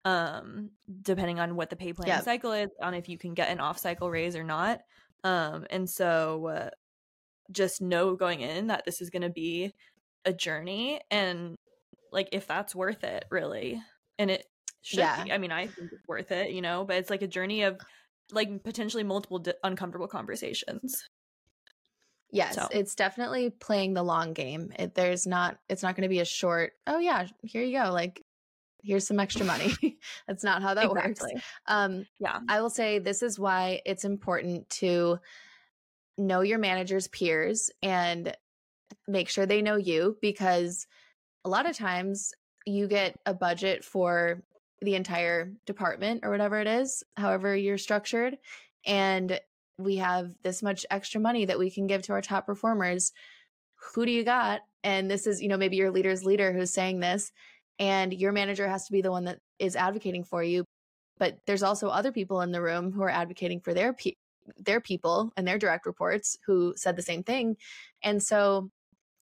um 0.10 0.72
depending 1.04 1.40
on 1.40 1.56
what 1.56 1.70
the 1.70 1.76
pay 1.76 1.94
plan 1.94 2.08
yep. 2.08 2.24
cycle 2.24 2.52
is 2.52 2.70
on 2.82 2.94
if 2.94 3.08
you 3.08 3.18
can 3.18 3.34
get 3.34 3.50
an 3.50 3.60
off 3.60 3.78
cycle 3.78 4.10
raise 4.10 4.36
or 4.36 4.44
not 4.44 4.80
um 5.24 5.66
and 5.70 5.88
so 5.90 6.48
uh, 6.48 6.70
just 7.52 7.82
know 7.82 8.16
going 8.16 8.42
in 8.42 8.68
that 8.68 8.84
this 8.86 9.02
is 9.02 9.10
going 9.10 9.22
to 9.22 9.30
be 9.30 9.74
a 10.26 10.34
journey 10.34 11.00
and 11.12 11.56
like 12.12 12.30
if 12.32 12.48
that's 12.48 12.76
worth 12.76 13.04
it 13.04 13.26
really 13.30 13.82
and 14.18 14.32
it 14.32 14.46
should 14.82 15.00
yeah. 15.00 15.24
be 15.24 15.32
i 15.32 15.38
mean 15.38 15.52
i 15.52 15.68
think 15.68 15.92
it's 15.92 16.08
worth 16.08 16.32
it 16.32 16.52
you 16.52 16.62
know 16.62 16.86
but 16.86 16.96
it's 16.98 17.10
like 17.10 17.22
a 17.22 17.28
journey 17.28 17.64
of 17.64 17.80
like 18.32 18.64
potentially 18.64 19.04
multiple 19.04 19.40
di- 19.40 19.54
uncomfortable 19.64 20.08
conversations 20.08 21.08
yes 22.32 22.56
so. 22.56 22.68
it's 22.72 22.96
definitely 22.96 23.50
playing 23.50 23.94
the 23.94 24.04
long 24.04 24.34
game 24.34 24.72
it, 24.80 24.96
there's 24.96 25.28
not 25.28 25.58
it's 25.68 25.84
not 25.84 25.96
going 25.96 26.04
to 26.04 26.10
be 26.10 26.20
a 26.20 26.26
short 26.26 26.72
oh 26.88 27.00
yeah 27.00 27.28
here 27.44 27.64
you 27.64 27.78
go 27.78 27.92
like 27.92 28.24
here's 28.84 29.06
some 29.06 29.20
extra 29.20 29.46
money 29.46 29.74
that's 30.28 30.44
not 30.44 30.62
how 30.62 30.74
that 30.74 30.86
exactly. 30.86 31.32
works 31.34 31.46
um 31.68 32.06
yeah 32.20 32.40
i 32.48 32.62
will 32.62 32.70
say 32.70 33.00
this 33.00 33.22
is 33.22 33.38
why 33.38 33.82
it's 33.86 34.06
important 34.06 34.70
to 34.70 35.18
know 36.18 36.42
your 36.42 36.60
manager's 36.60 37.08
peers 37.08 37.72
and 37.82 38.36
make 39.08 39.30
sure 39.30 39.46
they 39.46 39.62
know 39.62 39.76
you 39.76 40.18
because 40.22 40.88
a 41.46 41.50
lot 41.50 41.68
of 41.68 41.76
times 41.76 42.34
you 42.66 42.88
get 42.88 43.18
a 43.26 43.34
budget 43.34 43.84
for 43.84 44.44
the 44.82 44.96
entire 44.96 45.52
department 45.66 46.22
or 46.24 46.32
whatever 46.32 46.60
it 46.60 46.68
is, 46.68 47.04
however 47.18 47.56
you're 47.56 47.78
structured. 47.78 48.38
And 48.86 49.40
we 49.78 49.98
have 49.98 50.32
this 50.44 50.62
much 50.62 50.86
extra 50.92 51.20
money 51.20 51.46
that 51.46 51.60
we 51.60 51.72
can 51.72 51.88
give 51.88 52.02
to 52.04 52.14
our 52.14 52.22
top 52.22 52.46
performers. 52.46 53.12
Who 53.94 54.06
do 54.06 54.12
you 54.12 54.24
got? 54.24 54.62
And 54.84 55.10
this 55.10 55.28
is, 55.28 55.42
you 55.42 55.48
know, 55.48 55.58
maybe 55.58 55.78
your 55.78 55.92
leader's 55.92 56.24
leader 56.24 56.54
who's 56.54 56.72
saying 56.72 57.00
this, 57.00 57.32
and 57.80 58.14
your 58.14 58.32
manager 58.32 58.68
has 58.68 58.86
to 58.86 58.92
be 58.92 59.02
the 59.02 59.12
one 59.12 59.26
that 59.26 59.40
is 59.58 59.76
advocating 59.76 60.24
for 60.24 60.44
you. 60.44 60.66
But 61.18 61.38
there's 61.46 61.64
also 61.64 61.90
other 61.90 62.12
people 62.12 62.42
in 62.42 62.52
the 62.52 62.62
room 62.62 62.92
who 62.92 63.02
are 63.02 63.10
advocating 63.10 63.60
for 63.60 63.74
their 63.74 63.94
pe- 63.94 64.14
their 64.58 64.82
people 64.82 65.32
and 65.38 65.48
their 65.48 65.58
direct 65.58 65.86
reports 65.86 66.38
who 66.46 66.74
said 66.76 66.96
the 66.96 67.02
same 67.02 67.24
thing. 67.24 67.58
And 68.04 68.22
so 68.22 68.70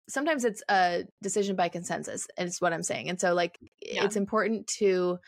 sometimes 0.10 0.46
it's 0.46 0.64
a 0.70 1.04
decision 1.22 1.56
by 1.58 1.68
consensus 1.68 2.30
is 2.38 2.62
what 2.62 2.72
i'm 2.72 2.82
saying 2.82 3.10
and 3.10 3.20
so 3.20 3.34
like 3.34 3.60
yeah. 3.82 4.06
it's 4.06 4.16
important 4.16 4.66
to 4.66 5.20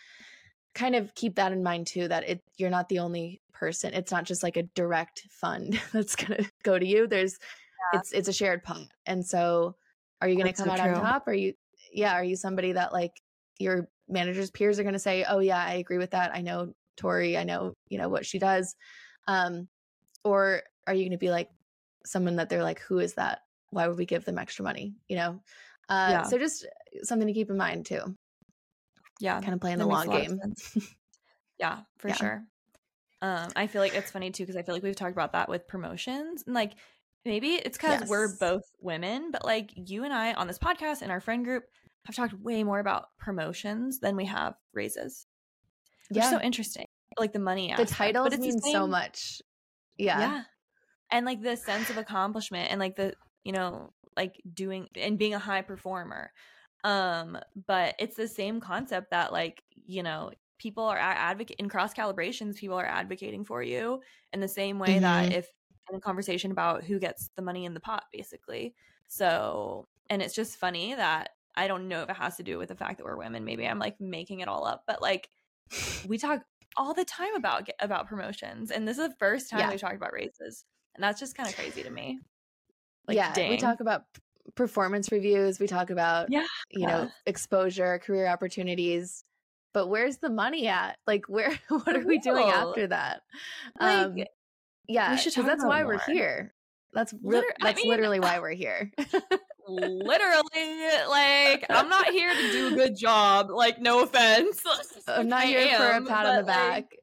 kind 0.74 0.96
of 0.96 1.14
keep 1.16 1.36
that 1.36 1.52
in 1.52 1.62
mind 1.62 1.86
too 1.86 2.08
that 2.08 2.24
it 2.30 2.42
you're 2.56 2.70
not 2.70 2.88
the 2.88 3.00
only 3.00 3.42
person 3.52 3.94
it's 3.94 4.10
not 4.10 4.24
just 4.24 4.42
like 4.42 4.56
a 4.56 4.64
direct 4.76 5.24
fund 5.30 5.82
that's 5.92 6.16
going 6.16 6.42
to 6.42 6.50
go 6.64 6.80
to 6.80 6.86
you 6.86 7.08
there's 7.08 7.38
yeah. 7.80 8.00
it's 8.00 8.12
it's 8.12 8.28
a 8.28 8.34
shared 8.34 8.64
pot. 8.64 8.88
And 9.06 9.26
so 9.26 9.76
are 10.22 10.28
you 10.28 10.36
going 10.36 10.48
to 10.48 10.54
come 10.54 10.66
so 10.66 10.72
out 10.72 10.80
true. 10.80 10.96
on 10.96 11.02
top? 11.02 11.28
Or 11.28 11.32
are 11.32 11.34
you 11.34 11.54
yeah, 11.92 12.14
are 12.14 12.24
you 12.24 12.36
somebody 12.36 12.74
that 12.74 12.94
like 12.94 13.14
your 13.60 13.88
manager's 14.08 14.52
peers 14.52 14.80
are 14.80 14.84
going 14.84 14.94
to 14.94 15.00
say, 15.00 15.26
"Oh 15.28 15.40
yeah, 15.40 15.64
I 15.64 15.76
agree 15.76 15.98
with 15.98 16.12
that. 16.12 16.34
I 16.34 16.42
know 16.42 16.74
Tori. 16.98 17.38
I 17.38 17.44
know, 17.44 17.74
you 17.88 17.98
know 17.98 18.10
what 18.10 18.26
she 18.26 18.40
does." 18.40 18.76
Um 19.28 19.68
or 20.24 20.64
are 20.88 20.94
you 20.94 21.04
going 21.04 21.12
to 21.12 21.18
be 21.18 21.32
like 21.32 21.50
someone 22.06 22.38
that 22.38 22.50
they're 22.50 22.64
like, 22.64 22.80
"Who 22.82 23.00
is 23.00 23.14
that? 23.16 23.40
Why 23.72 23.88
would 23.88 23.98
we 23.98 24.06
give 24.06 24.26
them 24.26 24.38
extra 24.38 24.64
money?" 24.64 24.96
You 25.08 25.18
know? 25.18 25.42
Uh 25.88 26.10
yeah. 26.12 26.24
so 26.24 26.38
just 26.38 26.66
something 27.04 27.28
to 27.28 27.34
keep 27.34 27.50
in 27.50 27.58
mind 27.58 27.86
too. 27.86 28.16
Yeah. 29.20 29.40
Kind 29.42 29.54
of 29.54 29.60
playing 29.60 29.80
the 29.80 29.86
long 29.86 30.10
game. 30.10 30.40
yeah, 31.60 31.80
for 31.98 32.10
yeah. 32.10 32.16
sure. 32.16 32.44
Um, 33.22 33.50
I 33.56 33.68
feel 33.68 33.82
like 33.82 33.96
it's 33.96 34.12
funny 34.12 34.32
too 34.32 34.44
because 34.44 34.56
I 34.56 34.64
feel 34.64 34.74
like 34.74 34.84
we've 34.84 34.96
talked 34.96 35.12
about 35.12 35.34
that 35.34 35.50
with 35.50 35.68
promotions 35.68 36.44
and 36.46 36.56
like 36.56 36.74
maybe 37.26 37.56
it's 37.56 37.78
because 37.78 38.02
yes. 38.02 38.10
we're 38.10 38.38
both 38.38 38.64
women, 38.82 39.32
but 39.32 39.46
like 39.46 39.72
you 39.76 40.04
and 40.04 40.14
I 40.14 40.34
on 40.34 40.48
this 40.48 40.60
podcast 40.60 41.02
and 41.02 41.12
our 41.12 41.20
friend 41.20 41.44
group 41.44 41.64
have 42.06 42.16
talked 42.16 42.34
way 42.34 42.64
more 42.64 42.80
about 42.80 43.08
promotions 43.18 44.00
than 44.00 44.16
we 44.16 44.26
have 44.26 44.56
raises. 44.74 45.28
Yeah, 46.12 46.30
so 46.30 46.42
interesting. 46.42 46.86
Like 47.18 47.34
the 47.34 47.40
money, 47.40 47.72
aspect. 47.72 47.90
the 47.90 47.96
titles 47.96 48.38
mean 48.38 48.60
so 48.60 48.88
much. 48.88 49.42
Yeah, 49.98 50.20
yeah, 50.20 50.44
and 51.12 51.26
like 51.26 51.42
the 51.42 51.58
sense 51.58 51.90
of 51.90 51.98
accomplishment 51.98 52.72
and 52.72 52.80
like 52.80 52.96
the 52.96 53.14
you 53.44 53.52
know 53.52 53.94
like 54.16 54.42
doing 54.54 54.88
and 54.96 55.18
being 55.18 55.34
a 55.34 55.40
high 55.40 55.62
performer. 55.62 56.32
Um, 56.84 57.38
but 57.68 57.96
it's 58.00 58.16
the 58.16 58.28
same 58.28 58.62
concept 58.62 59.12
that 59.12 59.34
like 59.34 59.62
you 59.86 60.04
know 60.04 60.32
people 60.60 60.84
are 60.84 60.98
advocate 60.98 61.58
in 61.60 61.70
cross 61.70 61.94
calibrations 61.94 62.56
people 62.56 62.76
are 62.76 62.86
advocating 62.86 63.46
for 63.46 63.64
you 63.64 64.02
in 64.34 64.40
the 64.40 64.48
same 64.48 64.78
way 64.78 64.90
mm-hmm. 64.90 65.02
that 65.02 65.34
if 65.34 65.48
a 65.96 66.00
conversation 66.00 66.52
about 66.52 66.84
who 66.84 67.00
gets 67.00 67.30
the 67.36 67.42
money 67.42 67.66
in 67.66 67.74
the 67.74 67.80
pot 67.80 68.04
basically 68.12 68.74
so 69.08 69.88
and 70.10 70.22
it's 70.22 70.36
just 70.36 70.58
funny 70.58 70.94
that 70.96 71.30
i 71.56 71.68
don't 71.68 71.88
know 71.88 72.04
if 72.04 72.10
it 72.10 72.16
has 72.16 72.38
to 72.38 72.44
do 72.44 72.58
with 72.58 72.70
the 72.70 72.76
fact 72.76 72.98
that 72.98 73.06
we're 73.06 73.18
women 73.18 73.44
maybe 73.46 73.68
i'm 73.68 73.80
like 73.80 74.00
making 74.00 74.40
it 74.40 74.48
all 74.48 74.66
up 74.66 74.84
but 74.88 75.02
like 75.02 75.30
we 76.08 76.18
talk 76.18 76.42
all 76.78 76.94
the 76.94 77.06
time 77.06 77.36
about 77.36 77.68
about 77.80 78.08
promotions 78.08 78.72
and 78.72 78.88
this 78.88 78.98
is 78.98 79.08
the 79.08 79.16
first 79.20 79.50
time 79.50 79.60
yeah. 79.60 79.70
we've 79.70 79.80
talked 79.80 79.96
about 79.96 80.14
raises 80.14 80.66
and 80.96 81.04
that's 81.04 81.20
just 81.20 81.36
kind 81.36 81.50
of 81.50 81.56
crazy 81.56 81.84
to 81.84 81.90
me 81.90 82.20
like, 83.08 83.16
yeah 83.16 83.34
dang. 83.34 83.50
we 83.50 83.58
talk 83.58 83.80
about 83.80 84.04
performance 84.56 85.12
reviews 85.12 85.60
we 85.60 85.68
talk 85.68 85.90
about 85.90 86.32
yeah 86.32 86.46
you 86.72 86.86
know 86.86 87.10
exposure 87.26 88.00
career 88.00 88.28
opportunities 88.28 89.24
but 89.74 89.88
where's 89.88 90.18
the 90.18 90.30
money 90.30 90.68
at? 90.68 90.98
Like, 91.06 91.26
where? 91.28 91.58
What 91.70 91.96
are 91.96 92.06
we 92.06 92.20
doing 92.20 92.48
after 92.50 92.88
that? 92.88 93.22
Like, 93.80 94.06
um, 94.06 94.18
yeah, 94.90 95.16
because 95.16 95.36
that's 95.36 95.64
why 95.64 95.84
more. 95.84 95.94
we're 95.94 96.14
here. 96.14 96.54
That's 96.94 97.14
re- 97.14 97.38
Liter- 97.38 97.54
that's 97.62 97.80
I 97.80 97.82
mean, 97.82 97.90
literally 97.90 98.20
why 98.20 98.40
we're 98.42 98.54
here. 98.54 98.92
literally, 99.68 100.44
like 101.08 101.66
I'm 101.70 101.90
not 101.90 102.08
here 102.12 102.34
to 102.34 102.52
do 102.52 102.68
a 102.70 102.72
good 102.72 102.98
job. 102.98 103.52
Like, 103.52 103.80
no 103.80 104.02
offense. 104.02 104.64
I'm 105.08 105.30
not 105.30 105.44
I 105.44 105.46
here 105.46 105.60
am, 105.60 105.78
for 105.80 105.90
a 105.90 106.08
pat 106.08 106.26
on 106.26 106.38
the 106.38 106.44
back. 106.44 106.74
Like, 106.74 107.00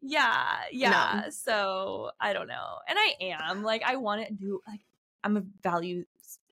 yeah, 0.00 0.58
yeah. 0.70 1.22
No. 1.24 1.30
So 1.30 2.10
I 2.20 2.32
don't 2.32 2.46
know, 2.46 2.78
and 2.88 2.96
I 2.96 3.14
am 3.20 3.64
like 3.64 3.82
I 3.84 3.96
want 3.96 4.26
to 4.26 4.32
do 4.32 4.60
like 4.66 4.80
I'm 5.24 5.36
a 5.36 5.42
value 5.62 6.04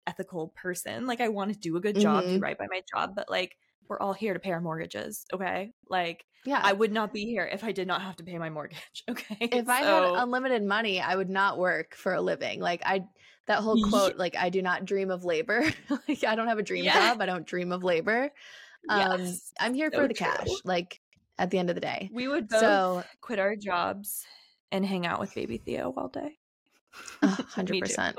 ethical 0.07 0.49
person. 0.49 1.07
Like 1.07 1.21
I 1.21 1.29
want 1.29 1.53
to 1.53 1.59
do 1.59 1.77
a 1.77 1.81
good 1.81 2.01
job, 2.01 2.25
mm-hmm. 2.25 2.35
do 2.35 2.41
right 2.41 2.59
by 2.59 2.67
my 2.69 2.83
job, 2.93 3.15
but 3.15 3.31
like 3.31 3.57
we're 3.89 3.99
all 3.99 4.13
here 4.13 4.35
to 4.35 4.41
pay 4.41 4.53
our 4.53 4.61
mortgages 4.61 5.27
okay? 5.33 5.73
Like 5.89 6.25
yeah. 6.45 6.61
I 6.63 6.73
would 6.73 6.93
not 6.93 7.13
be 7.13 7.25
here 7.25 7.49
if 7.51 7.65
i 7.65 7.73
did 7.73 7.89
not 7.89 8.03
have 8.03 8.17
to 8.17 8.25
pay 8.25 8.39
my 8.39 8.51
mortgage 8.51 9.03
okay? 9.11 9.37
If 9.41 9.67
so, 9.67 9.73
i 9.73 9.81
had 9.81 10.23
unlimited 10.23 10.63
money 10.63 11.01
i 11.01 11.15
would 11.15 11.31
not 11.31 11.59
work 11.59 11.95
for 11.95 12.15
a 12.15 12.21
living. 12.21 12.61
Like 12.61 12.83
i 12.85 13.05
that 13.47 13.61
whole 13.61 13.83
quote 13.89 14.17
like 14.17 14.37
i 14.37 14.51
do 14.51 14.63
not 14.63 14.85
dream 14.85 15.11
of 15.11 15.25
labor. 15.25 15.65
Like 16.09 16.25
i 16.25 16.35
don't 16.35 16.49
have 16.49 16.59
a 16.59 16.63
dream 16.63 16.85
yeah. 16.85 17.11
job 17.11 17.21
i 17.21 17.27
don't 17.27 17.47
dream 17.47 17.73
of 17.73 17.83
labor. 17.83 18.31
Um 18.89 19.21
yes, 19.21 19.53
i'm 19.61 19.75
here 19.75 19.91
so 19.93 20.01
for 20.01 20.09
the 20.09 20.15
true. 20.15 20.27
cash 20.27 20.49
like 20.65 21.01
at 21.39 21.51
the 21.51 21.59
end 21.59 21.69
of 21.69 21.75
the 21.75 21.81
day. 21.81 22.11
We 22.13 22.29
would 22.29 22.49
both 22.49 22.61
so 22.61 23.05
quit 23.21 23.39
our 23.39 23.57
jobs 23.57 24.25
and 24.73 24.85
hang 24.85 25.07
out 25.07 25.21
with 25.21 25.35
baby 25.35 25.59
theo 25.59 25.93
all 25.97 26.09
day. 26.09 26.39
100% 27.23 28.15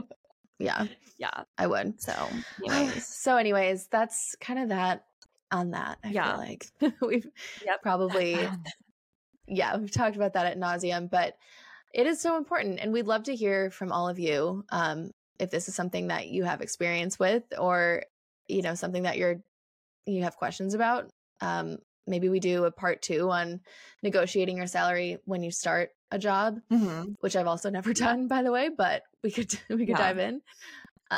yeah 0.60 0.86
yeah. 1.18 1.44
I 1.58 1.68
would. 1.68 2.02
So 2.02 2.14
anyways. 2.68 3.06
so 3.06 3.38
anyways 3.38 3.88
that's 3.88 4.36
kind 4.40 4.60
of 4.60 4.70
that 4.70 5.06
on 5.52 5.72
that. 5.72 5.98
I 6.04 6.10
yeah. 6.10 6.36
feel 6.36 6.46
like 6.46 6.68
we've 7.02 7.28
yep. 7.66 7.82
probably 7.82 8.38
yeah, 9.48 9.78
we've 9.78 9.92
talked 9.92 10.16
about 10.16 10.34
that 10.34 10.46
at 10.46 10.60
nauseum, 10.60 11.10
but 11.10 11.36
it 11.94 12.06
is 12.06 12.22
so 12.22 12.38
important 12.38 12.80
and 12.80 12.92
we'd 12.92 13.08
love 13.08 13.24
to 13.24 13.36
hear 13.36 13.72
from 13.72 13.92
all 13.92 14.10
of 14.10 14.20
you 14.20 14.64
um, 14.70 15.12
if 15.40 15.50
this 15.52 15.68
is 15.68 15.76
something 15.76 16.08
that 16.08 16.28
you 16.28 16.44
have 16.44 16.62
experience 16.62 17.20
with 17.20 17.44
or 17.58 18.04
you 18.48 18.62
know 18.62 18.76
something 18.76 19.04
that 19.04 19.18
you're 19.18 19.38
you 20.06 20.24
have 20.24 20.38
questions 20.38 20.74
about 20.74 21.10
um, 21.42 21.78
maybe 22.06 22.30
we 22.30 22.40
do 22.40 22.66
a 22.66 22.72
part 22.72 23.02
two 23.02 23.30
on 23.30 23.60
negotiating 24.04 24.58
your 24.58 24.68
salary 24.68 25.18
when 25.26 25.44
you 25.44 25.52
start 25.52 25.90
a 26.12 26.20
job 26.20 26.60
mm-hmm. 26.72 27.12
which 27.20 27.36
i've 27.36 27.48
also 27.48 27.70
never 27.70 27.94
done 28.06 28.28
by 28.28 28.42
the 28.44 28.52
way 28.52 28.70
but 28.70 29.04
we 29.24 29.32
could 29.32 29.52
we 29.70 29.80
could 29.80 29.90
yeah. 29.90 29.98
dive 29.98 30.20
in 30.20 30.42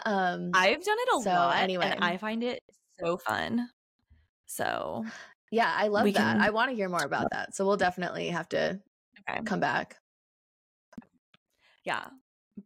um 0.05 0.51
i've 0.53 0.83
done 0.83 0.97
it 0.99 1.17
a 1.17 1.21
so 1.21 1.29
lot 1.29 1.57
anyway 1.57 1.91
and 1.91 2.03
i 2.03 2.17
find 2.17 2.43
it 2.43 2.61
so 2.99 3.17
fun 3.17 3.67
so, 4.49 5.05
yeah, 5.51 5.71
I 5.75 5.87
love 5.87 6.05
that. 6.05 6.15
Can... 6.15 6.41
I 6.41 6.49
want 6.49 6.71
to 6.71 6.75
hear 6.75 6.89
more 6.89 7.03
about 7.03 7.29
that. 7.31 7.55
So, 7.55 7.65
we'll 7.65 7.77
definitely 7.77 8.29
have 8.29 8.49
to 8.49 8.79
okay. 9.29 9.41
come 9.45 9.59
back. 9.59 9.97
Yeah. 11.85 12.05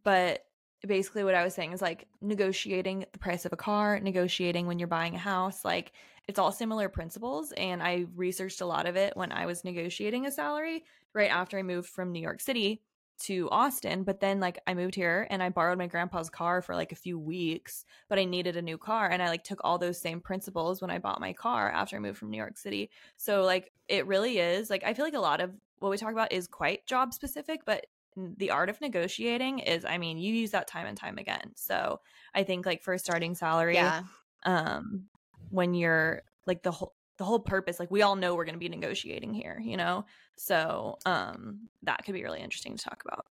But 0.02 0.46
basically, 0.86 1.24
what 1.24 1.34
I 1.34 1.44
was 1.44 1.54
saying 1.54 1.72
is 1.72 1.82
like 1.82 2.08
negotiating 2.22 3.04
the 3.12 3.18
price 3.18 3.44
of 3.44 3.52
a 3.52 3.56
car, 3.56 4.00
negotiating 4.00 4.66
when 4.66 4.78
you're 4.78 4.88
buying 4.88 5.14
a 5.14 5.18
house, 5.18 5.64
like 5.64 5.92
it's 6.26 6.38
all 6.38 6.52
similar 6.52 6.88
principles. 6.88 7.52
And 7.52 7.82
I 7.82 8.06
researched 8.16 8.60
a 8.62 8.66
lot 8.66 8.86
of 8.86 8.96
it 8.96 9.16
when 9.16 9.30
I 9.30 9.46
was 9.46 9.62
negotiating 9.62 10.26
a 10.26 10.30
salary 10.30 10.84
right 11.12 11.30
after 11.30 11.58
I 11.58 11.62
moved 11.62 11.88
from 11.88 12.12
New 12.12 12.20
York 12.20 12.40
City 12.40 12.82
to 13.20 13.48
Austin, 13.50 14.02
but 14.02 14.20
then 14.20 14.40
like 14.40 14.58
I 14.66 14.74
moved 14.74 14.94
here 14.94 15.26
and 15.30 15.42
I 15.42 15.48
borrowed 15.48 15.78
my 15.78 15.86
grandpa's 15.86 16.30
car 16.30 16.62
for 16.62 16.74
like 16.74 16.92
a 16.92 16.96
few 16.96 17.18
weeks, 17.18 17.84
but 18.08 18.18
I 18.18 18.24
needed 18.24 18.56
a 18.56 18.62
new 18.62 18.78
car 18.78 19.08
and 19.08 19.22
I 19.22 19.28
like 19.28 19.44
took 19.44 19.60
all 19.62 19.78
those 19.78 20.00
same 20.00 20.20
principles 20.20 20.80
when 20.80 20.90
I 20.90 20.98
bought 20.98 21.20
my 21.20 21.32
car 21.32 21.70
after 21.70 21.96
I 21.96 22.00
moved 22.00 22.18
from 22.18 22.30
New 22.30 22.38
York 22.38 22.58
City. 22.58 22.90
So 23.16 23.42
like 23.42 23.72
it 23.88 24.06
really 24.06 24.38
is 24.38 24.70
like 24.70 24.84
I 24.84 24.94
feel 24.94 25.04
like 25.04 25.14
a 25.14 25.20
lot 25.20 25.40
of 25.40 25.52
what 25.78 25.90
we 25.90 25.96
talk 25.96 26.12
about 26.12 26.32
is 26.32 26.46
quite 26.46 26.86
job 26.86 27.14
specific, 27.14 27.60
but 27.64 27.86
the 28.16 28.50
art 28.50 28.68
of 28.68 28.80
negotiating 28.80 29.60
is 29.60 29.84
I 29.84 29.98
mean, 29.98 30.18
you 30.18 30.34
use 30.34 30.50
that 30.52 30.68
time 30.68 30.86
and 30.86 30.96
time 30.96 31.18
again. 31.18 31.52
So 31.56 32.00
I 32.34 32.42
think 32.42 32.66
like 32.66 32.82
for 32.82 32.94
a 32.94 32.98
starting 32.98 33.34
salary, 33.34 33.74
yeah. 33.74 34.02
um 34.44 35.04
when 35.50 35.74
you're 35.74 36.22
like 36.46 36.62
the 36.62 36.72
whole 36.72 36.94
the 37.18 37.24
whole 37.24 37.38
purpose 37.38 37.78
like 37.78 37.90
we 37.90 38.02
all 38.02 38.16
know 38.16 38.34
we're 38.34 38.44
going 38.44 38.54
to 38.54 38.58
be 38.58 38.68
negotiating 38.68 39.32
here 39.32 39.60
you 39.62 39.76
know? 39.76 40.04
So 40.36 40.98
um 41.06 41.68
that 41.82 42.04
could 42.04 42.14
be 42.14 42.22
really 42.22 42.40
interesting 42.40 42.76
to 42.76 42.84
talk 42.84 43.02
about. 43.04 43.26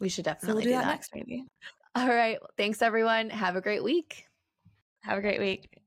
We 0.00 0.08
should 0.08 0.24
definitely 0.24 0.48
so 0.48 0.54
we'll 0.54 0.62
do, 0.64 0.68
do, 0.70 0.74
that, 0.74 0.84
that. 0.84 0.90
next 0.90 1.14
maybe. 1.14 1.44
All 1.94 2.08
right. 2.08 2.38
Thanks 2.56 2.82
everyone. 2.82 3.30
Have 3.30 3.54
a 3.54 3.60
great 3.60 3.84
week. 3.84 4.24
Have 5.02 5.18
a 5.18 5.20
great 5.20 5.38
week 5.38 5.83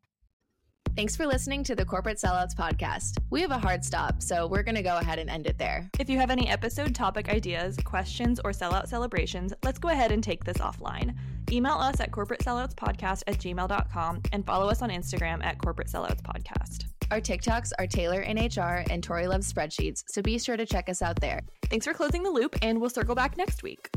Thanks 0.98 1.16
for 1.16 1.28
listening 1.28 1.64
to 1.66 1.76
the 1.76 1.86
Corporate 1.86 2.18
Sellouts 2.18 2.56
podcast. 2.56 3.20
We 3.30 3.42
have 3.42 3.52
a 3.52 3.60
hard 3.60 3.86
stop, 3.86 4.20
so 4.20 4.48
we're 4.48 4.64
going 4.64 4.74
to 4.74 4.82
go 4.82 4.98
ahead 4.98 5.20
and 5.20 5.30
end 5.30 5.46
it 5.46 5.60
there. 5.60 5.88
If 6.00 6.10
you 6.10 6.18
have 6.18 6.32
any 6.32 6.50
episode 6.50 6.96
topic 6.96 7.30
ideas, 7.30 7.78
questions, 7.86 8.40
or 8.44 8.50
sellout 8.50 8.88
celebrations, 8.88 9.54
let's 9.64 9.78
go 9.78 9.90
ahead 9.90 10.12
and 10.12 10.24
take 10.24 10.44
this 10.44 10.58
offline. 10.58 11.16
Email 11.52 11.76
us 11.76 12.00
at 12.00 12.10
corporateselloutspodcast 12.10 13.22
at 13.28 13.38
gmail.com 13.38 14.24
and 14.32 14.44
follow 14.44 14.70
us 14.70 14.82
on 14.82 14.90
Instagram 14.90 15.46
at 15.46 15.62
corporate 15.62 15.88
sellouts 15.88 16.24
podcast. 16.24 16.86
Our 17.12 17.22
TikToks 17.22 17.74
are 17.78 17.86
Taylor 17.86 18.22
in 18.22 18.38
HR 18.38 18.84
and 18.90 19.04
Tori 19.04 19.28
loves 19.28 19.54
spreadsheets, 19.54 20.04
so 20.08 20.24
be 20.24 20.40
sure 20.40 20.58
to 20.58 20.66
check 20.66 20.90
us 20.90 21.04
out 21.04 21.22
there. 21.22 21.44
Thanks 21.70 21.86
for 21.86 21.94
closing 21.94 22.24
the 22.24 22.32
loop, 22.32 22.56
and 22.64 22.82
we'll 22.82 22.90
circle 22.90 23.14
back 23.14 23.38
next 23.38 23.62
week. 23.62 23.92